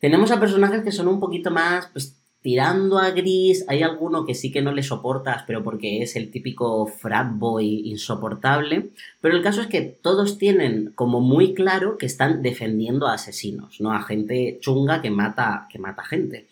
Tenemos 0.00 0.30
a 0.30 0.40
personajes 0.40 0.82
que 0.82 0.92
son 0.92 1.08
un 1.08 1.20
poquito 1.20 1.50
más. 1.50 1.86
Pues 1.92 2.16
tirando 2.42 2.98
a 2.98 3.10
gris. 3.10 3.64
Hay 3.68 3.82
alguno 3.82 4.24
que 4.24 4.34
sí 4.34 4.50
que 4.50 4.62
no 4.62 4.72
le 4.72 4.82
soportas, 4.82 5.44
pero 5.46 5.62
porque 5.62 6.02
es 6.02 6.16
el 6.16 6.30
típico 6.30 6.86
frat 6.86 7.32
boy 7.34 7.82
insoportable. 7.84 8.90
Pero 9.20 9.36
el 9.36 9.42
caso 9.42 9.60
es 9.60 9.66
que 9.66 9.82
todos 9.82 10.38
tienen 10.38 10.92
como 10.94 11.20
muy 11.20 11.52
claro 11.52 11.98
que 11.98 12.06
están 12.06 12.42
defendiendo 12.42 13.06
a 13.06 13.14
asesinos, 13.14 13.80
¿no? 13.80 13.92
A 13.92 14.02
gente 14.02 14.58
chunga 14.60 15.02
que 15.02 15.10
mata, 15.10 15.68
que 15.70 15.78
mata 15.78 16.02
gente. 16.02 16.46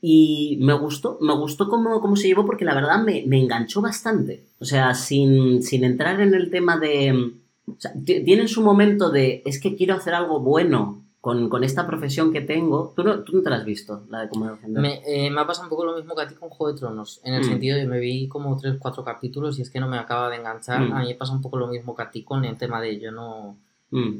Y 0.00 0.56
me 0.60 0.72
gustó, 0.74 1.18
me 1.20 1.34
gustó 1.34 1.68
cómo, 1.68 2.00
cómo 2.00 2.14
se 2.16 2.28
llevó 2.28 2.46
porque 2.46 2.64
la 2.64 2.74
verdad 2.74 3.02
me, 3.04 3.24
me 3.26 3.38
enganchó 3.38 3.80
bastante. 3.82 4.44
O 4.60 4.64
sea, 4.64 4.94
sin, 4.94 5.62
sin 5.62 5.84
entrar 5.84 6.20
en 6.20 6.34
el 6.34 6.50
tema 6.50 6.78
de... 6.78 7.32
O 7.66 7.74
sea, 7.76 7.92
ti- 7.92 8.24
tienen 8.24 8.48
su 8.48 8.62
momento 8.62 9.10
de, 9.10 9.42
es 9.44 9.60
que 9.60 9.76
quiero 9.76 9.94
hacer 9.94 10.14
algo 10.14 10.40
bueno 10.40 11.02
con, 11.20 11.48
con 11.48 11.64
esta 11.64 11.86
profesión 11.86 12.32
que 12.32 12.40
tengo. 12.40 12.92
¿Tú 12.94 13.02
no, 13.02 13.20
tú 13.24 13.36
no 13.36 13.42
te 13.42 13.50
la 13.50 13.56
has 13.56 13.64
visto, 13.64 14.04
la 14.08 14.20
de 14.20 14.28
defender? 14.28 14.80
Me, 14.82 15.02
eh, 15.06 15.30
me 15.30 15.40
ha 15.40 15.46
pasado 15.46 15.64
un 15.66 15.70
poco 15.70 15.84
lo 15.84 15.96
mismo 15.96 16.14
que 16.14 16.22
a 16.22 16.28
ti 16.28 16.34
con 16.34 16.48
Juego 16.48 16.72
de 16.72 16.78
Tronos, 16.78 17.20
en 17.24 17.34
el 17.34 17.40
Mm. 17.42 17.48
sentido 17.48 17.76
de 17.76 17.86
me 17.86 17.98
vi 17.98 18.28
como 18.28 18.56
3 18.56 18.76
4 18.78 19.04
capítulos 19.04 19.58
y 19.58 19.62
es 19.62 19.70
que 19.70 19.80
no 19.80 19.88
me 19.88 19.98
acaba 19.98 20.30
de 20.30 20.36
enganchar. 20.36 20.80
Mm. 20.80 20.92
A 20.92 21.00
mí 21.00 21.08
me 21.08 21.14
pasa 21.16 21.32
un 21.32 21.42
poco 21.42 21.56
lo 21.58 21.66
mismo 21.66 21.94
que 21.96 22.02
a 22.02 22.10
ti 22.10 22.22
con 22.22 22.44
el 22.44 22.56
tema 22.56 22.80
de 22.80 22.98
yo 23.00 23.10
no... 23.10 23.56
Mm. 23.90 24.16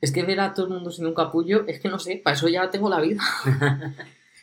Es 0.00 0.12
que 0.12 0.22
ver 0.22 0.40
a 0.40 0.52
todo 0.52 0.66
el 0.66 0.72
mundo 0.72 0.90
sin 0.90 1.06
un 1.06 1.14
capullo, 1.14 1.64
es 1.66 1.80
que 1.80 1.88
no 1.88 1.98
sé, 1.98 2.20
para 2.22 2.36
eso 2.36 2.48
ya 2.48 2.68
tengo 2.70 2.90
la 2.90 3.00
vida. 3.00 3.22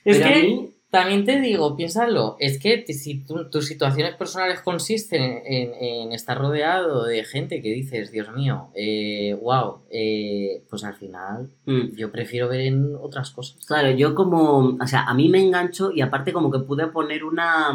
es 0.05 0.17
Pero 0.17 0.25
a 0.25 0.33
que 0.33 0.41
mí- 0.41 0.69
también 0.91 1.23
te 1.25 1.39
digo, 1.39 1.75
piénsalo, 1.77 2.35
es 2.39 2.59
que 2.59 2.83
si 2.93 3.19
tu- 3.23 3.49
tus 3.49 3.65
situaciones 3.65 4.13
personales 4.15 4.59
consisten 4.61 5.21
en, 5.23 5.41
en- 5.45 5.73
en 5.83 6.11
estar 6.11 6.37
rodeado 6.37 7.05
de 7.05 7.23
gente 7.23 7.61
que 7.61 7.69
dices, 7.73 8.11
Dios 8.11 8.29
mío, 8.35 8.67
eh, 8.75 9.35
wow, 9.41 9.77
eh, 9.89 10.61
pues 10.69 10.83
al 10.83 10.93
final 10.95 11.49
Mm. 11.65 11.95
yo 11.95 12.11
prefiero 12.11 12.49
ver 12.49 12.61
en 12.61 12.95
otras 13.01 13.31
cosas. 13.31 13.65
Claro, 13.65 13.89
yo 13.91 14.13
como, 14.13 14.77
o 14.79 14.87
sea, 14.87 15.03
a 15.03 15.13
mí 15.13 15.29
me 15.29 15.39
enganchó 15.41 15.91
y 15.91 16.01
aparte 16.01 16.33
como 16.33 16.51
que 16.51 16.59
pude 16.59 16.87
poner 16.87 17.23
una... 17.23 17.71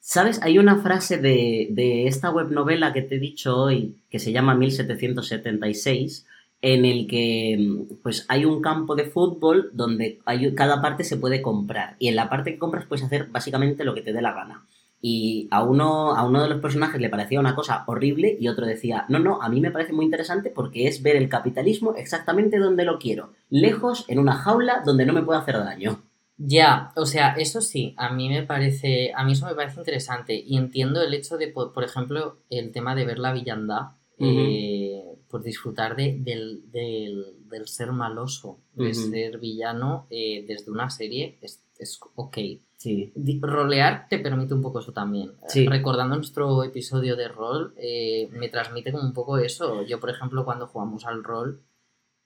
¿Sabes? 0.00 0.40
Hay 0.42 0.58
una 0.58 0.76
frase 0.78 1.18
de, 1.18 1.66
de 1.70 2.06
esta 2.06 2.30
web 2.30 2.50
novela 2.52 2.92
que 2.92 3.02
te 3.02 3.16
he 3.16 3.18
dicho 3.18 3.56
hoy, 3.56 3.96
que 4.08 4.20
se 4.20 4.30
llama 4.30 4.54
1776, 4.54 6.26
en 6.66 6.84
el 6.84 7.06
que 7.06 7.56
mm, 7.58 8.02
pues 8.02 8.26
hay 8.28 8.44
un 8.44 8.60
campo 8.60 8.96
de 8.96 9.04
fútbol 9.04 9.70
donde 9.72 10.18
hay, 10.24 10.52
cada 10.56 10.82
parte 10.82 11.04
se 11.04 11.16
puede 11.16 11.40
comprar 11.40 11.94
y 12.00 12.08
en 12.08 12.16
la 12.16 12.28
parte 12.28 12.52
que 12.52 12.58
compras 12.58 12.86
puedes 12.86 13.04
hacer 13.04 13.28
básicamente 13.28 13.84
lo 13.84 13.94
que 13.94 14.02
te 14.02 14.12
dé 14.12 14.20
la 14.20 14.32
gana. 14.32 14.66
Y 15.00 15.46
a 15.52 15.62
uno, 15.62 16.16
a 16.16 16.26
uno 16.26 16.42
de 16.42 16.48
los 16.48 16.60
personajes 16.60 17.00
le 17.00 17.08
parecía 17.08 17.38
una 17.38 17.54
cosa 17.54 17.84
horrible 17.86 18.36
y 18.40 18.48
otro 18.48 18.66
decía, 18.66 19.04
no, 19.08 19.20
no, 19.20 19.40
a 19.40 19.48
mí 19.48 19.60
me 19.60 19.70
parece 19.70 19.92
muy 19.92 20.06
interesante 20.06 20.50
porque 20.50 20.88
es 20.88 21.02
ver 21.02 21.14
el 21.14 21.28
capitalismo 21.28 21.94
exactamente 21.94 22.58
donde 22.58 22.84
lo 22.84 22.98
quiero, 22.98 23.30
lejos, 23.48 24.04
en 24.08 24.18
una 24.18 24.34
jaula 24.34 24.82
donde 24.84 25.06
no 25.06 25.12
me 25.12 25.22
puede 25.22 25.38
hacer 25.38 25.58
daño. 25.58 26.02
Ya, 26.36 26.90
o 26.96 27.06
sea, 27.06 27.34
eso 27.34 27.60
sí, 27.60 27.94
a 27.96 28.12
mí 28.12 28.28
me 28.28 28.42
parece, 28.42 29.12
a 29.14 29.22
mí 29.22 29.32
eso 29.32 29.46
me 29.46 29.54
parece 29.54 29.78
interesante 29.78 30.34
y 30.34 30.56
entiendo 30.56 31.00
el 31.00 31.14
hecho 31.14 31.38
de, 31.38 31.46
por, 31.46 31.72
por 31.72 31.84
ejemplo, 31.84 32.38
el 32.50 32.72
tema 32.72 32.96
de 32.96 33.04
ver 33.04 33.20
la 33.20 33.32
villandad, 33.32 33.92
Ujú. 34.18 34.30
eh, 34.30 35.02
por 35.28 35.42
disfrutar 35.42 35.96
de- 35.96 36.16
del, 36.18 36.70
del, 36.70 37.34
del 37.50 37.66
ser 37.68 37.92
maloso, 37.92 38.58
de 38.74 38.94
ser 38.94 39.38
villano 39.38 40.06
eh, 40.10 40.44
desde 40.48 40.70
una 40.70 40.88
serie, 40.90 41.38
es, 41.42 41.62
es 41.78 41.98
ok. 42.14 42.38
Sí. 42.78 43.12
Rolear 43.40 44.06
te 44.08 44.18
permite 44.18 44.54
un 44.54 44.62
poco 44.62 44.80
eso 44.80 44.92
también. 44.92 45.32
Sí. 45.48 45.66
Recordando 45.66 46.14
nuestro 46.16 46.62
episodio 46.62 47.16
de 47.16 47.28
rol, 47.28 47.74
eh, 47.78 48.28
me 48.32 48.48
transmite 48.48 48.92
como 48.92 49.04
un 49.04 49.12
poco 49.14 49.38
eso. 49.38 49.82
Yo, 49.82 49.98
por 49.98 50.10
ejemplo, 50.10 50.44
cuando 50.44 50.66
jugamos 50.66 51.04
al 51.06 51.24
rol, 51.24 51.62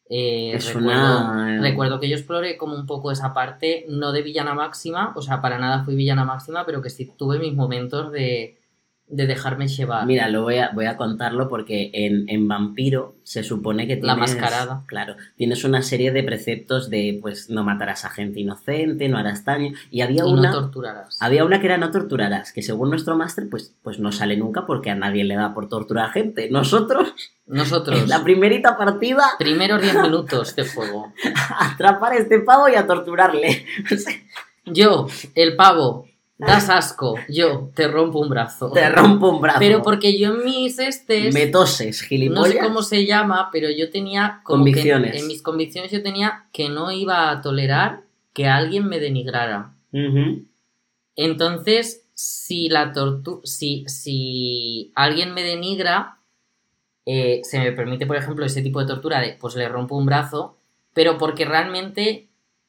eh, 0.09 0.59
recuerdo, 0.61 0.89
una... 0.91 1.61
recuerdo 1.61 2.01
que 2.01 2.09
yo 2.09 2.17
exploré 2.17 2.57
como 2.57 2.75
un 2.75 2.85
poco 2.87 3.13
esa 3.13 3.33
parte, 3.33 3.87
no 3.89 4.11
de 4.13 4.23
villana 4.23 4.55
máxima, 4.55 5.13
o 5.17 5.23
sea, 5.23 5.41
para 5.41 5.59
nada 5.59 5.85
fui 5.85 5.95
villana 5.95 6.25
máxima, 6.25 6.67
pero 6.67 6.83
que 6.83 6.91
sí 6.91 7.13
tuve 7.17 7.39
mis 7.39 7.55
momentos 7.55 8.11
de, 8.11 8.60
de 9.11 9.27
dejarme 9.27 9.69
llevar. 9.69 10.07
Mira, 10.07 10.29
lo 10.29 10.43
voy 10.43 10.57
a, 10.57 10.71
voy 10.73 10.87
a 10.87 10.97
contarlo 10.97 11.49
porque 11.49 11.91
en, 11.93 12.29
en 12.29 12.47
Vampiro 12.49 13.17
se 13.23 13.43
supone 13.43 13.87
que 13.87 13.97
tienes... 13.97 14.07
La 14.07 14.17
mascarada. 14.17 14.85
Claro, 14.87 15.17
tienes 15.37 15.65
una 15.65 15.83
serie 15.83 16.13
de 16.13 16.23
preceptos 16.23 16.91
de, 16.91 17.19
pues, 17.21 17.51
no 17.51 17.65
matarás 17.65 18.05
a 18.05 18.11
gente 18.11 18.41
inocente, 18.41 19.09
no 19.09 19.19
harás 19.19 19.45
daño. 19.45 19.73
Y 19.91 20.01
había 20.03 20.23
y 20.25 20.33
una... 20.33 20.51
no 20.51 20.61
torturarás. 20.61 21.17
Había 21.21 21.45
una 21.45 21.61
que 21.61 21.67
era 21.67 21.79
no 21.79 21.91
torturarás, 21.91 22.53
que 22.53 22.63
según 22.63 22.91
nuestro 22.91 23.17
máster, 23.17 23.49
pues, 23.51 23.75
pues 23.83 23.99
no 23.99 24.13
sale 24.13 24.37
nunca 24.37 24.67
porque 24.67 24.91
a 24.91 24.95
nadie 24.95 25.25
le 25.25 25.35
da 25.35 25.55
por 25.55 25.69
torturar 25.69 26.11
a 26.11 26.13
gente. 26.13 26.49
Nosotros, 26.51 27.15
Nosotros, 27.47 28.03
en 28.03 28.09
la 28.09 28.23
primerita 28.23 28.77
partida, 28.77 29.25
primeros 29.39 29.83
10 29.83 30.03
minutos 30.03 30.55
de 30.55 30.67
juego. 30.69 31.13
atrapar 31.59 32.13
a 32.13 32.19
este 32.19 32.41
pavo 32.41 32.69
y 32.69 32.77
a 32.77 32.87
torturarle. 32.87 33.67
Yo, 34.67 35.09
el 35.35 35.57
pavo, 35.57 36.07
das 36.47 36.69
asco. 36.69 37.15
Yo, 37.29 37.71
te 37.75 37.87
rompo 37.89 38.19
un 38.19 38.29
brazo. 38.29 38.71
Te 38.73 38.89
rompo 38.89 39.29
un 39.31 39.41
brazo. 39.41 39.59
Pero 39.61 39.83
porque 39.83 40.19
yo 40.19 40.35
en 40.35 40.45
mis 40.45 40.79
estes, 40.79 41.33
Me 41.35 41.47
toses, 41.47 41.87
no 41.87 41.93
sé 42.03 42.07
gilipollas. 42.07 42.65
cómo 42.65 42.83
se 42.83 43.07
llama, 43.07 43.49
pero 43.53 43.69
yo 43.71 43.91
tenía 43.91 44.41
como 44.45 44.65
que- 44.65 44.71
Convicciones. 44.73 45.21
en 45.21 45.27
mis 45.29 45.43
convicciones 45.43 45.91
yo 45.93 46.03
tenía 46.03 46.47
que 46.53 46.69
no 46.69 46.91
iba 46.93 47.31
a 47.31 47.41
tolerar 47.41 48.03
que 48.33 48.47
alguien 48.47 48.87
me 48.89 48.99
denigrara. 49.01 49.75
Entonces, 51.17 52.07
si 52.15 52.69
la 52.69 52.93
tortu 52.93 53.41
si, 53.45 53.85
si 53.89 54.93
alguien 54.95 55.35
me 55.35 55.43
denigra, 55.43 56.19
eh, 57.07 57.41
se 57.45 57.59
me 57.59 57.73
permite, 57.73 58.07
por 58.07 58.17
ejemplo, 58.17 58.45
ese 58.45 58.63
tipo 58.63 58.81
de 58.81 58.87
tortura 58.87 59.21
de 59.21 59.37
pues 59.41 59.57
le 59.57 59.69
rompo 59.69 59.97
un 59.97 60.07
brazo, 60.07 60.57
pero 60.95 61.19
porque 61.19 61.45
realmente 61.45 62.29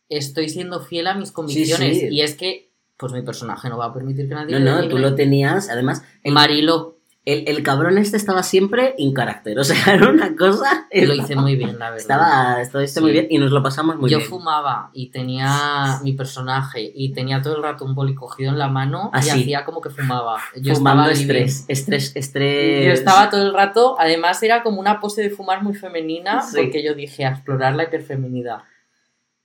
estoy 0.10 0.50
siendo 0.50 0.82
fiel 0.82 1.08
a 1.08 1.14
mis 1.14 1.32
convicciones. 1.32 2.00
sí. 2.00 2.08
Y 2.10 2.22
es 2.22 2.36
que, 2.36 2.71
pues 3.02 3.12
mi 3.12 3.22
personaje 3.24 3.68
no 3.68 3.78
va 3.78 3.88
a 3.88 3.94
permitir 3.94 4.30
que 4.30 4.36
nadie 4.36 4.58
No, 4.60 4.82
no, 4.82 4.88
tú 4.88 4.98
lo 4.98 5.14
tenías, 5.16 5.70
además... 5.70 6.04
el- 6.24 6.34
Marilo. 6.34 6.98
El, 7.24 7.44
el 7.48 7.62
cabrón 7.62 8.00
este 8.00 8.18
estaba 8.18 8.42
siempre 8.42 8.96
in 8.98 9.14
carácter, 9.14 9.60
o 9.60 9.64
sea, 9.64 9.76
era 9.94 10.10
una 10.10 10.36
cosa... 10.36 10.88
Lo 10.92 11.14
hice 11.14 11.36
muy 11.36 11.56
bien, 11.56 11.78
la 11.78 11.92
verdad. 11.92 12.60
Estaba, 12.62 12.82
muy 13.02 13.12
Sí. 13.12 13.12
bien 13.12 13.28
y 13.30 13.38
nos 13.38 13.52
lo 13.52 13.62
pasamos 13.62 13.96
muy 13.98 14.10
yo 14.10 14.18
bien. 14.18 14.28
fumaba 14.30 14.90
y 14.92 15.12
tenía 15.12 16.00
mi 16.04 16.14
personaje 16.14 16.92
y 16.96 17.14
tenía 17.14 17.40
todo 17.44 17.58
el 17.58 17.62
rato 17.62 17.86
un 17.86 17.94
boli 17.94 18.16
cogido 18.16 18.50
en 18.50 18.58
la 18.58 18.70
mano 18.70 19.12
y 19.14 19.18
Así. 19.20 19.30
hacía 19.30 19.66
como 19.66 19.82
que 19.82 19.92
fumaba. 19.92 20.38
Yo 20.60 20.74
Fumando 20.74 21.04
estaba 21.12 21.14
estrés, 21.14 21.66
estrés, 21.68 22.16
estrés. 22.16 22.86
Yo 22.88 22.92
estaba 22.94 23.30
todo 23.30 23.44
el 23.44 23.54
rato, 23.54 23.96
además 24.00 24.42
era 24.42 24.64
como 24.64 24.80
una 24.80 25.00
pose 25.00 25.22
de 25.22 25.30
fumar 25.30 25.62
muy 25.62 25.76
femenina, 25.76 26.42
Sí. 26.42 26.58
porque 26.58 26.84
yo 26.84 26.96
dije 26.96 27.26
a 27.26 27.30
explorar 27.34 27.76
la 27.76 27.84
hiperfeminidad. 27.84 28.64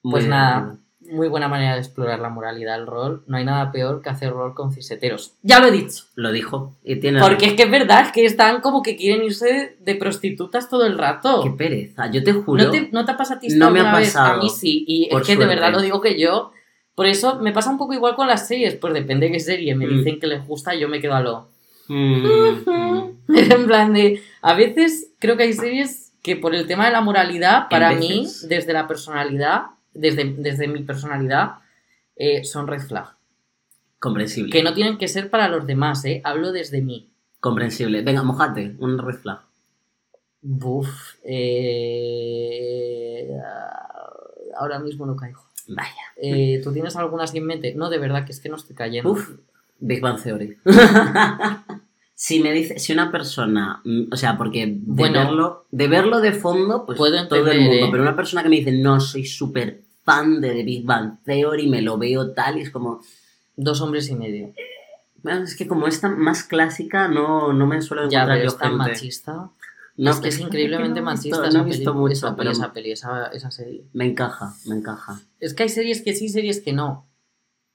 Muy 0.02 0.12
Pues 0.12 0.24
bien. 0.24 0.80
Muy 1.12 1.28
buena 1.28 1.48
manera 1.48 1.74
de 1.74 1.80
explorar 1.80 2.18
la 2.20 2.28
moralidad 2.28 2.76
del 2.78 2.86
rol. 2.86 3.22
No 3.26 3.36
hay 3.36 3.44
nada 3.44 3.72
peor 3.72 4.02
que 4.02 4.08
hacer 4.10 4.30
rol 4.32 4.54
con 4.54 4.72
ciseteros. 4.72 5.34
Ya 5.42 5.60
lo 5.60 5.66
he 5.68 5.70
dicho. 5.70 6.04
Lo 6.14 6.32
dijo. 6.32 6.74
Y 6.84 6.96
tiene 6.96 7.20
Porque 7.20 7.46
es 7.46 7.52
que 7.54 7.62
es 7.64 7.70
verdad, 7.70 8.06
es 8.06 8.12
que 8.12 8.24
están 8.24 8.60
como 8.60 8.82
que 8.82 8.96
quieren 8.96 9.24
irse 9.24 9.76
de 9.80 9.94
prostitutas 9.94 10.68
todo 10.68 10.84
el 10.86 10.96
rato. 10.98 11.42
Qué 11.42 11.50
pereza. 11.50 12.10
Yo 12.10 12.22
te 12.24 12.32
juro. 12.32 12.64
¿No 12.64 12.70
te, 12.70 12.88
no 12.92 13.04
te 13.04 13.14
pasa 13.14 13.34
a 13.34 13.38
ti 13.40 13.48
No 13.48 13.70
me 13.70 13.80
ha 13.80 13.82
alguna 13.84 13.98
vez? 14.00 14.12
pasado. 14.12 14.34
A 14.40 14.42
mí 14.42 14.50
sí. 14.50 14.84
Y 14.86 15.08
Por 15.10 15.22
es 15.22 15.26
que 15.28 15.36
de 15.36 15.46
verdad 15.46 15.72
lo 15.72 15.80
digo 15.80 16.00
que 16.00 16.18
yo. 16.18 16.52
Por 16.94 17.06
eso 17.06 17.38
me 17.40 17.52
pasa 17.52 17.70
un 17.70 17.76
poco 17.78 17.92
igual 17.92 18.16
con 18.16 18.26
las 18.26 18.48
series. 18.48 18.74
Pues 18.76 18.94
depende 18.94 19.26
de 19.26 19.32
qué 19.32 19.40
serie 19.40 19.74
me 19.74 19.86
Mm. 19.86 19.98
dicen 19.98 20.18
que 20.20 20.26
les 20.26 20.46
gusta, 20.46 20.74
yo 20.74 20.88
me 20.88 21.00
quedo 21.00 21.14
a 21.14 21.20
lo. 21.20 21.48
Mm, 21.88 22.64
mm. 22.66 23.16
en 23.28 23.66
plan 23.66 23.92
de. 23.92 24.20
A 24.42 24.54
veces 24.54 25.12
creo 25.20 25.36
que 25.36 25.44
hay 25.44 25.52
series 25.52 26.12
que 26.22 26.34
por 26.34 26.52
el 26.54 26.66
tema 26.66 26.86
de 26.86 26.90
la 26.92 27.00
moralidad, 27.00 27.68
para 27.68 27.92
mí, 27.92 28.26
desde 28.48 28.72
la 28.72 28.88
personalidad, 28.88 29.66
desde, 29.96 30.34
desde 30.38 30.68
mi 30.68 30.82
personalidad, 30.82 31.56
eh, 32.16 32.44
son 32.44 32.66
red 32.66 32.80
flag. 32.80 33.14
Comprensible. 33.98 34.52
Que 34.52 34.62
no 34.62 34.74
tienen 34.74 34.98
que 34.98 35.08
ser 35.08 35.30
para 35.30 35.48
los 35.48 35.66
demás, 35.66 36.04
¿eh? 36.04 36.20
Hablo 36.24 36.52
desde 36.52 36.82
mí. 36.82 37.10
Comprensible. 37.40 38.02
Venga, 38.02 38.22
mojate. 38.22 38.76
Un 38.78 38.98
red 38.98 39.16
flag. 39.16 39.40
Buf. 40.42 41.14
eh, 41.24 43.28
Ahora 44.58 44.78
mismo 44.78 45.06
no 45.06 45.16
caigo. 45.16 45.42
Vaya. 45.68 45.90
Eh, 46.16 46.60
¿Tú 46.62 46.72
tienes 46.72 46.94
alguna 46.96 47.24
así 47.24 47.38
en 47.38 47.46
mente? 47.46 47.74
No, 47.74 47.90
de 47.90 47.98
verdad 47.98 48.24
que 48.24 48.32
es 48.32 48.40
que 48.40 48.48
no 48.48 48.56
estoy 48.56 48.76
cayendo. 48.76 49.10
Uf. 49.10 49.30
Big 49.78 50.00
Bang 50.00 50.22
Theory. 50.22 50.56
si 52.14 52.40
me 52.40 52.52
dice, 52.52 52.78
si 52.78 52.92
una 52.92 53.10
persona, 53.12 53.82
mm, 53.84 54.04
o 54.12 54.16
sea, 54.16 54.38
porque 54.38 54.66
de, 54.66 54.78
Bueno. 54.86 55.18
verlo, 55.18 55.66
de 55.70 55.88
verlo 55.88 56.20
de 56.20 56.32
fondo, 56.32 56.86
pues 56.86 56.96
Puedo 56.96 57.28
todo 57.28 57.38
el 57.38 57.46
entender, 57.48 57.70
mundo, 57.70 57.86
¿eh? 57.86 57.88
pero 57.90 58.02
una 58.02 58.16
persona 58.16 58.42
que 58.42 58.48
me 58.48 58.56
dice, 58.56 58.72
no, 58.72 59.00
soy 59.00 59.26
súper 59.26 59.82
fan 60.06 60.40
de 60.40 60.50
The 60.54 60.62
Big 60.62 60.84
Bang 60.86 61.18
Theory, 61.24 61.68
me 61.68 61.82
lo 61.82 61.98
veo 61.98 62.30
tal, 62.32 62.56
y 62.58 62.62
es 62.62 62.70
como, 62.70 63.02
Dos 63.58 63.80
hombres 63.82 64.08
y 64.10 64.14
medio. 64.14 64.52
es 65.24 65.56
que 65.56 65.66
como 65.66 65.86
esta 65.88 66.08
más 66.08 66.44
clásica, 66.44 67.08
no, 67.08 67.52
no 67.52 67.66
me 67.66 67.82
suelo 67.82 68.08
Ya, 68.08 68.20
encontrar 68.20 68.38
pero 68.38 68.44
yo 68.50 68.54
es 68.54 68.58
tan 68.58 68.76
machista. 68.76 69.50
No, 69.98 70.10
es 70.10 70.20
que 70.20 70.28
es 70.28 70.38
no 70.40 70.46
increíblemente 70.46 71.00
visto- 71.00 71.04
machista 71.04 71.50
no 71.50 71.60
he 71.62 71.64
visto 71.64 71.94
mucho, 71.94 72.12
esa, 72.12 72.26
peli, 72.28 72.36
pero 72.38 72.50
esa 72.52 72.72
peli, 72.72 72.92
esa, 72.92 73.26
esa 73.28 73.50
serie. 73.50 73.84
me 73.94 74.04
encaja, 74.06 74.54
me 74.66 74.76
encaja. 74.76 75.20
Es 75.40 75.54
que 75.54 75.62
hay 75.64 75.68
series 75.70 76.02
que 76.02 76.14
sí, 76.14 76.28
series 76.28 76.60
que 76.60 76.72
no. 76.74 77.06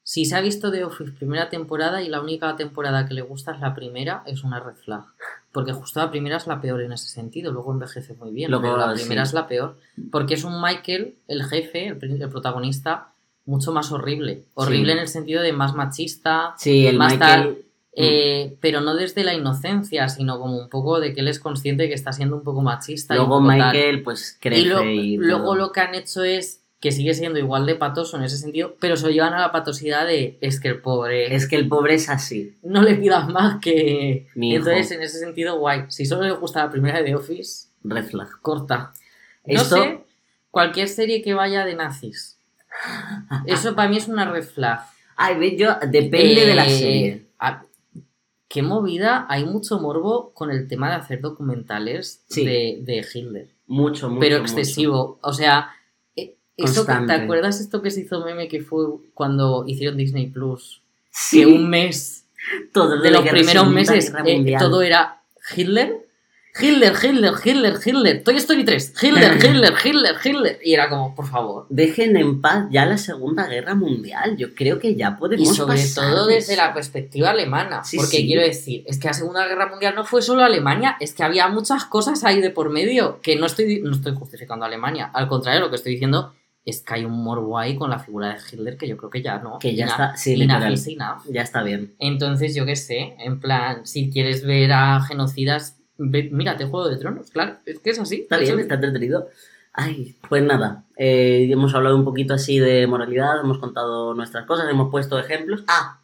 Si 0.04 0.26
se 0.26 0.36
ha 0.36 0.42
visto 0.42 0.72
The 0.72 0.84
Office 0.84 1.12
primera 1.12 1.50
temporada 1.50 2.02
y 2.02 2.10
la 2.10 2.22
única 2.22 2.56
temporada 2.56 3.08
que 3.08 3.14
le 3.14 3.22
gusta 3.22 3.52
es 3.54 3.60
la 3.62 3.74
primera, 3.76 4.24
es 4.26 4.44
una 4.44 4.60
red 4.60 4.74
flag. 4.76 5.04
Porque 5.52 5.74
justo 5.74 6.00
la 6.00 6.10
primera 6.10 6.38
es 6.38 6.48
la 6.48 6.60
peor 6.60 6.82
en 6.82 6.92
ese 6.94 7.08
sentido, 7.10 7.52
luego 7.52 7.72
envejece 7.72 8.14
muy 8.16 8.32
bien, 8.32 8.50
Luego, 8.50 8.64
pero 8.64 8.78
la 8.78 8.94
primera 8.94 9.24
sí. 9.26 9.30
es 9.30 9.34
la 9.34 9.48
peor. 9.48 9.78
Porque 10.12 10.34
es 10.34 10.44
un 10.44 10.62
Michael, 10.62 11.16
el 11.28 11.44
jefe, 11.44 11.88
el, 11.88 12.30
protagonista, 12.30 13.10
mucho 13.46 13.72
más 13.72 13.92
horrible. 13.92 14.46
Horrible 14.56 14.86
Sí. 14.94 14.98
en 14.98 15.00
el 15.00 15.08
sentido 15.08 15.42
de 15.44 15.54
más 15.54 15.76
machista, 15.76 16.54
Sí, 16.58 16.88
el 16.88 16.98
Más 16.98 17.14
Michael... 17.14 17.66
eh, 17.94 18.58
pero 18.62 18.82
no 18.82 18.96
desde 18.96 19.24
la 19.24 19.34
inocencia, 19.34 20.08
sino 20.10 20.40
como 20.40 20.58
un 20.58 20.70
poco 20.70 21.00
de 21.00 21.14
que 21.14 21.20
él 21.22 21.28
es 21.28 21.40
consciente 21.40 21.84
de 21.84 21.90
que 21.90 21.96
está 21.96 22.12
siendo 22.14 22.38
un 22.38 22.44
poco 22.44 22.62
machista. 22.62 23.14
y 23.14 23.18
Luego 23.18 23.38
tal. 23.46 23.48
Michael, 23.58 24.02
pues, 24.04 24.38
crece 24.42 24.62
Y 24.62 24.66
lo- 24.66 24.84
y 24.84 25.18
luego 25.18 25.44
todo. 25.46 25.56
lo 25.56 25.72
que 25.72 25.82
han 25.82 25.94
hecho 25.96 26.24
es 26.24 26.61
que 26.82 26.92
sigue 26.92 27.14
siendo 27.14 27.38
igual 27.40 27.66
de 27.68 27.76
patoso 27.76 28.18
en 28.18 28.24
ese 28.24 28.38
sentido, 28.38 28.76
pero 28.80 28.98
se 28.98 29.06
lo 29.06 29.12
llevan 29.12 29.34
a 29.34 29.40
la 29.40 29.52
patosidad 29.52 30.06
de 30.08 30.38
es 30.42 30.60
que 30.60 30.68
el 30.68 30.82
pobre 30.82 31.34
Es 31.36 31.48
que 31.48 31.56
el 31.56 31.68
pobre 31.70 31.94
es 31.94 32.10
así. 32.10 32.58
no 32.64 32.82
le 32.82 32.96
pidas 32.96 33.30
más 33.30 33.62
que... 33.62 34.28
Mi 34.36 34.50
hijo. 34.50 34.58
Entonces, 34.68 34.92
en 34.92 35.04
ese 35.04 35.20
sentido, 35.20 35.58
guay. 35.60 35.84
Si 35.90 36.06
solo 36.08 36.24
le 36.24 36.32
gusta 36.32 36.64
la 36.66 36.72
primera 36.72 36.98
de 36.98 37.06
The 37.06 37.16
Office, 37.16 37.68
Red 37.84 38.06
flag. 38.06 38.30
corta. 38.42 38.94
No 39.46 39.62
Esto- 39.62 39.76
sé, 39.76 40.04
cualquier 40.50 40.88
serie 40.90 41.22
que 41.22 41.34
vaya 41.36 41.66
de 41.66 41.76
nazis. 41.76 42.38
Eso 43.46 43.76
para 43.76 43.88
mí 43.90 43.98
es 43.98 44.08
una 44.08 44.30
red 44.32 44.44
flag. 44.44 44.82
Ay, 45.16 45.38
ve, 45.38 45.56
yo, 45.56 45.76
depende 45.88 46.46
de 46.46 46.56
la 46.56 46.66
Eh, 46.66 46.70
serie. 46.70 47.26
a- 47.40 47.64
Qué 48.48 48.64
movida, 48.64 49.28
hay 49.30 49.46
mucho 49.46 49.80
morbo 49.80 50.34
con 50.34 50.52
el 50.52 50.68
tema 50.68 50.90
de 50.90 50.96
hacer 50.96 51.22
documentales 51.22 52.24
Sí. 52.28 52.44
de, 52.46 52.80
de 52.82 53.06
Hitler. 53.14 53.48
Mucho, 53.68 54.10
mucho. 54.10 54.20
pero 54.20 54.40
mucho. 54.42 54.52
excesivo. 54.52 55.20
O 55.22 55.32
sea, 55.32 55.70
eso, 56.66 56.86
que- 56.86 56.94
¿te 57.08 57.14
acuerdas 57.14 57.60
esto 57.60 57.82
que 57.82 57.92
se 57.92 58.02
hizo 58.02 58.24
meme 58.26 58.48
que 58.48 58.62
fue 58.62 58.86
cuando 59.14 59.64
hicieron 59.68 59.98
Disney 59.98 60.28
Plus? 60.28 60.82
Sí, 61.12 61.40
Que 61.40 61.46
un 61.46 61.70
mes 61.70 62.26
todo 62.74 62.96
lo 62.96 63.02
de 63.04 63.12
los 63.12 63.28
primeros 63.28 63.68
meses 63.70 64.12
eh, 64.26 64.56
todo 64.58 64.82
era 64.82 65.22
Hitler. 65.56 66.08
Hitler, 66.60 66.94
Hitler, 67.02 67.34
Hitler, 67.46 67.76
Hitler, 67.86 68.24
Toy 68.26 68.36
Story 68.36 68.66
3, 68.66 68.94
Hitler, 69.02 69.36
Hitler, 69.42 69.74
Hitler, 69.86 70.16
Hitler. 70.22 70.60
Y 70.62 70.74
era 70.74 70.90
como, 70.90 71.16
por 71.16 71.30
favor. 71.30 71.66
Dejen 71.70 72.18
en 72.18 72.42
paz 72.42 72.66
ya 72.70 72.86
la 72.86 72.98
Segunda 72.98 73.48
Guerra 73.48 73.74
Mundial. 73.74 74.36
Yo 74.36 74.54
creo 74.54 74.78
que 74.78 74.96
ya 74.96 75.16
podemos 75.18 75.50
Y 75.50 75.54
sobre 75.56 75.78
pasar 75.78 76.12
todo 76.12 76.28
de 76.28 76.34
desde 76.36 76.54
eso. 76.56 76.62
la 76.62 76.74
perspectiva 76.74 77.30
alemana. 77.30 77.86
Sí, 77.86 77.96
porque 77.96 78.18
sí. 78.18 78.26
quiero 78.28 78.42
decir, 78.42 78.84
es 78.86 79.00
que 79.00 79.08
la 79.08 79.14
Segunda 79.14 79.48
Guerra 79.48 79.68
Mundial 79.70 79.96
no 79.96 80.04
fue 80.04 80.22
solo 80.22 80.44
Alemania, 80.44 80.98
es 81.00 81.14
que 81.14 81.24
había 81.24 81.48
muchas 81.48 81.86
cosas 81.86 82.26
ahí 82.26 82.42
de 82.42 82.50
por 82.50 82.70
medio. 82.70 83.22
Que 83.22 83.38
no 83.38 83.46
estoy, 83.46 83.80
no 83.82 83.92
estoy 83.92 84.14
justificando 84.14 84.66
a 84.66 84.68
Alemania. 84.68 85.10
Al 85.14 85.30
contrario, 85.30 85.62
lo 85.62 85.70
que 85.70 85.78
estoy 85.78 85.94
diciendo 85.94 86.34
es 86.64 86.82
que 86.84 86.94
hay 86.94 87.06
un 87.06 87.24
morbo 87.24 87.58
ahí 87.58 87.76
con 87.76 87.90
la 87.90 87.98
figura 88.00 88.30
de 88.30 88.36
Hitler 88.52 88.78
que 88.78 88.88
yo 88.88 88.96
creo 88.98 89.10
que 89.10 89.22
ya 89.22 89.40
no. 89.40 89.58
Que 89.60 89.76
ya 89.76 89.86
está, 89.86 90.16
sí, 90.16 90.34
enough 90.34 90.42
literal. 90.48 90.74
is 90.74 90.88
enough. 90.88 91.22
Ya 91.30 91.42
está 91.42 91.64
bien. 91.64 91.96
Entonces, 92.00 92.54
yo 92.56 92.66
qué 92.66 92.76
sé, 92.76 93.16
en 93.20 93.40
plan, 93.40 93.86
si 93.86 94.10
quieres 94.12 94.46
ver 94.46 94.72
a 94.72 95.02
genocidas, 95.02 95.80
ve- 95.98 96.30
mírate 96.32 96.66
Juego 96.66 96.88
de 96.90 96.98
Tronos, 96.98 97.32
claro, 97.32 97.58
es 97.66 97.80
que 97.80 97.90
es 97.90 98.00
así. 98.00 98.22
Está 98.22 98.36
es 98.38 98.42
bien, 98.44 98.60
está 98.60 98.76
entretenido. 98.76 99.28
Ay, 99.74 100.18
pues 100.30 100.44
nada, 100.44 100.84
eh, 100.98 101.48
hemos 101.50 101.74
hablado 101.74 101.96
un 101.96 102.04
poquito 102.04 102.34
así 102.34 102.60
de 102.60 102.86
moralidad, 102.88 103.40
hemos 103.40 103.58
contado 103.58 104.14
nuestras 104.14 104.46
cosas, 104.46 104.70
hemos 104.70 104.92
puesto 104.92 105.18
ejemplos. 105.18 105.64
Ah, 105.68 106.02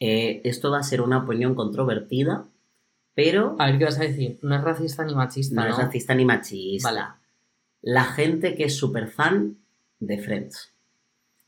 eh, 0.00 0.40
esto 0.44 0.70
va 0.70 0.78
a 0.78 0.82
ser 0.82 1.00
una 1.00 1.18
opinión 1.18 1.54
controvertida, 1.54 2.44
pero 3.14 3.56
A 3.58 3.66
ver 3.66 3.78
qué 3.78 3.84
vas 3.84 3.98
a 3.98 4.02
decir, 4.02 4.38
no 4.42 4.54
es 4.56 4.62
racista 4.62 5.04
ni 5.04 5.14
machista, 5.14 5.54
no 5.54 5.62
¿no? 5.64 5.70
es 5.70 5.76
racista 5.78 6.14
ni 6.14 6.24
machista. 6.24 6.90
Vale. 6.92 7.06
La 7.82 8.04
gente 8.04 8.54
que 8.56 8.64
es 8.64 8.76
súper 8.76 9.08
fan 9.08 9.56
de 10.00 10.18
Friends. 10.18 10.72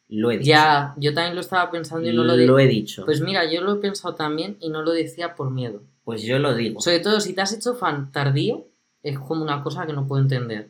Lo 0.09 0.30
he 0.30 0.38
dicho. 0.38 0.48
Ya, 0.48 0.94
yo 0.96 1.14
también 1.14 1.34
lo 1.36 1.40
estaba 1.40 1.70
pensando 1.70 2.09
y 2.09 2.12
no 2.12 2.24
lo, 2.24 2.36
de- 2.36 2.64
he 2.64 2.66
dicho. 2.66 3.05
Pues 3.05 3.20
mira, 3.20 3.51
yo 3.51 3.61
lo 3.61 3.74
he 3.74 3.76
pensado 3.76 4.14
también 4.14 4.57
y 4.61 4.68
no 4.68 4.82
lo 4.82 4.90
decía 4.92 5.36
por 5.36 5.51
miedo. 5.51 5.82
Pues 6.05 6.22
yo 6.22 6.38
lo 6.40 6.55
digo. 6.55 6.80
Sobre 6.80 6.98
todo 7.01 7.20
si 7.20 7.32
te 7.32 7.42
has 7.42 7.53
hecho 7.53 7.74
fan 7.74 8.11
tardío, 8.11 8.66
es 9.05 9.18
como 9.18 9.42
una 9.44 9.62
cosa 9.62 9.86
que 9.86 9.92
no 9.92 10.07
puedo 10.09 10.20
entender. 10.22 10.68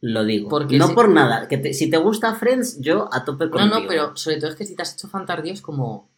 Lo 0.00 0.24
digo. 0.24 0.48
Porque 0.48 0.78
no 0.78 0.88
si- 0.88 0.94
por 0.94 1.08
nada. 1.08 1.46
Que 1.46 1.58
te- 1.58 1.74
si 1.74 1.88
te 1.88 1.96
gusta 1.96 2.34
Friends, 2.34 2.80
yo 2.80 3.08
a 3.12 3.24
tope 3.24 3.44
No, 3.46 3.50
contigo. 3.52 3.80
no, 3.80 3.86
pero 3.88 4.16
sobre 4.16 4.38
todo 4.38 4.50
es 4.50 4.56
que 4.56 4.64
si 4.66 4.74
te 4.74 4.82
has 4.82 4.94
hecho 4.94 5.06
fan 5.08 5.26
tardío 5.26 5.52
es 5.52 5.62
como... 5.62 6.08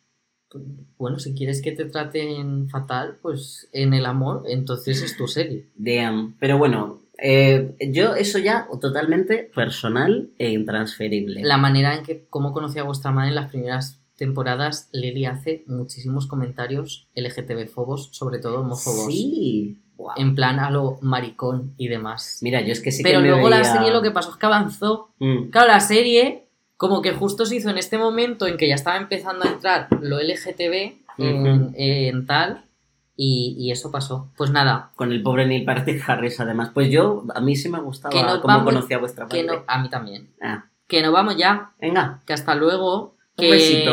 Bueno, 0.97 1.19
si 1.19 1.35
quieres 1.35 1.61
que 1.61 1.73
te 1.73 1.85
traten 1.85 2.71
fatal, 2.71 3.19
pues 3.21 3.69
en 3.73 3.93
el 3.93 4.07
amor, 4.07 4.45
entonces 4.49 5.03
es 5.03 5.15
tu 5.15 5.29
serie. 5.29 5.67
Damn. 5.77 6.37
Pero 6.41 6.57
bueno, 6.57 7.01
eh, 7.19 7.75
yo 7.81 8.15
eso 8.15 8.39
ya 8.39 8.69
totalmente 8.81 9.51
personal 9.55 10.31
e 10.39 10.51
intransferible. 10.51 11.43
La 11.43 11.59
manera 11.59 11.97
en 11.97 12.05
que, 12.05 12.27
como 12.31 12.53
conocí 12.53 12.79
a 12.79 12.85
vuestra 12.85 13.11
madre 13.11 13.31
en 13.31 13.35
las 13.35 13.51
primeras 13.51 14.01
temporadas, 14.17 14.89
Lily 14.93 15.27
hace 15.27 15.65
muchísimos 15.67 16.27
comentarios 16.27 17.09
LGTB-fobos, 17.15 18.11
sobre 18.13 18.39
todo 18.39 18.61
homófobos. 18.61 19.13
Sí. 19.13 19.79
En 20.17 20.37
plan 20.37 20.61
a 20.61 20.71
lo 20.71 20.99
maricón 21.03 21.75
y 21.77 21.89
demás. 21.89 22.39
Mira, 22.41 22.61
yo 22.61 22.73
es 22.73 22.81
que 22.81 22.93
sí 22.93 23.03
Pero 23.03 23.19
que 23.19 23.25
me 23.25 23.31
luego 23.31 23.49
la 23.49 23.65
serie 23.65 23.91
lo 23.91 24.01
que 24.01 24.13
pasó 24.13 24.31
es 24.31 24.37
que 24.37 24.47
avanzó. 24.47 25.11
Mm. 25.19 25.51
Claro, 25.51 25.69
la 25.69 25.81
serie 25.81 26.45
como 26.77 27.03
que 27.03 27.13
justo 27.13 27.45
se 27.47 27.57
hizo 27.57 27.71
en 27.71 27.79
este 27.79 27.99
momento 27.99 28.47
en 28.47 28.57
que 28.57 28.69
ya 28.69 28.77
estaba 28.77 28.97
empezando 28.97 29.45
a 29.45 29.49
entrar 29.49 29.89
lo 30.01 30.21
LGTB 30.21 30.93
en 31.19 32.27
tal 32.27 32.68
y, 33.21 33.57
y 33.59 33.73
eso 33.73 33.91
pasó. 33.91 34.31
Pues 34.37 34.51
nada, 34.53 34.93
Con 34.95 35.11
el 35.11 35.23
pobre 35.25 35.45
Neil 35.45 35.65
Patrick 35.65 36.09
Harris, 36.09 36.39
además. 36.39 36.71
Pues 36.73 36.89
yo, 36.89 37.25
a 37.35 37.41
mí 37.41 37.57
sí 37.57 37.69
me 37.69 37.81
gustaba 37.81 38.13
Que 38.13 38.21
cómo 38.41 38.55
vamos- 38.55 38.65
conocí 38.65 38.95
a 38.95 38.99
vuestra 38.99 39.25
madre. 39.27 39.41
que 39.41 39.47
no, 39.47 39.65
a 39.67 39.79
mí 39.83 39.91
también. 39.91 40.31
Ah, 40.41 40.67
Que 40.87 41.03
nos 41.03 41.13
vamos 41.13 41.37
ya, 41.37 41.73
venga, 41.81 42.23
que 42.25 42.33
hasta 42.33 42.55
luego. 42.55 43.17
Un 43.37 43.45
Que, 43.45 43.51
besito. 43.53 43.93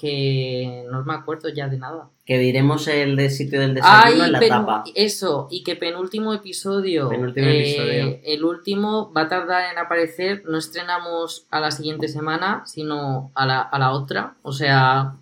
que 0.00 0.84
no 0.90 1.02
me 1.04 1.14
acuerdo 1.14 1.48
ya 1.48 1.68
de 1.68 1.78
nada. 1.78 2.10
que 2.26 2.38
diremos 2.38 2.88
el 2.88 3.14
de 3.16 3.30
sitio 3.30 3.60
del 3.60 3.74
desayuno 3.74 4.24
en 4.24 4.32
la 4.32 4.40
tapa. 4.40 4.84
Eso, 4.94 5.46
y 5.50 5.62
que 5.62 5.76
penúltimo 5.76 6.34
episodio. 6.34 7.08
Penúltimo 7.08 7.46
eh, 7.46 7.60
episodio. 7.60 8.18
El 8.24 8.44
último 8.44 9.12
va 9.16 9.22
a 9.22 9.28
tardar 9.28 9.70
en 9.72 9.78
aparecer. 9.78 10.42
No 10.46 10.58
estrenamos 10.58 11.46
a 11.50 11.60
la 11.60 11.70
siguiente 11.70 12.08
semana, 12.08 12.64
sino 12.66 13.30
a 13.34 13.46
la, 13.46 13.60
a 13.60 13.78
la 13.78 13.92
otra. 13.92 14.34
O 14.42 14.52
sea, 14.52 15.14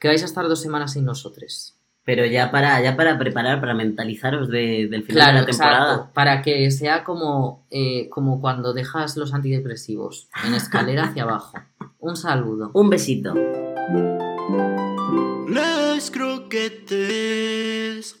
que 0.00 0.08
vais 0.08 0.22
a 0.22 0.26
estar 0.26 0.46
dos 0.48 0.60
semanas 0.60 0.92
sin 0.94 1.04
nosotros. 1.04 1.75
Pero 2.06 2.24
ya 2.24 2.50
para, 2.52 2.80
ya 2.80 2.96
para 2.96 3.18
preparar, 3.18 3.60
para 3.60 3.74
mentalizaros 3.74 4.48
de- 4.48 4.86
del 4.90 5.02
final 5.02 5.24
Claro, 5.24 5.32
de 5.34 5.40
la 5.40 5.46
temporada. 5.46 5.92
exacto. 5.94 6.12
Para 6.14 6.40
que 6.40 6.70
sea 6.70 7.02
como, 7.04 7.66
eh, 7.70 8.08
como 8.10 8.40
cuando 8.40 8.72
dejas 8.72 9.16
los 9.18 9.34
antidepresivos 9.34 10.28
en 10.46 10.54
escalera 10.54 11.04
hacia 11.06 11.24
abajo. 11.24 11.58
Un 11.98 12.16
saludo. 12.16 12.70
Un 12.74 12.88
besito. 12.90 13.34
Les 15.48 16.10
croquetes. 16.10 18.14